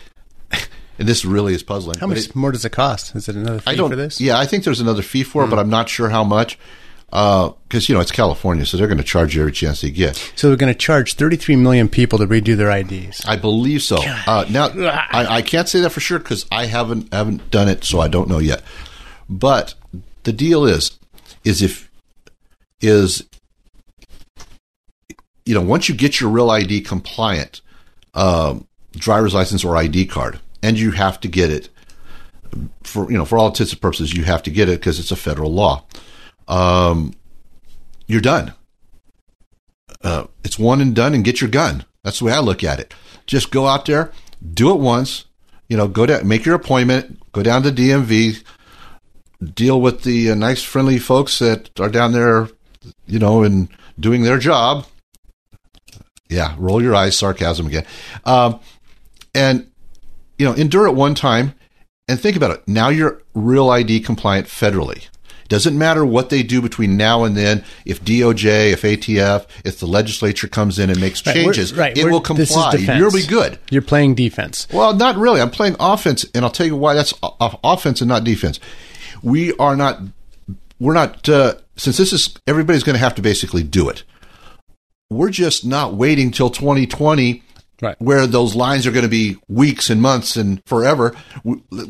and 1.00 1.08
this 1.08 1.24
really 1.24 1.54
is 1.54 1.62
puzzling. 1.62 1.98
How 1.98 2.06
much 2.06 2.18
it, 2.18 2.36
more 2.36 2.52
does 2.52 2.64
it 2.64 2.72
cost? 2.72 3.16
Is 3.16 3.26
it 3.26 3.34
another 3.34 3.58
fee 3.60 3.70
I 3.70 3.74
don't, 3.74 3.88
for 3.88 3.96
this? 3.96 4.20
Yeah, 4.20 4.38
I 4.38 4.44
think 4.44 4.64
there's 4.64 4.80
another 4.80 5.00
fee 5.00 5.24
for 5.24 5.44
it, 5.44 5.48
but 5.48 5.58
I'm 5.58 5.70
not 5.70 5.88
sure 5.88 6.10
how 6.10 6.22
much. 6.22 6.58
Because 7.06 7.54
uh, 7.72 7.80
you 7.88 7.94
know 7.94 8.00
it's 8.00 8.12
California, 8.12 8.64
so 8.64 8.76
they're 8.76 8.86
going 8.86 8.98
to 8.98 9.02
charge 9.04 9.34
you 9.34 9.40
every 9.40 9.50
chance 9.50 9.80
they 9.80 9.90
get. 9.90 10.32
So 10.36 10.48
they're 10.48 10.58
going 10.58 10.72
to 10.72 10.78
charge 10.78 11.14
33 11.14 11.56
million 11.56 11.88
people 11.88 12.18
to 12.18 12.26
redo 12.26 12.54
their 12.54 12.70
IDs. 12.70 13.24
I 13.26 13.34
believe 13.36 13.82
so. 13.82 13.96
Uh, 14.00 14.44
now 14.48 14.68
I, 14.76 15.38
I, 15.38 15.42
can't 15.42 15.68
say 15.68 15.80
that 15.80 15.90
for 15.90 15.98
sure 15.98 16.20
because 16.20 16.46
I 16.52 16.66
haven't 16.66 17.12
haven't 17.12 17.50
done 17.50 17.66
it, 17.66 17.82
so 17.82 17.98
I 17.98 18.06
don't 18.06 18.28
know 18.28 18.38
yet. 18.38 18.62
But 19.28 19.74
the 20.22 20.32
deal 20.32 20.66
is, 20.66 20.98
is 21.42 21.62
if 21.62 21.90
is 22.80 23.24
you 25.44 25.54
know 25.54 25.62
once 25.62 25.88
you 25.88 25.96
get 25.96 26.20
your 26.20 26.30
real 26.30 26.50
ID 26.50 26.82
compliant 26.82 27.60
um, 28.14 28.68
driver's 28.92 29.34
license 29.34 29.64
or 29.64 29.76
ID 29.76 30.06
card, 30.06 30.38
and 30.62 30.78
you 30.78 30.92
have 30.92 31.20
to 31.20 31.28
get 31.28 31.50
it 31.50 31.68
for 32.82 33.10
you 33.10 33.16
know 33.16 33.24
for 33.24 33.38
all 33.38 33.48
intents 33.48 33.72
and 33.72 33.80
purposes, 33.80 34.12
you 34.12 34.24
have 34.24 34.42
to 34.42 34.50
get 34.50 34.68
it 34.68 34.80
because 34.80 34.98
it's 34.98 35.12
a 35.12 35.16
federal 35.16 35.52
law 35.52 35.84
um, 36.50 37.14
you're 38.06 38.20
done. 38.20 38.52
Uh, 40.02 40.24
it's 40.44 40.58
one 40.58 40.80
and 40.80 40.94
done, 40.94 41.14
and 41.14 41.24
get 41.24 41.40
your 41.40 41.48
gun. 41.48 41.84
That's 42.02 42.18
the 42.18 42.26
way 42.26 42.32
I 42.32 42.40
look 42.40 42.64
at 42.64 42.80
it. 42.80 42.92
Just 43.26 43.50
go 43.50 43.66
out 43.66 43.86
there, 43.86 44.12
do 44.52 44.70
it 44.70 44.80
once. 44.80 45.24
You 45.68 45.76
know, 45.76 45.86
go 45.86 46.04
down, 46.04 46.26
make 46.26 46.44
your 46.44 46.56
appointment, 46.56 47.20
go 47.30 47.42
down 47.44 47.62
to 47.62 47.70
DMV, 47.70 48.42
deal 49.54 49.80
with 49.80 50.02
the 50.02 50.32
uh, 50.32 50.34
nice, 50.34 50.62
friendly 50.62 50.98
folks 50.98 51.38
that 51.38 51.78
are 51.78 51.88
down 51.88 52.12
there, 52.12 52.48
you 53.06 53.20
know, 53.20 53.44
and 53.44 53.68
doing 53.98 54.22
their 54.22 54.38
job. 54.38 54.86
Yeah, 56.28 56.56
roll 56.58 56.82
your 56.82 56.96
eyes, 56.96 57.16
sarcasm 57.16 57.66
again. 57.66 57.86
Um, 58.24 58.58
and, 59.32 59.69
you 60.40 60.46
know, 60.46 60.54
endure 60.54 60.86
it 60.86 60.92
one 60.92 61.14
time 61.14 61.52
and 62.08 62.18
think 62.18 62.34
about 62.34 62.50
it. 62.50 62.66
Now 62.66 62.88
you're 62.88 63.22
real 63.34 63.68
ID 63.68 64.00
compliant 64.00 64.46
federally. 64.46 65.06
Doesn't 65.48 65.76
matter 65.76 66.02
what 66.02 66.30
they 66.30 66.42
do 66.42 66.62
between 66.62 66.96
now 66.96 67.24
and 67.24 67.36
then. 67.36 67.62
If 67.84 68.02
DOJ, 68.02 68.72
if 68.72 68.82
ATF, 68.82 69.46
if 69.66 69.80
the 69.80 69.86
legislature 69.86 70.48
comes 70.48 70.78
in 70.78 70.88
and 70.88 70.98
makes 70.98 71.20
changes, 71.20 71.74
right, 71.74 71.94
it 71.94 72.06
will 72.06 72.22
comply. 72.22 72.72
You'll 72.76 73.12
be 73.12 73.26
good. 73.26 73.58
You're 73.70 73.82
playing 73.82 74.14
defense. 74.14 74.66
Well, 74.72 74.94
not 74.94 75.16
really. 75.16 75.42
I'm 75.42 75.50
playing 75.50 75.76
offense, 75.78 76.24
and 76.34 76.42
I'll 76.44 76.50
tell 76.50 76.66
you 76.66 76.76
why. 76.76 76.94
That's 76.94 77.12
offense 77.22 78.00
and 78.00 78.08
not 78.08 78.24
defense. 78.24 78.60
We 79.22 79.52
are 79.56 79.76
not. 79.76 80.00
We're 80.78 80.94
not. 80.94 81.28
Uh, 81.28 81.56
since 81.76 81.98
this 81.98 82.14
is 82.14 82.34
everybody's 82.46 82.84
going 82.84 82.94
to 82.94 83.00
have 83.00 83.16
to 83.16 83.22
basically 83.22 83.62
do 83.62 83.90
it. 83.90 84.04
We're 85.10 85.30
just 85.30 85.66
not 85.66 85.94
waiting 85.94 86.30
till 86.30 86.48
2020 86.48 87.42
Right. 87.80 87.96
where 87.98 88.26
those 88.26 88.54
lines 88.54 88.86
are 88.86 88.92
going 88.92 89.04
to 89.04 89.08
be 89.08 89.36
weeks 89.48 89.88
and 89.90 90.02
months 90.02 90.36
and 90.36 90.62
forever. 90.66 91.14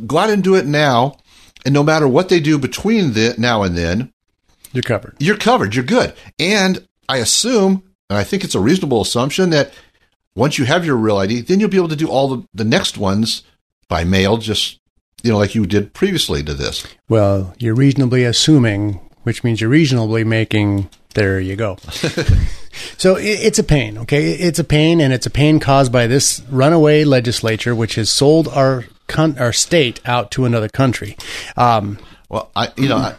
Go 0.07 0.19
out 0.19 0.31
and 0.31 0.43
do 0.43 0.55
it 0.55 0.67
now. 0.67 1.17
And 1.65 1.75
no 1.75 1.83
matter 1.83 2.07
what 2.07 2.29
they 2.29 2.41
do 2.41 2.59
between 2.59 3.13
the 3.13 3.35
now 3.37 3.63
and 3.63 3.77
then, 3.77 4.13
you're 4.73 4.83
covered. 4.83 5.17
You're 5.19 5.37
covered. 5.37 5.75
You're 5.75 5.85
good. 5.85 6.15
And 6.39 6.87
I 7.09 7.19
assume, 7.19 7.83
and 8.09 8.19
I 8.19 8.25
think 8.25 8.45
it's 8.45 8.55
a 8.55 8.61
reasonable 8.61 9.03
assumption 9.03 9.51
that 9.51 9.73
once 10.35 10.59
you 10.59 10.65
have 10.65 10.87
your 10.87 10.97
real 10.97 11.17
ID, 11.19 11.43
then 11.43 11.61
you'll 11.61 11.69
be 11.69 11.77
able 11.77 11.89
to 11.89 11.97
do 11.97 12.09
all 12.09 12.29
the, 12.29 12.49
the 12.55 12.65
next 12.65 12.97
ones 12.97 13.43
by 13.89 14.05
mail, 14.05 14.37
just 14.37 14.81
you 15.23 15.31
know, 15.31 15.39
like 15.39 15.55
you 15.55 15.67
did 15.67 15.93
previously 15.93 16.43
to 16.43 16.55
this. 16.55 16.87
Well, 17.09 17.55
you're 17.59 17.75
reasonably 17.75 18.25
assuming, 18.25 18.95
which 19.25 19.45
means 19.45 19.61
you're 19.61 19.71
reasonably 19.71 20.25
making. 20.25 20.89
There 21.15 21.41
you 21.41 21.57
go. 21.57 21.77
so 22.97 23.17
it, 23.17 23.25
it's 23.25 23.59
a 23.59 23.65
pain. 23.65 23.99
Okay, 23.99 24.33
it's 24.33 24.59
a 24.59 24.65
pain, 24.65 25.01
and 25.01 25.13
it's 25.13 25.27
a 25.27 25.31
pain 25.31 25.61
caused 25.61 25.93
by 25.93 26.07
this 26.07 26.43
runaway 26.51 27.05
legislature, 27.05 27.75
which 27.75 27.97
has 27.97 28.11
sold 28.11 28.49
our 28.49 28.85
con- 29.09 29.39
our 29.39 29.53
state 29.53 30.01
out 30.05 30.31
to 30.33 30.45
another 30.45 30.69
country. 30.69 31.17
Um, 31.57 31.99
well, 32.29 32.51
I 32.55 32.69
you 32.77 32.89
know. 32.89 32.97
I, 32.97 33.15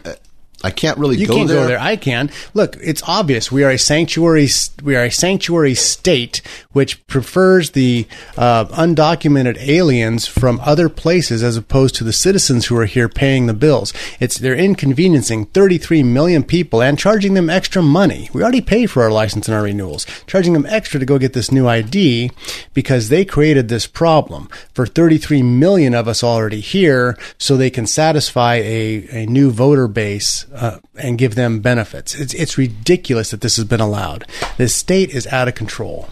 I 0.62 0.70
can't 0.70 0.98
really 0.98 1.16
you 1.16 1.26
go 1.26 1.34
can't 1.36 1.48
there. 1.48 1.62
go 1.62 1.66
there. 1.66 1.80
I 1.80 1.96
can. 1.96 2.30
Look, 2.54 2.76
it's 2.80 3.02
obvious. 3.06 3.50
We 3.50 3.64
are 3.64 3.70
a 3.70 3.78
sanctuary. 3.78 4.48
We 4.82 4.96
are 4.96 5.04
a 5.04 5.10
sanctuary 5.10 5.74
state 5.74 6.42
which 6.72 7.04
prefers 7.06 7.70
the 7.70 8.06
uh, 8.36 8.64
undocumented 8.66 9.58
aliens 9.58 10.26
from 10.26 10.60
other 10.60 10.88
places 10.88 11.42
as 11.42 11.56
opposed 11.56 11.94
to 11.96 12.04
the 12.04 12.12
citizens 12.12 12.66
who 12.66 12.76
are 12.76 12.86
here 12.86 13.08
paying 13.08 13.46
the 13.46 13.54
bills. 13.54 13.92
It's 14.20 14.38
they're 14.38 14.54
inconveniencing 14.54 15.46
33 15.46 16.02
million 16.02 16.42
people 16.44 16.82
and 16.82 16.98
charging 16.98 17.34
them 17.34 17.50
extra 17.50 17.82
money. 17.82 18.30
We 18.32 18.42
already 18.42 18.60
pay 18.60 18.86
for 18.86 19.02
our 19.02 19.10
license 19.10 19.48
and 19.48 19.54
our 19.54 19.62
renewals, 19.64 20.06
charging 20.26 20.52
them 20.52 20.66
extra 20.66 21.00
to 21.00 21.06
go 21.06 21.18
get 21.18 21.32
this 21.32 21.52
new 21.52 21.66
ID 21.68 22.30
because 22.74 23.08
they 23.08 23.24
created 23.24 23.68
this 23.68 23.86
problem 23.86 24.48
for 24.74 24.86
33 24.86 25.42
million 25.42 25.94
of 25.94 26.08
us 26.08 26.22
already 26.22 26.60
here, 26.60 27.16
so 27.38 27.56
they 27.56 27.70
can 27.70 27.86
satisfy 27.86 28.56
a, 28.56 29.22
a 29.22 29.26
new 29.26 29.50
voter 29.50 29.88
base 29.88 30.46
uh, 30.54 30.78
and 30.96 31.18
give 31.18 31.34
them 31.34 31.60
benefits. 31.60 32.14
It's 32.14 32.34
it's 32.34 32.58
ridiculous 32.58 33.30
that 33.30 33.40
this 33.40 33.56
has 33.56 33.64
been 33.64 33.80
allowed. 33.80 34.26
The 34.56 34.68
state 34.68 35.10
is 35.10 35.26
out 35.28 35.48
of 35.48 35.54
control. 35.54 36.08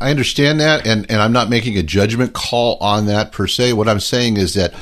I 0.00 0.10
understand 0.10 0.60
that, 0.60 0.86
and, 0.86 1.08
and 1.10 1.20
I'm 1.20 1.32
not 1.32 1.50
making 1.50 1.76
a 1.76 1.82
judgment 1.82 2.32
call 2.32 2.78
on 2.80 3.06
that 3.06 3.32
per 3.32 3.46
se. 3.46 3.74
What 3.74 3.88
I'm 3.88 4.00
saying 4.00 4.38
is 4.38 4.54
that 4.54 4.74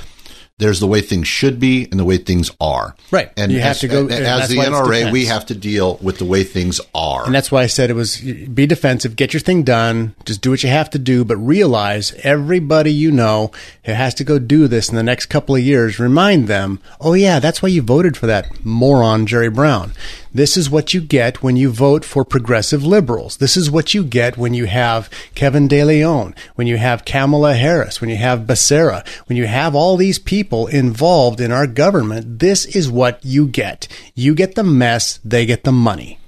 there's 0.58 0.80
the 0.80 0.86
way 0.86 1.02
things 1.02 1.28
should 1.28 1.60
be 1.60 1.86
and 1.90 2.00
the 2.00 2.04
way 2.04 2.16
things 2.16 2.50
are. 2.60 2.96
Right. 3.10 3.30
And 3.36 3.52
you 3.52 3.60
have 3.60 3.78
to 3.80 3.88
go 3.88 4.06
as 4.06 4.48
the 4.48 4.56
NRA, 4.56 5.12
we 5.12 5.26
have 5.26 5.44
to 5.46 5.54
deal 5.54 5.98
with 6.00 6.16
the 6.16 6.24
way 6.24 6.44
things 6.44 6.80
are. 6.94 7.26
And 7.26 7.34
that's 7.34 7.52
why 7.52 7.62
I 7.62 7.66
said 7.66 7.90
it 7.90 7.94
was 7.94 8.18
be 8.20 8.66
defensive, 8.66 9.16
get 9.16 9.34
your 9.34 9.40
thing 9.40 9.64
done, 9.64 10.14
just 10.24 10.40
do 10.40 10.50
what 10.50 10.62
you 10.62 10.70
have 10.70 10.88
to 10.90 10.98
do, 10.98 11.26
but 11.26 11.36
realize 11.36 12.14
everybody 12.22 12.90
you 12.90 13.10
know 13.10 13.50
who 13.84 13.92
has 13.92 14.14
to 14.14 14.24
go 14.24 14.38
do 14.38 14.66
this 14.66 14.88
in 14.88 14.96
the 14.96 15.02
next 15.02 15.26
couple 15.26 15.54
of 15.54 15.62
years, 15.62 15.98
remind 15.98 16.48
them, 16.48 16.80
oh 17.02 17.12
yeah, 17.12 17.38
that's 17.38 17.62
why 17.62 17.68
you 17.68 17.82
voted 17.82 18.16
for 18.16 18.26
that 18.26 18.64
moron 18.64 19.26
Jerry 19.26 19.50
Brown. 19.50 19.92
This 20.36 20.58
is 20.58 20.68
what 20.68 20.92
you 20.92 21.00
get 21.00 21.42
when 21.42 21.56
you 21.56 21.70
vote 21.70 22.04
for 22.04 22.22
progressive 22.22 22.84
liberals. 22.84 23.38
This 23.38 23.56
is 23.56 23.70
what 23.70 23.94
you 23.94 24.04
get 24.04 24.36
when 24.36 24.52
you 24.52 24.66
have 24.66 25.08
Kevin 25.34 25.66
De 25.66 25.82
Leon, 25.82 26.34
when 26.56 26.66
you 26.66 26.76
have 26.76 27.06
Kamala 27.06 27.54
Harris, 27.54 28.02
when 28.02 28.10
you 28.10 28.16
have 28.16 28.40
Becerra, 28.40 29.08
when 29.28 29.38
you 29.38 29.46
have 29.46 29.74
all 29.74 29.96
these 29.96 30.18
people 30.18 30.66
involved 30.66 31.40
in 31.40 31.52
our 31.52 31.66
government. 31.66 32.40
This 32.40 32.66
is 32.66 32.90
what 32.90 33.18
you 33.24 33.46
get. 33.46 33.88
You 34.14 34.34
get 34.34 34.56
the 34.56 34.62
mess, 34.62 35.20
they 35.24 35.46
get 35.46 35.64
the 35.64 35.72
money. 35.72 36.18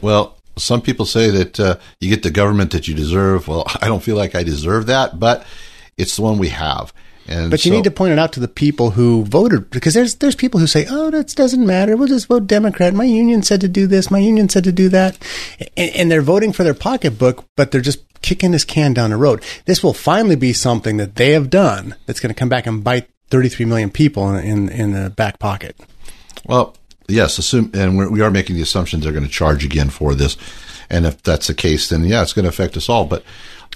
Well, 0.00 0.38
some 0.56 0.80
people 0.80 1.04
say 1.04 1.30
that 1.30 1.58
uh, 1.58 1.78
you 1.98 2.10
get 2.10 2.22
the 2.22 2.30
government 2.30 2.70
that 2.70 2.86
you 2.86 2.94
deserve. 2.94 3.48
Well, 3.48 3.64
I 3.82 3.88
don't 3.88 4.04
feel 4.04 4.16
like 4.16 4.36
I 4.36 4.44
deserve 4.44 4.86
that, 4.86 5.18
but 5.18 5.44
it's 5.96 6.14
the 6.14 6.22
one 6.22 6.38
we 6.38 6.50
have. 6.50 6.92
And 7.30 7.48
but 7.48 7.64
you 7.64 7.70
so, 7.70 7.76
need 7.76 7.84
to 7.84 7.92
point 7.92 8.12
it 8.12 8.18
out 8.18 8.32
to 8.32 8.40
the 8.40 8.48
people 8.48 8.90
who 8.90 9.24
voted 9.24 9.70
because 9.70 9.94
there's 9.94 10.16
there's 10.16 10.34
people 10.34 10.58
who 10.58 10.66
say, 10.66 10.84
"Oh, 10.90 11.10
that 11.10 11.28
doesn't 11.36 11.64
matter. 11.64 11.96
We'll 11.96 12.08
just 12.08 12.26
vote 12.26 12.48
Democrat. 12.48 12.92
My 12.92 13.04
union 13.04 13.42
said 13.42 13.60
to 13.60 13.68
do 13.68 13.86
this. 13.86 14.10
My 14.10 14.18
union 14.18 14.48
said 14.48 14.64
to 14.64 14.72
do 14.72 14.88
that," 14.88 15.16
and, 15.76 15.94
and 15.94 16.10
they're 16.10 16.22
voting 16.22 16.52
for 16.52 16.64
their 16.64 16.74
pocketbook, 16.74 17.44
but 17.56 17.70
they're 17.70 17.80
just 17.80 18.02
kicking 18.20 18.50
this 18.50 18.64
can 18.64 18.94
down 18.94 19.10
the 19.10 19.16
road. 19.16 19.44
This 19.64 19.80
will 19.80 19.94
finally 19.94 20.34
be 20.34 20.52
something 20.52 20.96
that 20.96 21.14
they 21.14 21.30
have 21.30 21.50
done 21.50 21.94
that's 22.06 22.18
going 22.18 22.34
to 22.34 22.38
come 22.38 22.48
back 22.48 22.66
and 22.66 22.82
bite 22.82 23.08
33 23.30 23.64
million 23.64 23.90
people 23.90 24.34
in 24.34 24.68
in, 24.68 24.68
in 24.68 24.92
the 24.92 25.10
back 25.10 25.38
pocket. 25.38 25.76
Well, 26.46 26.74
yes, 27.06 27.38
assume, 27.38 27.70
and 27.74 27.96
we're, 27.96 28.10
we 28.10 28.22
are 28.22 28.32
making 28.32 28.56
the 28.56 28.62
assumption 28.62 28.98
they're 28.98 29.12
going 29.12 29.22
to 29.22 29.30
charge 29.30 29.64
again 29.64 29.90
for 29.90 30.16
this, 30.16 30.36
and 30.90 31.06
if 31.06 31.22
that's 31.22 31.46
the 31.46 31.54
case, 31.54 31.90
then 31.90 32.02
yeah, 32.02 32.22
it's 32.22 32.32
going 32.32 32.42
to 32.42 32.48
affect 32.48 32.76
us 32.76 32.88
all. 32.88 33.04
But 33.04 33.22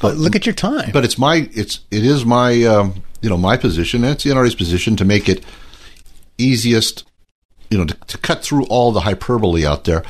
but 0.00 0.16
look 0.16 0.34
at 0.34 0.44
your 0.44 0.56
time. 0.56 0.90
But 0.92 1.04
it's 1.04 1.18
my 1.18 1.48
it's 1.52 1.78
it 1.92 2.04
is 2.04 2.24
my 2.24 2.64
um, 2.64 3.04
you 3.24 3.30
know 3.30 3.38
my 3.38 3.56
position, 3.56 4.04
and 4.04 4.12
it's 4.12 4.24
the 4.24 4.30
NRA's 4.30 4.54
position 4.54 4.96
to 4.96 5.04
make 5.04 5.30
it 5.30 5.42
easiest, 6.36 7.04
you 7.70 7.78
know, 7.78 7.86
to, 7.86 7.94
to 7.94 8.18
cut 8.18 8.44
through 8.44 8.66
all 8.66 8.92
the 8.92 9.00
hyperbole 9.00 9.64
out 9.64 9.84
there, 9.84 10.02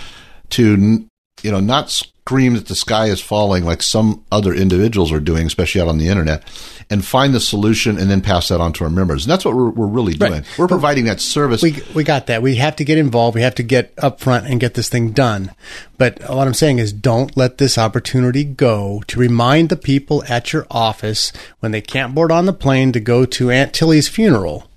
to 0.51 1.09
you 1.43 1.51
know, 1.51 1.61
not 1.61 1.91
scream 1.91 2.55
that 2.55 2.69
the 2.69 2.75
sky 2.75 3.07
is 3.07 3.21
falling 3.21 3.65
like 3.65 3.83
some 3.83 4.25
other 4.33 4.55
individuals 4.55 5.13
are 5.13 5.21
doing, 5.21 5.47
especially 5.47 5.79
out 5.79 5.89
on 5.89 5.99
the 5.99 6.09
internet, 6.09 6.43
and 6.89 7.05
find 7.05 7.35
the 7.35 7.41
solution 7.41 7.99
and 7.99 8.11
then 8.11 8.23
pass 8.23 8.49
that 8.49 8.63
on 8.63 8.73
to 8.73 8.85
our 8.85 8.89
members. 8.89 9.27
And 9.27 9.31
that's 9.31 9.45
what 9.45 9.55
we're, 9.55 9.69
we're 9.69 9.87
really 9.87 10.15
doing. 10.15 10.33
Right. 10.33 10.59
We're 10.59 10.69
providing 10.69 11.05
that 11.05 11.21
service. 11.21 11.63
We 11.63 11.83
we 11.95 12.03
got 12.03 12.27
that. 12.29 12.41
We 12.41 12.55
have 12.57 12.77
to 12.77 12.85
get 12.85 12.97
involved. 12.97 13.35
We 13.35 13.43
have 13.43 13.57
to 13.57 13.63
get 13.63 13.93
up 13.99 14.21
front 14.21 14.47
and 14.47 14.59
get 14.59 14.73
this 14.73 14.89
thing 14.89 15.13
done. 15.13 15.51
But 15.99 16.21
what 16.21 16.47
I'm 16.47 16.55
saying 16.55 16.79
is, 16.79 16.95
don't 16.95 17.37
let 17.37 17.59
this 17.59 17.77
opportunity 17.77 18.45
go 18.45 19.03
to 19.09 19.21
remind 19.21 19.69
the 19.69 19.77
people 19.77 20.25
at 20.27 20.53
your 20.53 20.67
office 20.71 21.31
when 21.61 21.73
they 21.73 21.83
can't 21.83 22.15
board 22.15 22.33
on 22.33 22.47
the 22.47 22.55
plane 22.55 22.91
to 22.93 23.01
go 23.01 23.27
to 23.27 23.51
Aunt 23.51 23.75
Tilly's 23.75 24.09
funeral 24.09 24.71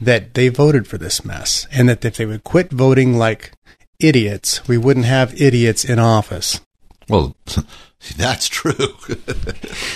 that 0.00 0.34
they 0.34 0.48
voted 0.48 0.86
for 0.86 0.98
this 0.98 1.24
mess, 1.24 1.66
and 1.72 1.88
that 1.88 2.04
if 2.04 2.16
they 2.16 2.26
would 2.26 2.44
quit 2.44 2.70
voting 2.70 3.16
like 3.18 3.52
idiots, 4.00 4.66
we 4.68 4.78
wouldn't 4.78 5.06
have 5.06 5.40
idiots 5.40 5.84
in 5.84 5.98
office. 5.98 6.60
well, 7.08 7.36
that's 8.16 8.46
true. 8.48 8.72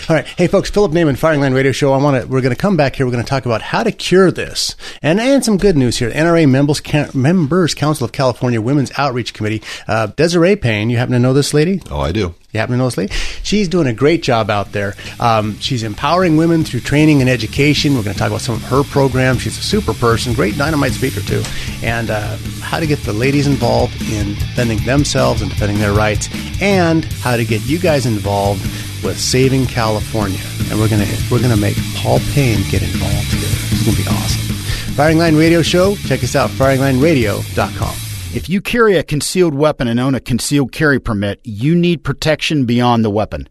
All 0.09 0.16
right. 0.16 0.26
Hey, 0.26 0.46
folks, 0.46 0.70
Philip 0.70 0.92
Naiman, 0.92 1.16
Firing 1.18 1.40
Line 1.40 1.53
Radio 1.53 1.70
Show. 1.70 1.92
I 1.92 2.03
want 2.03 2.22
to, 2.22 2.26
we're 2.28 2.40
going 2.40 2.55
to 2.55 2.61
come 2.61 2.76
back 2.76 2.96
here. 2.96 3.07
We're 3.07 3.12
going 3.12 3.24
to 3.24 3.28
talk 3.28 3.46
about 3.46 3.62
how 3.62 3.82
to 3.82 3.92
cure 3.92 4.30
this 4.30 4.74
and, 5.03 5.20
and 5.20 5.44
some 5.44 5.59
good 5.59 5.76
news 5.76 5.98
here. 5.98 6.11
NRA 6.11 6.48
Members, 6.48 6.82
Members 7.14 7.74
Council 7.74 8.05
of 8.07 8.12
California 8.12 8.61
Women's 8.61 8.90
Outreach 8.96 9.34
Committee. 9.34 9.62
Uh, 9.86 10.07
Desiree 10.09 10.57
Payne, 10.57 10.90
you 10.90 10.96
happen 10.96 11.12
to 11.12 11.18
know 11.18 11.32
this 11.34 11.53
lady? 11.55 11.82
oh, 11.90 12.01
I 12.01 12.12
do. 12.12 12.34
You 12.53 12.59
happen 12.59 12.72
to 12.72 12.78
know 12.78 12.86
this 12.86 12.96
lady? 12.98 13.14
She's 13.44 13.68
doing 13.68 13.86
a 13.86 13.92
great 13.92 14.24
job 14.24 14.51
out 14.51 14.72
there. 14.72 14.96
Um, 15.20 15.57
she's 15.61 15.84
empowering 15.84 16.36
women 16.36 16.64
through 16.64 16.80
training 16.80 17.20
and 17.20 17.30
education. 17.30 17.94
We're 17.94 18.03
going 18.03 18.14
to 18.14 18.18
talk 18.18 18.28
about 18.28 18.40
some 18.40 18.57
of 18.57 18.62
her 18.62 18.82
programs. 18.82 19.42
She's 19.42 19.57
a 19.57 19.62
super 19.62 19.94
person, 19.94 20.32
great 20.32 20.57
dynamite 20.59 20.90
speaker 20.92 21.20
too, 21.20 21.44
and 21.84 22.11
uh, 22.11 22.36
how 22.61 22.80
to 22.80 22.88
get 22.88 22.98
the 23.01 23.12
ladies 23.12 23.46
involved 23.46 23.94
in 24.11 24.34
defending 24.34 24.78
themselves 24.84 25.42
and 25.42 25.51
defending 25.51 25.78
their 25.78 25.92
rights, 25.92 26.28
and 26.61 27.04
how 27.04 27.36
to 27.36 27.44
get 27.44 27.62
you 27.66 27.78
guys 27.78 28.06
involved 28.06 28.62
with 29.02 29.18
saving 29.18 29.66
California. 29.66 30.40
And 30.70 30.78
we're 30.78 30.88
gonna 30.88 31.06
we're 31.30 31.40
gonna 31.40 31.56
make 31.56 31.76
Paul 31.96 32.20
Payne 32.32 32.62
get 32.70 32.82
involved 32.82 33.32
here. 33.32 33.48
It's 33.72 33.84
gonna 33.84 33.96
be 33.96 34.06
awesome. 34.08 34.50
Firing 34.94 35.18
Line 35.18 35.36
Radio 35.36 35.62
Show. 35.62 35.96
Check 35.96 36.22
us 36.22 36.36
out. 36.36 36.50
FiringLineRadio.com. 36.50 37.94
If 38.34 38.48
you 38.48 38.61
carry 38.61 38.96
a 38.96 39.02
concealed 39.02 39.54
weapon 39.54 39.88
and 39.88 39.98
own 39.98 40.14
a 40.14 40.20
concealed 40.20 40.72
carry 40.72 41.00
permit, 41.00 41.40
you 41.42 41.74
need 41.74 42.04
protection 42.04 42.66
beyond 42.66 43.04
the 43.04 43.11
weapon. 43.11 43.48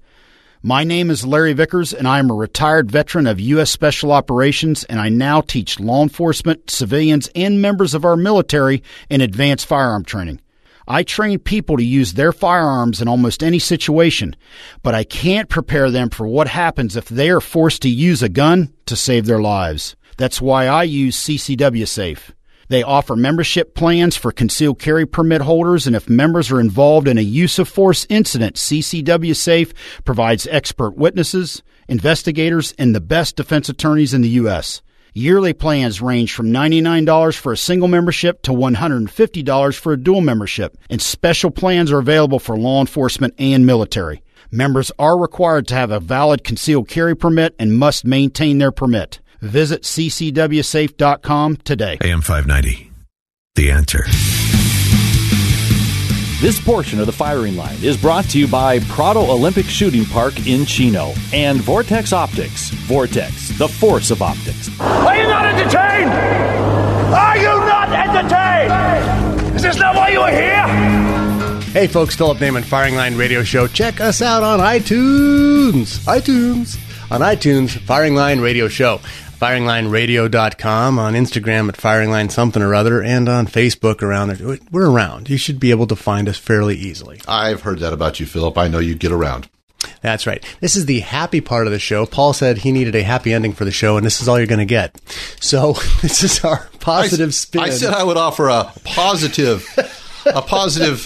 My 0.62 0.84
name 0.84 1.10
is 1.10 1.26
Larry 1.26 1.53
Vickers, 1.53 1.93
and 1.93 2.07
I 2.07 2.20
am 2.20 2.30
a 2.30 2.36
retired 2.36 2.91
veteran 2.91 3.28
of 3.28 3.39
U.S. 3.39 3.72
Special 3.72 4.12
Operations, 4.12 4.84
and 4.84 4.99
I 4.99 5.10
now 5.10 5.41
teach 5.41 5.80
law 5.80 6.03
enforcement, 6.03 6.70
civilians, 6.70 7.30
and 7.34 7.62
members 7.62 7.93
of 7.93 8.05
our 8.05 8.18
military 8.18 8.84
in 9.10 9.22
advanced 9.22 9.66
firearm 9.66 10.03
training. 10.03 10.41
I 10.92 11.04
train 11.04 11.38
people 11.38 11.78
to 11.78 11.84
use 11.84 12.14
their 12.14 12.34
firearms 12.34 13.00
in 13.00 13.08
almost 13.08 13.44
any 13.44 13.60
situation, 13.60 14.36
but 14.82 14.96
I 14.96 15.04
can't 15.04 15.48
prepare 15.48 15.92
them 15.92 16.10
for 16.10 16.28
what 16.28 16.48
happens 16.48 16.96
if 16.96 17.08
they 17.08 17.30
are 17.30 17.40
forced 17.40 17.84
to 17.84 17.90
use 17.90 18.24
a 18.24 18.28
gun 18.28 18.74
to 18.88 18.96
save 18.96 19.28
their 19.28 19.40
lives. 19.40 19.96
That's 20.18 20.42
why 20.42 20.66
I 20.66 20.84
use 20.84 21.16
CCW 21.16 21.88
Safe. 21.88 22.32
They 22.70 22.82
offer 22.82 23.16
membership 23.16 23.76
plans 23.76 24.16
for 24.16 24.32
concealed 24.32 24.80
carry 24.80 25.06
permit 25.06 25.42
holders, 25.42 25.86
and 25.86 25.96
if 25.96 26.10
members 26.10 26.50
are 26.50 26.60
involved 26.60 27.08
in 27.08 27.20
a 27.20 27.22
use 27.22 27.60
of 27.60 27.70
force 27.70 28.08
incident, 28.10 28.56
CCW 28.56 29.36
Safe 29.36 29.72
provides 30.06 30.48
expert 30.48 30.98
witnesses, 30.98 31.62
investigators, 31.88 32.74
and 32.80 32.96
the 32.96 33.02
best 33.02 33.36
defense 33.36 33.70
attorneys 33.70 34.16
in 34.16 34.22
the 34.22 34.30
U.S. 34.30 34.82
Yearly 35.14 35.53
plans 35.53 36.01
range 36.01 36.34
from 36.34 36.51
$99 36.51 37.36
for 37.36 37.51
a 37.51 37.57
single 37.57 37.88
membership 37.88 38.41
to 38.43 38.51
$150 38.51 39.76
for 39.80 39.93
a 39.93 39.97
dual 39.97 40.22
membership, 40.22 40.78
and 40.89 41.01
special 41.01 41.51
plans 41.51 41.91
are 41.91 41.99
available 41.99 42.39
for 42.39 42.55
law 42.55 42.80
enforcement 42.80 43.34
and 43.39 43.66
military. 43.66 44.22
Members 44.51 44.91
are 44.99 45.18
required 45.18 45.68
to 45.68 45.76
have 45.76 45.91
a 45.91 45.99
valid 45.99 46.43
concealed 46.43 46.88
carry 46.88 47.16
permit 47.16 47.55
and 47.60 47.78
must 47.78 48.05
maintain 48.05 48.57
their 48.57 48.72
permit. 48.72 49.20
Visit 49.41 49.84
ccwsafe.com 49.84 51.55
today. 51.57 51.97
AM 52.01 52.22
590. 52.22 52.91
The 53.55 53.72
answer. 53.72 54.05
This 56.42 56.58
portion 56.58 57.02
of 57.02 57.06
the 57.06 57.12
firing 57.12 57.58
line 57.58 57.76
is 57.84 57.98
brought 57.98 58.24
to 58.30 58.40
you 58.40 58.48
by 58.48 58.80
Prado 58.80 59.20
Olympic 59.20 59.66
Shooting 59.66 60.06
Park 60.06 60.48
in 60.48 60.66
Chino 60.66 61.12
and 61.34 61.60
Vortex 61.60 62.14
Optics. 62.14 62.70
Vortex, 62.70 63.50
the 63.58 63.68
force 63.68 64.10
of 64.10 64.22
optics. 64.22 64.70
Are 64.80 65.18
you 65.18 65.28
not 65.28 65.46
entertained? 65.46 66.10
Are 67.14 67.38
you 67.38 67.44
not 67.44 67.90
entertained? 67.92 69.54
Is 69.54 69.64
this 69.64 69.76
not 69.76 69.96
why 69.98 70.12
you 70.12 70.22
are 70.22 70.32
here? 70.32 71.62
Hey, 71.74 71.88
folks, 71.88 72.16
Philip 72.16 72.38
Naiman, 72.38 72.64
Firing 72.64 72.96
Line 72.96 73.18
Radio 73.18 73.44
Show. 73.44 73.68
Check 73.68 74.00
us 74.00 74.22
out 74.22 74.42
on 74.42 74.60
iTunes. 74.60 76.00
iTunes. 76.06 76.78
On 77.12 77.20
iTunes, 77.20 77.78
Firing 77.80 78.16
Line 78.16 78.40
Radio 78.40 78.70
Show. 78.70 79.02
FiringLineRadio.com, 79.40 81.00
on 81.00 81.14
Instagram 81.14 81.70
at 81.70 81.76
FiringLine 81.76 82.30
something 82.30 82.62
or 82.62 82.76
other, 82.76 83.02
and 83.02 83.30
on 83.30 83.48
Facebook 83.48 84.02
around 84.02 84.30
there. 84.36 84.58
We're 84.70 84.90
around. 84.90 85.30
You 85.30 85.38
should 85.38 85.60
be 85.60 85.72
able 85.72 85.88
to 85.88 85.96
find 85.96 86.28
us 86.28 86.38
fairly 86.38 86.76
easily. 86.76 87.22
I've 87.26 87.62
heard 87.62 87.80
that 87.80 87.94
about 87.94 88.20
you, 88.20 88.26
Philip. 88.26 88.58
I 88.58 88.68
know 88.68 88.80
you 88.80 88.96
get 88.96 89.14
around. 89.14 89.50
That's 90.02 90.28
right. 90.28 90.44
This 90.60 90.76
is 90.76 90.86
the 90.86 91.00
happy 91.00 91.40
part 91.40 91.68
of 91.68 91.74
the 91.74 91.80
show. 91.80 92.06
Paul 92.06 92.34
said 92.34 92.58
he 92.58 92.74
needed 92.74 92.96
a 92.96 93.04
happy 93.04 93.34
ending 93.34 93.54
for 93.54 93.64
the 93.64 93.72
show, 93.72 93.96
and 93.96 94.06
this 94.06 94.22
is 94.22 94.28
all 94.28 94.38
you're 94.38 94.48
going 94.48 94.60
to 94.60 94.66
get. 94.66 95.00
So 95.40 95.74
this 96.02 96.22
is 96.22 96.44
our 96.44 96.70
positive 96.82 97.30
I, 97.30 97.32
spin. 97.32 97.62
I 97.62 97.70
said 97.70 97.94
I 97.94 98.04
would 98.04 98.18
offer 98.18 98.50
a 98.50 98.74
positive, 98.84 99.66
a 100.26 100.42
positive 100.42 101.02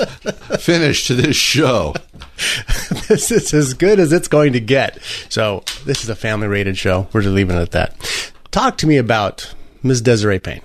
finish 0.60 1.08
to 1.08 1.16
this 1.16 1.36
show. 1.36 1.94
this 3.08 3.32
is 3.32 3.54
as 3.54 3.74
good 3.74 4.00
as 4.00 4.12
it's 4.12 4.28
going 4.28 4.54
to 4.54 4.60
get. 4.60 5.00
So 5.30 5.64
this 5.86 6.04
is 6.04 6.10
a 6.10 6.16
family 6.16 6.48
rated 6.48 6.78
show. 6.78 7.08
We're 7.14 7.22
just 7.22 7.34
leaving 7.34 7.56
it 7.58 7.62
at 7.62 7.72
that. 7.72 8.32
Talk 8.52 8.78
to 8.80 8.88
me 8.88 8.98
about 8.98 9.54
Ms. 9.84 10.02
Desiree 10.02 10.40
Payne. 10.40 10.62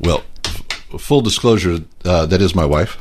Well, 0.00 0.22
f- 0.44 0.62
full 1.00 1.20
disclosure, 1.20 1.78
uh, 2.04 2.26
that 2.26 2.40
is 2.42 2.54
my 2.54 2.64
wife. 2.64 2.98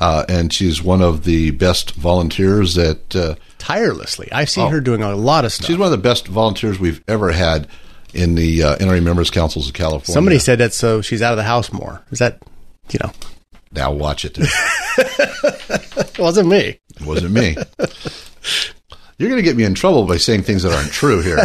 Uh, 0.00 0.24
and 0.28 0.52
she's 0.52 0.80
one 0.82 1.02
of 1.02 1.24
the 1.24 1.50
best 1.52 1.92
volunteers 1.92 2.74
that. 2.76 3.16
Uh, 3.16 3.34
Tirelessly. 3.58 4.28
I 4.30 4.44
see 4.44 4.60
Oh. 4.60 4.68
her 4.68 4.80
doing 4.80 5.02
a 5.02 5.16
lot 5.16 5.44
of 5.44 5.52
stuff. 5.52 5.66
she's 5.66 5.76
one 5.76 5.86
of 5.86 5.90
the 5.92 5.98
best 5.98 6.28
volunteers 6.28 6.78
we've 6.78 7.02
ever 7.08 7.32
had 7.32 7.66
in 8.14 8.36
the 8.36 8.62
uh, 8.62 8.76
NRA 8.76 9.02
Members 9.02 9.28
Councils 9.30 9.66
of 9.68 9.74
California. 9.74 10.12
Somebody 10.14 10.38
said 10.38 10.58
that 10.60 10.72
so 10.72 11.02
she's 11.02 11.20
out 11.20 11.32
of 11.32 11.36
the 11.36 11.42
house 11.42 11.72
more. 11.72 12.00
Is 12.12 12.20
that, 12.20 12.40
you 12.92 13.00
know, 13.02 13.10
Now 13.72 13.92
watch 13.92 14.24
it. 14.24 14.38
it 14.98 16.18
wasn't 16.18 16.48
me. 16.48 16.80
It 17.00 17.06
wasn't 17.06 17.32
me. 17.32 17.56
You're 19.18 19.28
going 19.28 19.42
to 19.42 19.44
get 19.44 19.56
me 19.56 19.64
in 19.64 19.74
trouble 19.74 20.06
by 20.06 20.16
saying 20.16 20.42
things 20.42 20.62
that 20.62 20.72
aren't 20.72 20.92
true 20.92 21.20
here. 21.20 21.38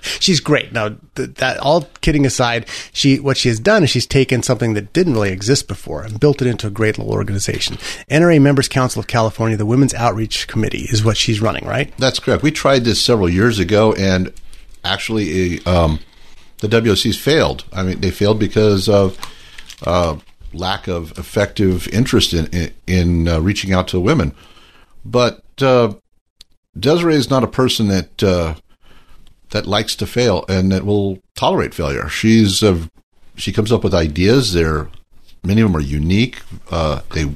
She's 0.02 0.40
great. 0.40 0.72
Now, 0.72 0.96
th- 1.14 1.34
that 1.34 1.58
all 1.58 1.82
kidding 2.00 2.26
aside, 2.26 2.66
she 2.92 3.20
what 3.20 3.36
she 3.36 3.48
has 3.48 3.60
done 3.60 3.84
is 3.84 3.90
she's 3.90 4.06
taken 4.06 4.42
something 4.42 4.74
that 4.74 4.92
didn't 4.92 5.12
really 5.12 5.30
exist 5.30 5.68
before 5.68 6.02
and 6.02 6.18
built 6.18 6.42
it 6.42 6.48
into 6.48 6.66
a 6.66 6.70
great 6.70 6.98
little 6.98 7.12
organization. 7.12 7.76
NRA 8.10 8.42
Members 8.42 8.66
Council 8.68 8.98
of 8.98 9.06
California, 9.06 9.56
the 9.56 9.64
Women's 9.64 9.94
Outreach 9.94 10.48
Committee, 10.48 10.86
is 10.90 11.04
what 11.04 11.16
she's 11.16 11.40
running. 11.40 11.64
Right? 11.64 11.96
That's 11.98 12.18
correct. 12.18 12.42
We 12.42 12.50
tried 12.50 12.84
this 12.84 13.00
several 13.00 13.28
years 13.28 13.60
ago, 13.60 13.92
and 13.92 14.32
actually, 14.84 15.64
um, 15.66 16.00
the 16.58 16.68
WOCs 16.68 17.16
failed. 17.16 17.64
I 17.72 17.84
mean, 17.84 18.00
they 18.00 18.10
failed 18.10 18.40
because 18.40 18.88
of 18.88 19.16
uh, 19.86 20.16
lack 20.54 20.86
of 20.88 21.16
effective 21.18 21.88
interest 21.88 22.32
in 22.32 22.72
in, 22.86 23.28
uh, 23.28 23.40
reaching 23.40 23.72
out 23.72 23.88
to 23.88 24.00
women. 24.00 24.34
But 25.04 25.42
uh, 25.60 25.94
Desiree 26.78 27.16
is 27.16 27.30
not 27.30 27.44
a 27.44 27.48
person 27.48 27.88
that 27.88 28.22
uh, 28.22 28.54
that 29.50 29.66
likes 29.66 29.94
to 29.96 30.06
fail 30.06 30.44
and 30.48 30.72
that 30.72 30.84
will 30.84 31.18
tolerate 31.34 31.74
failure. 31.74 32.08
She's 32.08 32.62
she 33.36 33.52
comes 33.52 33.72
up 33.72 33.84
with 33.84 33.94
ideas. 33.94 34.52
They're 34.52 34.88
many 35.42 35.60
of 35.60 35.68
them 35.68 35.76
are 35.76 35.84
unique. 35.84 36.40
Uh, 36.70 37.00
they 37.12 37.34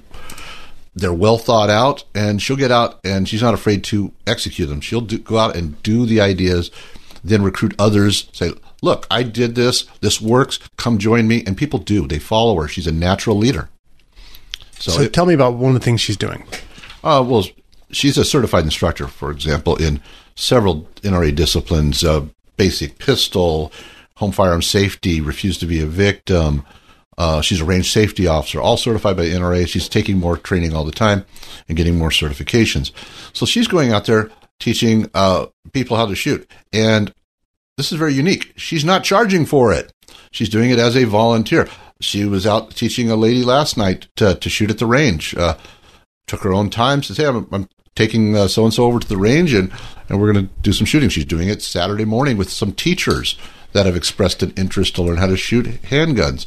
they're 0.95 1.13
well 1.13 1.39
thought 1.39 1.71
out, 1.71 2.05
and 2.15 2.43
she'll 2.43 2.57
get 2.57 2.73
out 2.73 2.99
and 3.05 3.29
she's 3.29 3.43
not 3.43 3.55
afraid 3.55 3.85
to 3.85 4.13
execute 4.27 4.69
them. 4.69 4.81
She'll 4.81 5.01
do, 5.01 5.19
go 5.19 5.39
out 5.39 5.57
and 5.57 5.81
do 5.83 6.07
the 6.07 6.21
ideas, 6.21 6.71
then 7.23 7.43
recruit 7.43 7.75
others. 7.79 8.29
Say, 8.33 8.53
"Look, 8.83 9.07
I 9.11 9.23
did 9.23 9.55
this. 9.55 9.85
This 10.01 10.21
works. 10.21 10.59
Come 10.77 10.99
join 10.99 11.27
me." 11.29 11.43
And 11.47 11.57
people 11.57 11.79
do. 11.79 12.07
They 12.07 12.19
follow 12.19 12.55
her. 12.61 12.69
She's 12.69 12.87
a 12.87 12.93
natural 12.93 13.37
leader. 13.37 13.69
So, 14.79 14.93
So, 14.93 15.01
it- 15.03 15.13
tell 15.13 15.27
me 15.27 15.35
about 15.35 15.55
one 15.55 15.75
of 15.75 15.81
the 15.81 15.85
things 15.85 16.01
she's 16.01 16.17
doing. 16.17 16.45
uh, 17.05 17.25
well, 17.27 17.47
she's 17.91 18.17
a 18.19 18.25
certified 18.25 18.65
instructor, 18.65 19.07
for 19.09 19.31
example, 19.31 19.77
in 19.77 20.01
several 20.37 20.89
NRA 21.03 21.33
disciplines: 21.35 22.05
uh, 22.05 22.27
basic 22.57 22.99
pistol, 22.99 23.73
home 24.17 24.33
firearm 24.33 24.63
safety, 24.63 25.21
refuse 25.21 25.59
to 25.59 25.67
be 25.67 25.81
a 25.81 25.87
victim. 25.87 26.65
Uh, 27.17 27.41
she's 27.41 27.61
a 27.61 27.65
range 27.65 27.91
safety 27.91 28.29
officer, 28.29 28.61
all 28.61 28.77
certified 28.77 29.17
by 29.17 29.25
NRA. 29.27 29.67
She's 29.67 29.89
taking 29.89 30.19
more 30.19 30.37
training 30.37 30.73
all 30.73 30.85
the 30.85 30.93
time 30.93 31.25
and 31.69 31.77
getting 31.77 31.99
more 31.99 32.11
certifications. 32.11 32.93
So 33.33 33.45
she's 33.45 33.67
going 33.67 33.93
out 33.93 34.05
there 34.05 34.31
teaching 34.61 35.11
uh, 35.15 35.47
people 35.73 35.97
how 35.97 36.07
to 36.07 36.15
shoot, 36.15 36.49
and 36.73 37.13
this 37.79 37.93
is 37.93 37.99
very 37.99 38.13
unique. 38.13 38.53
She's 38.57 38.85
not 38.85 39.05
charging 39.05 39.47
for 39.47 39.73
it. 39.73 39.93
She's 40.33 40.49
doing 40.49 40.71
it 40.71 40.81
as 40.81 40.97
a 40.97 41.05
volunteer. 41.05 41.69
She 42.01 42.25
was 42.25 42.45
out 42.45 42.73
teaching 42.73 43.09
a 43.09 43.17
lady 43.17 43.45
last 43.45 43.79
night 43.79 44.09
to, 44.17 44.35
to 44.35 44.51
shoot 44.51 44.71
at 44.71 44.79
the 44.79 44.87
range. 44.87 45.35
Uh, 45.37 45.57
took 46.27 46.43
her 46.43 46.53
own 46.53 46.71
time. 46.71 47.05
Says, 47.05 47.17
"Hey, 47.17 47.27
I'm, 47.27 47.47
I'm 47.53 47.69
taking 47.95 48.37
so 48.49 48.65
and 48.65 48.75
so 48.75 48.85
over 48.85 48.99
to 48.99 49.09
the 49.09 49.17
range, 49.17 49.55
and 49.55 49.73
and 50.09 50.21
we're 50.21 50.33
going 50.33 50.47
to 50.47 50.53
do 50.61 50.73
some 50.73 50.87
shooting." 50.87 51.09
She's 51.09 51.25
doing 51.25 51.49
it 51.49 51.63
Saturday 51.63 52.05
morning 52.05 52.37
with 52.37 52.51
some 52.51 52.73
teachers 52.73 53.39
that 53.73 53.87
have 53.87 53.97
expressed 53.97 54.43
an 54.43 54.53
interest 54.57 54.97
to 54.97 55.03
learn 55.03 55.19
how 55.19 55.27
to 55.27 55.37
shoot 55.37 55.67
handguns, 55.67 56.47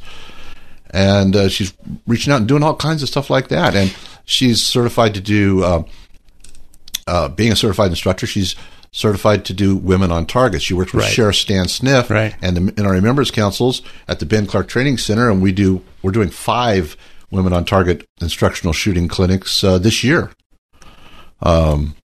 and 0.89 1.33
uh, 1.33 1.47
she's 1.47 1.73
reaching 2.05 2.33
out 2.33 2.39
and 2.39 2.47
doing 2.47 2.61
all 2.61 2.75
kinds 2.75 3.03
of 3.03 3.09
stuff 3.09 3.29
like 3.29 3.47
that. 3.47 3.73
And 3.73 3.95
she's 4.25 4.61
certified 4.61 5.13
to 5.13 5.21
do. 5.21 5.63
Uh, 5.63 5.83
uh, 7.07 7.27
being 7.29 7.51
a 7.51 7.55
certified 7.55 7.89
instructor, 7.89 8.27
she's 8.27 8.55
certified 8.93 9.45
to 9.45 9.53
do 9.53 9.75
women 9.75 10.11
on 10.11 10.25
target. 10.25 10.61
She 10.61 10.73
works 10.73 10.93
with 10.93 11.03
Right. 11.05 11.13
Sheriff 11.13 11.37
Stan 11.37 11.67
Sniff 11.67 12.09
Right. 12.09 12.35
and 12.41 12.57
the, 12.57 12.79
in 12.79 12.85
our 12.85 12.99
members 13.01 13.31
councils 13.31 13.81
at 14.07 14.19
the 14.19 14.25
Ben 14.25 14.45
Clark 14.45 14.67
Training 14.67 14.97
Center, 14.97 15.29
and 15.29 15.41
we 15.41 15.51
do 15.51 15.81
we're 16.01 16.11
doing 16.11 16.29
five 16.29 16.97
women 17.31 17.53
on 17.53 17.63
target 17.63 18.05
instructional 18.19 18.73
shooting 18.73 19.07
clinics 19.07 19.63
uh, 19.63 19.77
this 19.77 20.03
year. 20.03 20.31
Um, 21.41 21.95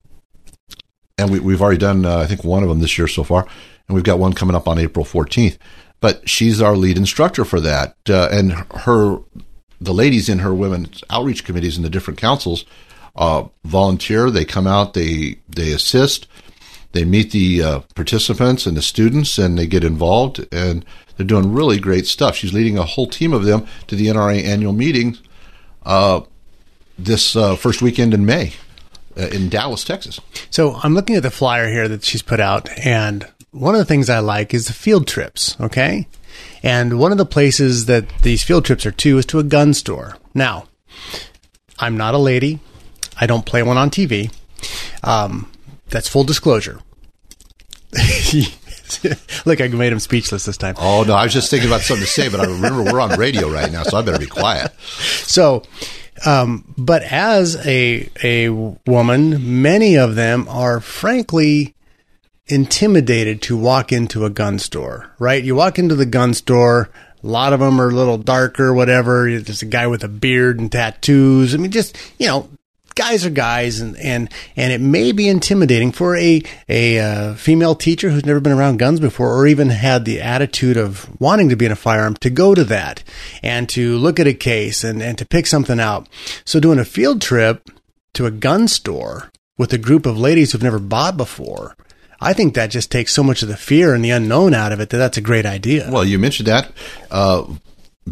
and 1.18 1.30
we, 1.30 1.40
we've 1.40 1.60
already 1.60 1.78
done 1.78 2.04
uh, 2.06 2.18
I 2.18 2.26
think 2.26 2.44
one 2.44 2.62
of 2.62 2.68
them 2.68 2.80
this 2.80 2.96
year 2.96 3.08
so 3.08 3.22
far, 3.22 3.46
and 3.88 3.94
we've 3.94 4.04
got 4.04 4.18
one 4.18 4.32
coming 4.32 4.56
up 4.56 4.66
on 4.68 4.78
April 4.78 5.04
fourteenth. 5.04 5.58
But 6.00 6.28
she's 6.28 6.62
our 6.62 6.76
lead 6.76 6.96
instructor 6.96 7.44
for 7.44 7.60
that, 7.60 7.96
uh, 8.08 8.28
and 8.30 8.52
her 8.52 9.18
the 9.80 9.92
ladies 9.92 10.28
in 10.28 10.38
her 10.40 10.54
women's 10.54 11.04
outreach 11.10 11.44
committees 11.44 11.76
in 11.76 11.82
the 11.82 11.90
different 11.90 12.18
councils 12.18 12.64
uh, 13.16 13.44
volunteer. 13.64 14.30
They 14.30 14.44
come 14.44 14.66
out, 14.66 14.94
they 14.94 15.38
they 15.48 15.72
assist, 15.72 16.26
they 16.92 17.04
meet 17.04 17.32
the 17.32 17.62
uh, 17.62 17.80
participants 17.94 18.66
and 18.66 18.76
the 18.76 18.82
students, 18.82 19.38
and 19.38 19.58
they 19.58 19.66
get 19.66 19.84
involved, 19.84 20.46
and 20.52 20.84
they're 21.16 21.26
doing 21.26 21.52
really 21.52 21.78
great 21.78 22.06
stuff. 22.06 22.36
She's 22.36 22.52
leading 22.52 22.78
a 22.78 22.84
whole 22.84 23.06
team 23.06 23.32
of 23.32 23.44
them 23.44 23.66
to 23.88 23.96
the 23.96 24.06
NRA 24.06 24.42
annual 24.42 24.72
meeting 24.72 25.18
uh, 25.84 26.22
this 26.98 27.36
uh, 27.36 27.56
first 27.56 27.82
weekend 27.82 28.14
in 28.14 28.24
May 28.24 28.54
uh, 29.16 29.28
in 29.28 29.48
Dallas, 29.48 29.84
Texas. 29.84 30.20
So 30.50 30.76
I'm 30.82 30.94
looking 30.94 31.16
at 31.16 31.22
the 31.22 31.30
flyer 31.30 31.68
here 31.68 31.88
that 31.88 32.04
she's 32.04 32.22
put 32.22 32.40
out, 32.40 32.68
and 32.78 33.26
one 33.50 33.74
of 33.74 33.78
the 33.78 33.84
things 33.84 34.08
I 34.08 34.20
like 34.20 34.54
is 34.54 34.66
the 34.66 34.72
field 34.72 35.06
trips. 35.06 35.56
Okay, 35.60 36.06
and 36.62 36.98
one 36.98 37.12
of 37.12 37.18
the 37.18 37.26
places 37.26 37.86
that 37.86 38.08
these 38.22 38.42
field 38.42 38.64
trips 38.64 38.86
are 38.86 38.92
to 38.92 39.18
is 39.18 39.26
to 39.26 39.38
a 39.38 39.44
gun 39.44 39.74
store. 39.74 40.16
Now, 40.34 40.68
I'm 41.78 41.96
not 41.96 42.14
a 42.14 42.18
lady. 42.18 42.60
I 43.20 43.26
don't 43.26 43.44
play 43.46 43.62
one 43.62 43.76
on 43.76 43.90
TV. 43.90 44.32
Um, 45.02 45.50
that's 45.90 46.08
full 46.08 46.24
disclosure. 46.24 46.80
Look, 49.44 49.60
I 49.60 49.68
made 49.68 49.92
him 49.92 49.98
speechless 49.98 50.44
this 50.44 50.56
time. 50.56 50.74
Oh 50.78 51.04
no, 51.06 51.14
I 51.14 51.24
was 51.24 51.32
just 51.32 51.50
thinking 51.50 51.68
about 51.68 51.82
something 51.82 52.04
to 52.04 52.10
say, 52.10 52.28
but 52.28 52.40
I 52.40 52.44
remember 52.44 52.82
we're 52.82 53.00
on 53.00 53.18
radio 53.18 53.50
right 53.50 53.70
now, 53.70 53.82
so 53.82 53.96
I 53.98 54.02
better 54.02 54.18
be 54.18 54.26
quiet. 54.26 54.72
So, 54.80 55.62
um, 56.24 56.74
but 56.76 57.02
as 57.02 57.56
a 57.66 58.08
a 58.22 58.48
woman, 58.50 59.62
many 59.62 59.96
of 59.96 60.14
them 60.14 60.48
are 60.48 60.80
frankly 60.80 61.74
intimidated 62.46 63.42
to 63.42 63.56
walk 63.56 63.92
into 63.92 64.24
a 64.24 64.30
gun 64.30 64.58
store. 64.58 65.12
Right? 65.18 65.42
You 65.42 65.54
walk 65.54 65.78
into 65.78 65.94
the 65.94 66.06
gun 66.06 66.34
store. 66.34 66.90
A 67.22 67.26
lot 67.26 67.52
of 67.52 67.60
them 67.60 67.80
are 67.80 67.88
a 67.88 67.94
little 67.94 68.18
darker, 68.18 68.72
whatever. 68.72 69.28
There's 69.40 69.62
a 69.62 69.66
guy 69.66 69.86
with 69.86 70.04
a 70.04 70.08
beard 70.08 70.60
and 70.60 70.70
tattoos. 70.70 71.54
I 71.54 71.58
mean, 71.58 71.72
just 71.72 71.96
you 72.18 72.26
know, 72.26 72.48
guys 72.98 73.24
are 73.24 73.30
guys, 73.30 73.80
and 73.80 73.96
and 73.96 74.28
and 74.56 74.72
it 74.72 74.80
may 74.80 75.12
be 75.12 75.28
intimidating 75.28 75.92
for 75.92 76.16
a 76.16 76.42
a 76.68 76.98
uh, 76.98 77.34
female 77.34 77.74
teacher 77.74 78.10
who's 78.10 78.26
never 78.26 78.40
been 78.40 78.52
around 78.52 78.78
guns 78.78 79.00
before, 79.00 79.34
or 79.34 79.46
even 79.46 79.70
had 79.70 80.04
the 80.04 80.20
attitude 80.20 80.76
of 80.76 81.08
wanting 81.20 81.48
to 81.48 81.56
be 81.56 81.64
in 81.64 81.72
a 81.72 81.76
firearm 81.76 82.16
to 82.16 82.28
go 82.28 82.54
to 82.54 82.64
that 82.64 83.02
and 83.42 83.68
to 83.70 83.96
look 83.96 84.18
at 84.20 84.26
a 84.26 84.34
case 84.34 84.84
and 84.84 85.00
and 85.02 85.16
to 85.16 85.24
pick 85.24 85.46
something 85.46 85.80
out. 85.80 86.08
So 86.44 86.60
doing 86.60 86.78
a 86.78 86.84
field 86.84 87.22
trip 87.22 87.70
to 88.14 88.26
a 88.26 88.30
gun 88.30 88.66
store 88.68 89.30
with 89.56 89.72
a 89.72 89.78
group 89.78 90.04
of 90.04 90.18
ladies 90.18 90.52
who've 90.52 90.62
never 90.62 90.78
bought 90.80 91.16
before. 91.16 91.76
I 92.20 92.32
think 92.32 92.54
that 92.54 92.70
just 92.70 92.90
takes 92.90 93.12
so 93.12 93.22
much 93.22 93.42
of 93.42 93.48
the 93.48 93.56
fear 93.56 93.94
and 93.94 94.04
the 94.04 94.10
unknown 94.10 94.52
out 94.52 94.72
of 94.72 94.80
it 94.80 94.90
that 94.90 94.96
that's 94.96 95.16
a 95.16 95.20
great 95.20 95.46
idea. 95.46 95.88
Well, 95.88 96.04
you 96.04 96.18
mentioned 96.18 96.48
that. 96.48 96.72
Uh, 97.12 97.44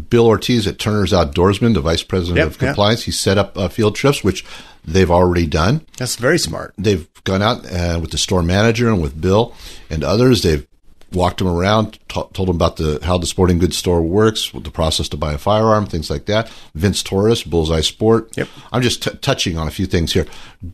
Bill 0.09 0.27
Ortiz 0.27 0.67
at 0.67 0.79
Turner's 0.79 1.11
Outdoorsman, 1.11 1.73
the 1.73 1.81
vice 1.81 2.03
president 2.03 2.37
Yep, 2.37 2.47
of 2.47 2.53
yep. 2.53 2.59
compliance, 2.69 3.03
he 3.03 3.11
set 3.11 3.37
up 3.37 3.57
uh, 3.57 3.67
field 3.67 3.95
trips, 3.95 4.23
which 4.23 4.45
they've 4.87 5.11
already 5.11 5.45
done. 5.45 5.85
That's 5.97 6.15
very 6.15 6.39
smart. 6.39 6.73
They've 6.77 7.07
gone 7.25 7.41
out 7.41 7.65
uh, 7.71 7.99
with 8.01 8.11
the 8.11 8.17
store 8.17 8.41
manager 8.41 8.89
and 8.89 9.01
with 9.01 9.19
Bill 9.19 9.53
and 9.89 10.03
others. 10.03 10.41
They've 10.41 10.65
walked 11.11 11.37
them 11.37 11.47
around, 11.47 11.93
t- 12.09 12.23
told 12.33 12.49
them 12.49 12.55
about 12.55 12.77
the 12.77 12.99
how 13.03 13.17
the 13.17 13.27
sporting 13.27 13.59
goods 13.59 13.77
store 13.77 14.01
works, 14.01 14.53
what 14.53 14.63
the 14.63 14.71
process 14.71 15.07
to 15.09 15.17
buy 15.17 15.33
a 15.33 15.37
firearm, 15.37 15.85
things 15.85 16.09
like 16.09 16.25
that. 16.25 16.49
Vince 16.73 17.03
Torres, 17.03 17.43
Bullseye 17.43 17.81
Sport. 17.81 18.35
Yep. 18.37 18.47
I'm 18.71 18.81
just 18.81 19.03
t- 19.03 19.17
touching 19.21 19.57
on 19.57 19.67
a 19.67 19.71
few 19.71 19.85
things 19.85 20.13
here. 20.13 20.25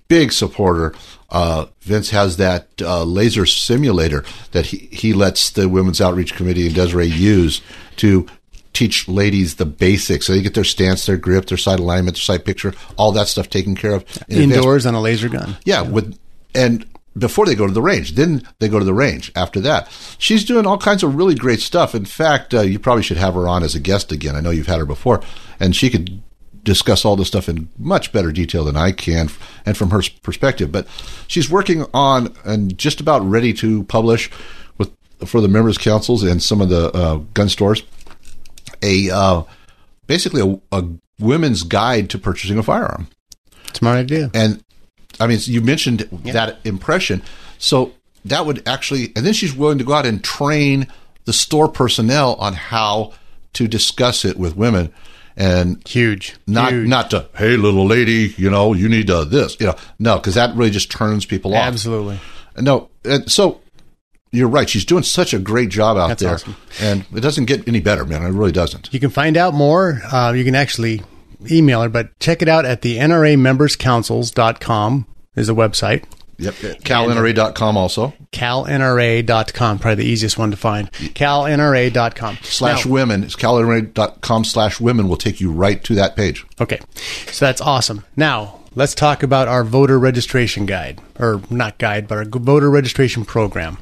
Big 0.08 0.32
supporter. 0.32 0.94
Uh, 1.30 1.66
Vince 1.82 2.12
has 2.12 2.38
that 2.38 2.68
uh, 2.82 3.04
laser 3.04 3.46
simulator 3.46 4.24
that 4.52 4.68
he, 4.68 4.90
he 4.92 5.14
lets 5.14 5.50
the 5.50 5.68
Women's 5.68 6.00
Outreach 6.00 6.36
Committee 6.36 6.68
and 6.68 6.76
Desiree 6.76 7.08
use 7.08 7.62
to 7.98 8.28
teach 8.74 9.08
ladies 9.08 9.56
the 9.56 9.66
basics. 9.66 10.28
So 10.28 10.34
they 10.34 10.42
get 10.42 10.56
their 10.56 10.64
stance, 10.64 11.06
their 11.06 11.18
grip, 11.18 11.46
their 11.46 11.58
sight 11.58 11.80
alignment, 11.80 12.18
their 12.18 12.22
sight 12.22 12.46
picture, 12.46 12.74
all 12.98 13.12
that 13.14 13.28
stuff 13.28 13.50
taken 13.50 13.76
care 13.76 13.94
of 13.94 14.02
in 14.28 14.42
advance. 14.42 14.56
Indoors 14.58 14.86
on 14.86 14.96
a 14.96 15.02
laser 15.02 15.30
gun. 15.30 15.58
Yeah, 15.64 15.82
with 15.82 16.18
and 16.56 16.86
before 17.18 17.46
they 17.46 17.56
go 17.56 17.68
to 17.68 17.74
the 17.74 17.82
range, 17.82 18.16
then 18.16 18.48
they 18.60 18.68
go 18.68 18.80
to 18.80 18.86
the 18.86 18.94
range. 18.94 19.32
After 19.36 19.60
that, 19.62 19.90
she's 20.18 20.44
doing 20.44 20.66
all 20.66 20.78
kinds 20.78 21.04
of 21.04 21.16
really 21.16 21.36
great 21.36 21.60
stuff. 21.60 21.94
In 21.94 22.06
fact, 22.06 22.54
uh, 22.54 22.62
you 22.62 22.80
probably 22.80 23.04
should 23.04 23.18
have 23.18 23.36
her 23.36 23.48
on 23.48 23.64
as 23.64 23.76
a 23.76 23.80
guest 23.80 24.12
again. 24.12 24.36
I 24.36 24.42
know 24.42 24.50
you've 24.50 24.68
had 24.68 24.80
her 24.80 24.86
before, 24.86 25.22
and 25.60 25.76
she 25.76 25.90
could 25.90 26.22
discuss 26.64 27.04
all 27.04 27.16
this 27.16 27.28
stuff 27.28 27.50
in 27.50 27.70
much 27.78 28.12
better 28.12 28.32
detail 28.32 28.64
than 28.64 28.78
I 28.78 28.92
can, 28.92 29.30
and 29.66 29.78
from 29.78 29.92
her 29.92 30.02
perspective. 30.24 30.72
But 30.72 30.88
she's 31.28 31.50
working 31.50 31.86
on 31.94 32.34
and 32.46 32.78
just 32.78 33.00
about 33.00 33.22
ready 33.22 33.54
to 33.54 33.84
publish 33.84 34.32
with 34.78 34.92
for 35.26 35.42
the 35.42 35.48
members' 35.48 35.78
councils 35.78 36.24
and 36.24 36.42
some 36.42 36.62
of 36.62 36.70
the 36.70 36.92
uh, 36.94 37.18
gun 37.34 37.50
stores 37.50 37.84
a 38.84 39.10
uh, 39.10 39.44
basically 40.08 40.42
a, 40.72 40.78
a 40.78 40.86
women's 41.20 41.64
guide 41.64 42.10
to 42.12 42.20
purchasing 42.20 42.58
a 42.58 42.64
firearm. 42.64 43.08
Smart 43.74 43.98
idea. 43.98 44.30
And 44.34 44.64
I 45.20 45.28
mean, 45.28 45.40
you 45.44 45.62
mentioned 45.62 46.00
that 46.26 46.58
impression. 46.64 47.24
So 47.58 47.94
that 48.26 48.46
would 48.46 48.68
actually, 48.68 49.12
and 49.16 49.26
then 49.26 49.34
she's 49.34 49.56
willing 49.56 49.78
to 49.78 49.84
go 49.84 49.94
out 49.94 50.06
and 50.06 50.24
train 50.24 50.88
the 51.26 51.34
store 51.34 51.68
personnel 51.68 52.36
on 52.36 52.54
how 52.54 53.14
to 53.54 53.68
discuss 53.68 54.26
it 54.26 54.38
with 54.38 54.56
women. 54.56 54.94
And 55.36 55.86
huge, 55.88 56.36
not 56.46 56.72
Huge. 56.72 56.88
not 56.88 57.10
to 57.10 57.28
hey 57.36 57.58
little 57.58 57.88
lady, 57.88 58.36
you 58.38 58.52
know 58.52 58.74
you 58.74 58.88
need 58.88 59.10
uh, 59.10 59.24
this, 59.24 59.58
you 59.60 59.66
know 59.66 59.76
no, 59.98 60.18
because 60.18 60.36
that 60.36 60.56
really 60.56 60.70
just 60.70 60.92
turns 60.92 61.26
people 61.26 61.56
off. 61.56 61.66
Absolutely. 61.66 62.20
No, 62.58 62.92
and 63.04 63.32
so 63.32 63.60
you're 64.34 64.50
right. 64.50 64.70
She's 64.70 64.84
doing 64.84 65.04
such 65.04 65.34
a 65.34 65.40
great 65.40 65.70
job 65.70 65.96
out 65.96 66.10
That's 66.10 66.22
there, 66.22 66.34
awesome. 66.34 66.56
and 66.82 67.06
it 67.16 67.22
doesn't 67.22 67.46
get 67.46 67.66
any 67.68 67.80
better, 67.80 68.04
man. 68.04 68.24
It 68.24 68.32
really 68.32 68.52
doesn't. 68.52 68.90
You 68.94 69.00
can 69.00 69.12
find 69.12 69.38
out 69.38 69.54
more. 69.54 70.02
Uh, 70.12 70.34
you 70.34 70.44
can 70.44 70.56
actually 70.56 71.02
email 71.50 71.82
her, 71.84 71.90
but 71.90 72.20
check 72.20 72.42
it 72.42 72.50
out 72.50 72.66
at 72.66 72.82
the 72.82 72.98
NRAmemberscouncils.com 72.98 75.06
is 75.36 75.48
the 75.48 75.56
website. 75.56 76.04
Yep. 76.40 76.54
CalNRA.com 76.56 77.78
also. 77.78 78.14
CalNRA.com, 78.32 79.80
probably 79.80 80.04
the 80.04 80.10
easiest 80.10 80.38
one 80.38 80.52
to 80.52 80.58
find. 80.58 80.92
CalNRA.com. 80.92 82.38
Slash 82.42 82.86
Now- 82.86 82.92
women. 82.92 83.24
It's 83.24 83.36
CalNRA.com 83.36 84.44
slash 84.44 84.80
women 84.80 85.08
will 85.08 85.18
take 85.18 85.40
you 85.40 85.52
right 85.52 85.84
to 85.84 85.94
that 85.96 86.16
page. 86.16 86.46
Okay. 86.60 86.80
So 87.32 87.46
that's 87.46 87.62
awesome. 87.62 88.04
Now, 88.16 88.60
let's 88.76 88.96
talk 88.96 89.22
about 89.22 89.48
our 89.48 89.64
voter 89.64 90.00
registration 90.00 90.66
guide, 90.66 91.00
or 91.20 91.42
not 91.52 91.78
guide, 91.78 92.08
but 92.08 92.18
our 92.18 92.26
voter 92.26 92.70
registration 92.70 93.26
program. 93.26 93.78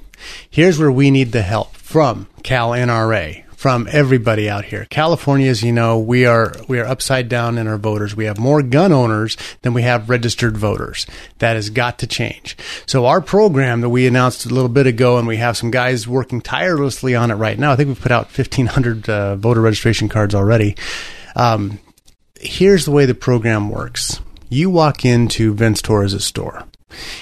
Here's 0.49 0.79
where 0.79 0.91
we 0.91 1.11
need 1.11 1.31
the 1.31 1.41
help 1.41 1.75
from 1.75 2.27
Cal 2.43 2.71
NRA, 2.71 3.43
from 3.61 3.87
everybody 3.91 4.49
out 4.49 4.65
here. 4.65 4.87
California, 4.89 5.47
as 5.47 5.61
you 5.61 5.71
know, 5.71 5.99
we 5.99 6.25
are 6.25 6.51
we 6.67 6.79
are 6.79 6.85
upside 6.85 7.29
down 7.29 7.59
in 7.59 7.67
our 7.67 7.77
voters. 7.77 8.15
We 8.15 8.25
have 8.25 8.39
more 8.39 8.63
gun 8.63 8.91
owners 8.91 9.37
than 9.61 9.73
we 9.73 9.83
have 9.83 10.09
registered 10.09 10.57
voters. 10.57 11.05
That 11.37 11.55
has 11.55 11.69
got 11.69 11.99
to 11.99 12.07
change. 12.07 12.57
So 12.87 13.05
our 13.05 13.21
program 13.21 13.81
that 13.81 13.89
we 13.89 14.07
announced 14.07 14.45
a 14.45 14.49
little 14.49 14.67
bit 14.67 14.87
ago, 14.87 15.17
and 15.17 15.27
we 15.27 15.37
have 15.37 15.57
some 15.57 15.69
guys 15.69 16.07
working 16.07 16.41
tirelessly 16.41 17.13
on 17.13 17.29
it 17.29 17.35
right 17.35 17.59
now. 17.59 17.71
I 17.71 17.75
think 17.75 17.89
we've 17.89 18.01
put 18.01 18.11
out 18.11 18.35
1,500 18.35 19.09
uh, 19.09 19.35
voter 19.35 19.61
registration 19.61 20.09
cards 20.09 20.33
already. 20.33 20.75
Um, 21.35 21.79
here's 22.39 22.85
the 22.85 22.91
way 22.91 23.05
the 23.05 23.13
program 23.13 23.69
works. 23.69 24.21
You 24.49 24.69
walk 24.69 25.05
into 25.05 25.53
Vince 25.53 25.81
Torres' 25.81 26.25
store 26.25 26.65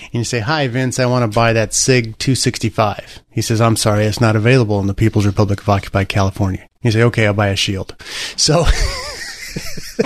and 0.04 0.14
you 0.14 0.24
say, 0.24 0.40
Hi, 0.40 0.68
Vince, 0.68 1.00
I 1.00 1.06
want 1.06 1.30
to 1.30 1.36
buy 1.36 1.54
that 1.54 1.74
SIG 1.74 2.18
265. 2.18 3.22
He 3.30 3.42
says, 3.42 3.62
I'm 3.62 3.76
sorry, 3.76 4.06
it's 4.06 4.22
not 4.22 4.36
available 4.36 4.80
in 4.80 4.88
the 4.88 4.94
People's 4.94 5.26
Republic 5.26 5.62
of 5.62 5.70
Occupied 5.70 6.10
California. 6.10 6.68
You 6.82 6.92
say, 6.92 7.04
Okay, 7.04 7.28
I'll 7.28 7.34
buy 7.34 7.50
a 7.50 7.56
shield. 7.56 7.96
So, 8.36 8.64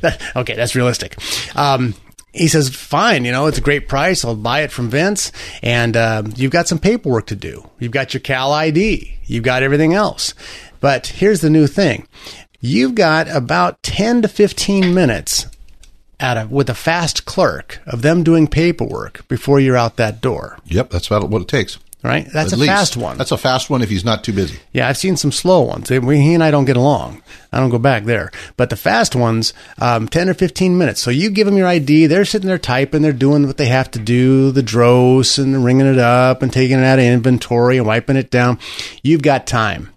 that, 0.00 0.20
okay, 0.36 0.54
that's 0.54 0.74
realistic. 0.74 1.16
Um, 1.56 1.94
he 2.32 2.48
says, 2.48 2.68
fine, 2.68 3.24
you 3.24 3.32
know, 3.32 3.46
it's 3.46 3.58
a 3.58 3.62
great 3.62 3.88
price. 3.88 4.24
I'll 4.24 4.36
buy 4.36 4.60
it 4.60 4.70
from 4.70 4.90
Vince. 4.90 5.32
And 5.62 5.96
uh, 5.96 6.22
you've 6.36 6.52
got 6.52 6.68
some 6.68 6.78
paperwork 6.78 7.26
to 7.28 7.36
do. 7.36 7.68
You've 7.78 7.92
got 7.92 8.14
your 8.14 8.20
Cal 8.20 8.52
ID. 8.52 9.18
You've 9.24 9.44
got 9.44 9.62
everything 9.62 9.94
else. 9.94 10.34
But 10.80 11.08
here's 11.08 11.40
the 11.40 11.50
new 11.50 11.66
thing 11.66 12.06
you've 12.60 12.94
got 12.94 13.28
about 13.28 13.82
10 13.82 14.22
to 14.22 14.28
15 14.28 14.94
minutes 14.94 15.46
at 16.20 16.36
a 16.36 16.46
with 16.48 16.68
a 16.70 16.74
fast 16.74 17.24
clerk 17.24 17.80
of 17.86 18.02
them 18.02 18.22
doing 18.22 18.46
paperwork 18.48 19.26
before 19.28 19.60
you're 19.60 19.76
out 19.76 19.96
that 19.96 20.20
door. 20.20 20.58
Yep, 20.66 20.90
that's 20.90 21.06
about 21.06 21.28
what 21.30 21.42
it 21.42 21.48
takes. 21.48 21.78
Right, 22.00 22.28
that's 22.32 22.52
At 22.52 22.58
a 22.58 22.60
least. 22.60 22.70
fast 22.72 22.96
one. 22.96 23.18
That's 23.18 23.32
a 23.32 23.36
fast 23.36 23.70
one 23.70 23.82
if 23.82 23.88
he's 23.90 24.04
not 24.04 24.22
too 24.22 24.32
busy. 24.32 24.56
Yeah, 24.72 24.88
I've 24.88 24.96
seen 24.96 25.16
some 25.16 25.32
slow 25.32 25.62
ones. 25.62 25.90
We, 25.90 26.20
he 26.20 26.32
and 26.32 26.44
I 26.44 26.52
don't 26.52 26.64
get 26.64 26.76
along. 26.76 27.22
I 27.52 27.58
don't 27.58 27.70
go 27.70 27.78
back 27.80 28.04
there. 28.04 28.30
But 28.56 28.70
the 28.70 28.76
fast 28.76 29.16
ones, 29.16 29.52
um, 29.80 30.06
10 30.06 30.28
or 30.28 30.34
15 30.34 30.78
minutes. 30.78 31.00
So 31.02 31.10
you 31.10 31.28
give 31.28 31.46
them 31.46 31.56
your 31.56 31.66
ID. 31.66 32.06
They're 32.06 32.24
sitting 32.24 32.46
there 32.46 32.56
typing. 32.56 33.02
They're 33.02 33.12
doing 33.12 33.48
what 33.48 33.56
they 33.56 33.66
have 33.66 33.90
to 33.90 33.98
do, 33.98 34.52
the 34.52 34.62
DROS 34.62 35.38
and 35.38 35.64
ringing 35.64 35.86
it 35.86 35.98
up 35.98 36.40
and 36.40 36.52
taking 36.52 36.78
it 36.78 36.84
out 36.84 37.00
of 37.00 37.04
inventory 37.04 37.78
and 37.78 37.86
wiping 37.86 38.16
it 38.16 38.30
down. 38.30 38.60
You've 39.02 39.22
got 39.22 39.48
time. 39.48 39.92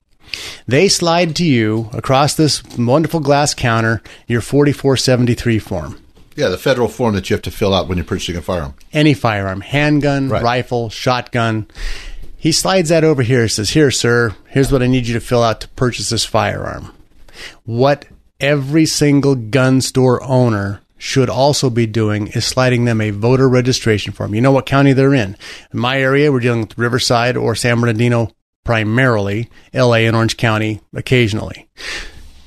They 0.68 0.88
slide 0.90 1.36
to 1.36 1.46
you 1.46 1.92
across 1.94 2.34
this 2.34 2.64
wonderful 2.80 3.20
glass 3.20 3.54
counter 3.54 4.02
your 4.26 4.42
4473 4.42 5.60
form. 5.60 6.01
Yeah, 6.36 6.48
the 6.48 6.58
federal 6.58 6.88
form 6.88 7.16
that 7.16 7.30
you 7.30 7.34
have 7.36 7.42
to 7.44 7.52
fill 7.52 7.74
out 7.74 7.88
when 7.88 7.98
you're 7.98 8.06
purchasing 8.06 8.38
a 8.38 8.42
firearm. 8.42 8.74
any 8.94 9.14
firearm, 9.14 9.62
handgun, 9.62 10.30
rifle, 10.30 10.90
shotgun. 10.90 11.68
He 12.38 12.52
slides 12.52 12.90
that 12.90 13.04
over 13.04 13.22
here. 13.22 13.48
Says, 13.48 13.72
"Here, 13.72 13.92
sir. 13.92 14.36
Here's 14.48 14.72
what 14.72 14.82
I 14.82 14.88
need 14.88 15.08
you 15.08 15.14
to 15.14 15.20
fill 15.20 15.44
out 15.44 15.62
to 15.62 15.68
purchase 15.70 16.10
this 16.10 16.26
firearm." 16.26 16.92
What 17.66 18.06
every 18.40 18.86
single 18.86 19.36
gun 19.36 19.82
store 19.82 20.24
owner 20.24 20.82
should 20.98 21.30
also 21.30 21.70
be 21.70 21.86
doing 21.88 22.28
is 22.28 22.46
sliding 22.46 22.86
them 22.86 23.02
a 23.02 23.10
voter 23.10 23.50
registration 23.50 24.14
form. 24.14 24.36
You 24.36 24.42
know 24.42 24.52
what 24.52 24.66
county 24.66 24.94
they're 24.94 25.14
in. 25.14 25.36
In 25.74 25.80
my 25.80 26.00
area, 26.00 26.32
we're 26.32 26.40
dealing 26.40 26.62
with 26.62 26.78
Riverside 26.78 27.36
or 27.36 27.56
San 27.56 27.80
Bernardino 27.82 28.32
primarily, 28.64 29.50
LA 29.74 30.06
and 30.06 30.16
Orange 30.16 30.38
County 30.38 30.80
occasionally. 30.96 31.68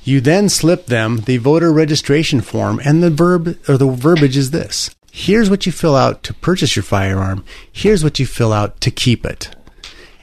You 0.05 0.21
then 0.21 0.49
slip 0.49 0.85
them 0.85 1.21
the 1.21 1.37
voter 1.37 1.73
registration 1.73 2.41
form, 2.41 2.79
and 2.85 3.01
the 3.01 3.09
verb 3.09 3.57
or 3.67 3.75
the 3.75 3.87
verbiage 3.87 4.37
is 4.37 4.51
this: 4.51 4.91
Here's 5.11 5.49
what 5.49 5.65
you 5.65 5.71
fill 5.71 5.95
out 5.95 6.21
to 6.23 6.33
purchase 6.35 6.75
your 6.75 6.83
firearm. 6.83 7.43
Here's 7.71 8.03
what 8.03 8.19
you 8.19 8.27
fill 8.27 8.53
out 8.53 8.79
to 8.81 8.91
keep 8.91 9.25
it. 9.25 9.49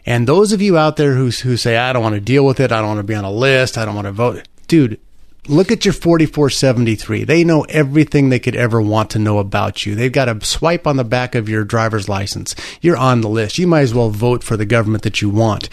And 0.07 0.29
those 0.29 0.53
of 0.53 0.63
you 0.63 0.79
out 0.79 0.97
there 0.97 1.15
who 1.15 1.31
who 1.31 1.57
say, 1.57 1.77
"I 1.77 1.93
don't 1.93 2.03
want 2.03 2.15
to 2.15 2.21
deal 2.21 2.47
with 2.47 2.61
it. 2.61 2.71
I 2.71 2.79
don't 2.79 2.89
want 2.89 3.01
to 3.01 3.05
be 3.05 3.17
on 3.17 3.25
a 3.25 3.33
list. 3.33 3.77
I 3.77 3.85
don't 3.85 3.97
want 3.97 4.07
to 4.07 4.13
vote," 4.13 4.47
dude. 4.69 5.01
Look 5.49 5.73
at 5.73 5.85
your 5.85 5.93
4473. 5.93 7.25
They 7.25 7.43
know 7.43 7.63
everything 7.63 8.29
they 8.29 8.39
could 8.39 8.55
ever 8.55 8.81
want 8.81 9.11
to 9.11 9.19
know 9.19 9.39
about 9.39 9.85
you. 9.85 9.97
They've 9.97 10.13
got 10.13 10.29
a 10.29 10.45
swipe 10.45 10.87
on 10.87 10.97
the 10.97 11.03
back 11.03 11.35
of 11.35 11.49
your 11.49 11.65
driver's 11.65 12.09
license. 12.09 12.55
You're 12.81 12.97
on 12.97 13.23
the 13.23 13.29
list. 13.29 13.59
You 13.59 13.67
might 13.67 13.81
as 13.81 13.93
well 13.93 14.11
vote 14.11 14.45
for 14.45 14.57
the 14.57 14.65
government 14.65 15.03
that 15.03 15.21
you 15.21 15.29
want. 15.29 15.69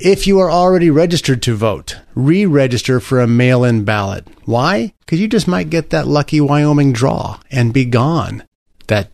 If 0.00 0.28
you 0.28 0.38
are 0.38 0.50
already 0.50 0.90
registered 0.90 1.42
to 1.42 1.56
vote, 1.56 1.96
re 2.14 2.46
register 2.46 3.00
for 3.00 3.20
a 3.20 3.26
mail 3.26 3.64
in 3.64 3.82
ballot. 3.82 4.28
Why? 4.44 4.94
Because 5.00 5.18
you 5.18 5.26
just 5.26 5.48
might 5.48 5.70
get 5.70 5.90
that 5.90 6.06
lucky 6.06 6.40
Wyoming 6.40 6.92
draw 6.92 7.40
and 7.50 7.74
be 7.74 7.84
gone 7.84 8.44
that 8.86 9.10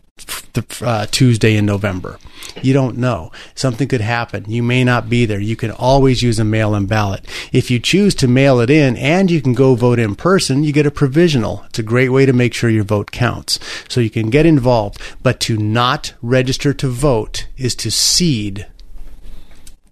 uh, 0.83 1.07
Tuesday 1.07 1.55
in 1.55 1.65
November. 1.65 2.19
You 2.61 2.73
don't 2.73 2.97
know. 2.97 3.31
Something 3.55 3.87
could 3.87 4.01
happen. 4.01 4.45
You 4.47 4.61
may 4.61 4.83
not 4.83 5.09
be 5.09 5.25
there. 5.25 5.39
You 5.39 5.55
can 5.55 5.71
always 5.71 6.21
use 6.21 6.37
a 6.37 6.45
mail 6.45 6.75
in 6.75 6.85
ballot. 6.85 7.25
If 7.51 7.71
you 7.71 7.79
choose 7.79 8.13
to 8.15 8.27
mail 8.27 8.59
it 8.59 8.69
in 8.69 8.95
and 8.95 9.31
you 9.31 9.41
can 9.41 9.55
go 9.55 9.73
vote 9.73 9.97
in 9.97 10.15
person, 10.15 10.63
you 10.63 10.71
get 10.71 10.85
a 10.85 10.91
provisional. 10.91 11.63
It's 11.65 11.79
a 11.79 11.83
great 11.83 12.09
way 12.09 12.27
to 12.27 12.31
make 12.31 12.53
sure 12.53 12.69
your 12.69 12.83
vote 12.83 13.09
counts. 13.09 13.59
So 13.89 14.01
you 14.01 14.11
can 14.11 14.29
get 14.29 14.45
involved. 14.45 15.01
But 15.23 15.39
to 15.41 15.57
not 15.57 16.13
register 16.21 16.75
to 16.75 16.87
vote 16.89 17.47
is 17.57 17.73
to 17.77 17.89
cede 17.89 18.67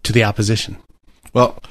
to 0.04 0.14
the 0.14 0.24
opposition. 0.24 0.78
Well, 1.34 1.62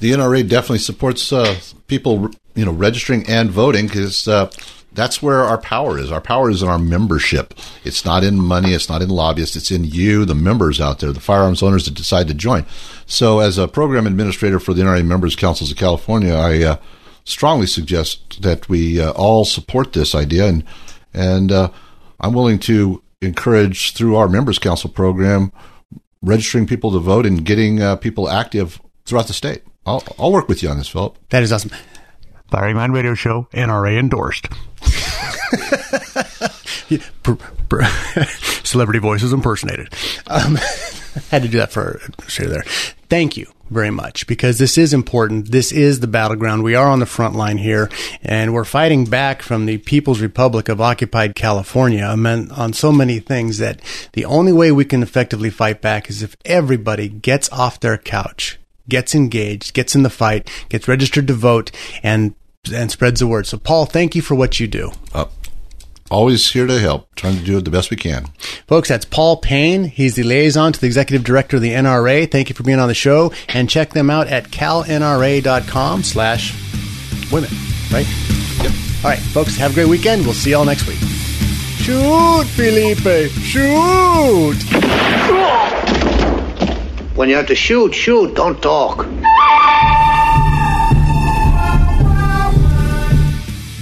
the 0.00 0.12
NRA 0.12 0.48
definitely 0.48 0.78
supports 0.78 1.32
uh, 1.32 1.56
people, 1.86 2.30
you 2.54 2.64
know, 2.64 2.72
registering 2.72 3.26
and 3.26 3.50
voting 3.50 3.86
because 3.86 4.28
uh, 4.28 4.50
that's 4.92 5.22
where 5.22 5.44
our 5.44 5.58
power 5.58 5.98
is. 5.98 6.10
Our 6.10 6.20
power 6.20 6.50
is 6.50 6.62
in 6.62 6.68
our 6.68 6.78
membership. 6.78 7.54
It's 7.84 8.04
not 8.04 8.24
in 8.24 8.40
money. 8.40 8.72
It's 8.72 8.88
not 8.88 9.02
in 9.02 9.08
lobbyists. 9.08 9.56
It's 9.56 9.70
in 9.70 9.84
you, 9.84 10.24
the 10.24 10.34
members 10.34 10.80
out 10.80 10.98
there, 10.98 11.12
the 11.12 11.20
firearms 11.20 11.62
owners 11.62 11.84
that 11.84 11.94
decide 11.94 12.28
to 12.28 12.34
join. 12.34 12.66
So, 13.06 13.40
as 13.40 13.58
a 13.58 13.68
program 13.68 14.06
administrator 14.06 14.58
for 14.58 14.74
the 14.74 14.82
NRA 14.82 15.04
Members 15.06 15.36
Councils 15.36 15.70
of 15.70 15.76
California, 15.76 16.34
I 16.34 16.62
uh, 16.62 16.76
strongly 17.24 17.66
suggest 17.66 18.42
that 18.42 18.68
we 18.68 19.00
uh, 19.00 19.12
all 19.12 19.44
support 19.44 19.92
this 19.92 20.14
idea, 20.14 20.46
and 20.46 20.64
and 21.12 21.52
uh, 21.52 21.70
I'm 22.18 22.32
willing 22.32 22.58
to 22.60 23.02
encourage 23.20 23.92
through 23.92 24.16
our 24.16 24.28
Members 24.28 24.58
Council 24.58 24.90
program 24.90 25.52
registering 26.26 26.66
people 26.66 26.90
to 26.92 26.98
vote 26.98 27.24
and 27.24 27.44
getting 27.44 27.80
uh, 27.80 27.96
people 27.96 28.28
active 28.28 28.80
throughout 29.04 29.28
the 29.28 29.32
state. 29.32 29.62
I'll, 29.86 30.02
I'll 30.18 30.32
work 30.32 30.48
with 30.48 30.62
you 30.62 30.68
on 30.68 30.78
this, 30.78 30.88
Philip. 30.88 31.16
That 31.30 31.42
is 31.42 31.52
awesome. 31.52 31.70
Firing 32.50 32.76
Line 32.76 32.92
Radio 32.92 33.14
Show, 33.14 33.48
NRA 33.52 33.98
endorsed. 33.98 34.48
Celebrity 38.64 38.98
voices 38.98 39.32
impersonated. 39.32 39.92
Um, 40.26 40.56
had 41.30 41.42
to 41.42 41.48
do 41.48 41.58
that 41.58 41.72
for 41.72 42.00
sure 42.28 42.46
there. 42.46 42.62
Thank 43.08 43.36
you 43.36 43.46
very 43.70 43.90
much 43.90 44.26
because 44.26 44.58
this 44.58 44.78
is 44.78 44.92
important. 44.92 45.50
This 45.50 45.72
is 45.72 46.00
the 46.00 46.06
battleground. 46.06 46.62
We 46.62 46.74
are 46.74 46.88
on 46.88 47.00
the 47.00 47.06
front 47.06 47.34
line 47.34 47.58
here 47.58 47.90
and 48.22 48.54
we're 48.54 48.64
fighting 48.64 49.04
back 49.04 49.42
from 49.42 49.66
the 49.66 49.78
People's 49.78 50.20
Republic 50.20 50.68
of 50.68 50.80
occupied 50.80 51.34
California 51.34 52.04
on 52.04 52.72
so 52.72 52.92
many 52.92 53.18
things 53.18 53.58
that 53.58 53.80
the 54.12 54.24
only 54.24 54.52
way 54.52 54.72
we 54.72 54.84
can 54.84 55.02
effectively 55.02 55.50
fight 55.50 55.80
back 55.80 56.08
is 56.08 56.22
if 56.22 56.36
everybody 56.44 57.08
gets 57.08 57.48
off 57.50 57.80
their 57.80 57.98
couch, 57.98 58.58
gets 58.88 59.14
engaged, 59.14 59.74
gets 59.74 59.94
in 59.94 60.02
the 60.02 60.10
fight, 60.10 60.50
gets 60.68 60.88
registered 60.88 61.26
to 61.26 61.34
vote 61.34 61.70
and 62.02 62.34
and 62.72 62.90
spreads 62.90 63.20
the 63.20 63.26
word. 63.26 63.46
So 63.46 63.58
Paul, 63.58 63.86
thank 63.86 64.16
you 64.16 64.22
for 64.22 64.34
what 64.34 64.58
you 64.58 64.66
do. 64.66 64.90
Uh, 65.14 65.26
always 66.10 66.50
here 66.50 66.66
to 66.66 66.78
help, 66.78 67.14
trying 67.14 67.36
to 67.36 67.44
do 67.44 67.58
it 67.58 67.64
the 67.64 67.70
best 67.70 67.90
we 67.90 67.96
can. 67.96 68.26
Folks, 68.66 68.88
that's 68.88 69.04
Paul 69.04 69.36
Payne. 69.38 69.84
He's 69.84 70.14
the 70.14 70.22
liaison 70.22 70.72
to 70.72 70.80
the 70.80 70.86
executive 70.86 71.24
director 71.24 71.56
of 71.56 71.62
the 71.62 71.72
NRA. 71.72 72.30
Thank 72.30 72.48
you 72.48 72.54
for 72.54 72.62
being 72.62 72.78
on 72.78 72.88
the 72.88 72.94
show 72.94 73.32
and 73.48 73.68
check 73.70 73.90
them 73.90 74.10
out 74.10 74.28
at 74.28 74.44
calnra.com 74.50 76.02
slash 76.02 76.52
women, 77.32 77.50
right? 77.92 78.06
Yep. 78.62 78.72
All 79.04 79.10
right, 79.10 79.18
folks, 79.18 79.56
have 79.56 79.72
a 79.72 79.74
great 79.74 79.88
weekend. 79.88 80.24
We'll 80.24 80.34
see 80.34 80.50
you 80.50 80.56
all 80.56 80.64
next 80.64 80.86
week. 80.86 80.98
Shoot, 81.78 82.44
Felipe, 82.48 83.30
shoot! 83.30 84.56
When 87.16 87.28
you 87.28 87.36
have 87.36 87.46
to 87.46 87.54
shoot, 87.54 87.94
shoot, 87.94 88.34
don't 88.34 88.60
talk. 88.60 89.06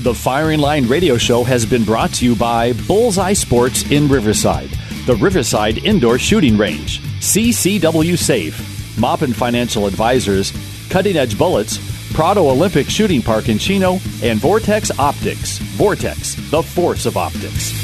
The 0.05 0.13
Firing 0.13 0.61
Line 0.61 0.87
radio 0.87 1.17
show 1.17 1.45
has 1.45 1.65
been 1.65 1.83
brought 1.83 2.13
to 2.17 2.27
you 2.27 2.37
by 2.37 2.75
Bullseye 2.87 3.33
Sports 3.33 3.91
in 3.91 4.07
Riverside, 4.07 4.69
the 5.07 5.17
Riverside 5.17 5.79
Indoor 5.79 6.19
Shooting 6.19 6.59
Range, 6.59 7.01
CCW 7.21 8.19
Safe, 8.19 8.55
Moppin 8.99 9.33
Financial 9.35 9.87
Advisors, 9.87 10.53
Cutting 10.91 11.17
Edge 11.17 11.39
Bullets, 11.39 11.79
Prado 12.13 12.51
Olympic 12.51 12.91
Shooting 12.91 13.23
Park 13.23 13.49
in 13.49 13.57
Chino, 13.57 13.95
and 14.23 14.39
Vortex 14.39 14.91
Optics. 14.99 15.57
Vortex, 15.79 16.35
the 16.51 16.63
force 16.63 17.07
of 17.07 17.17
optics. 17.17 17.84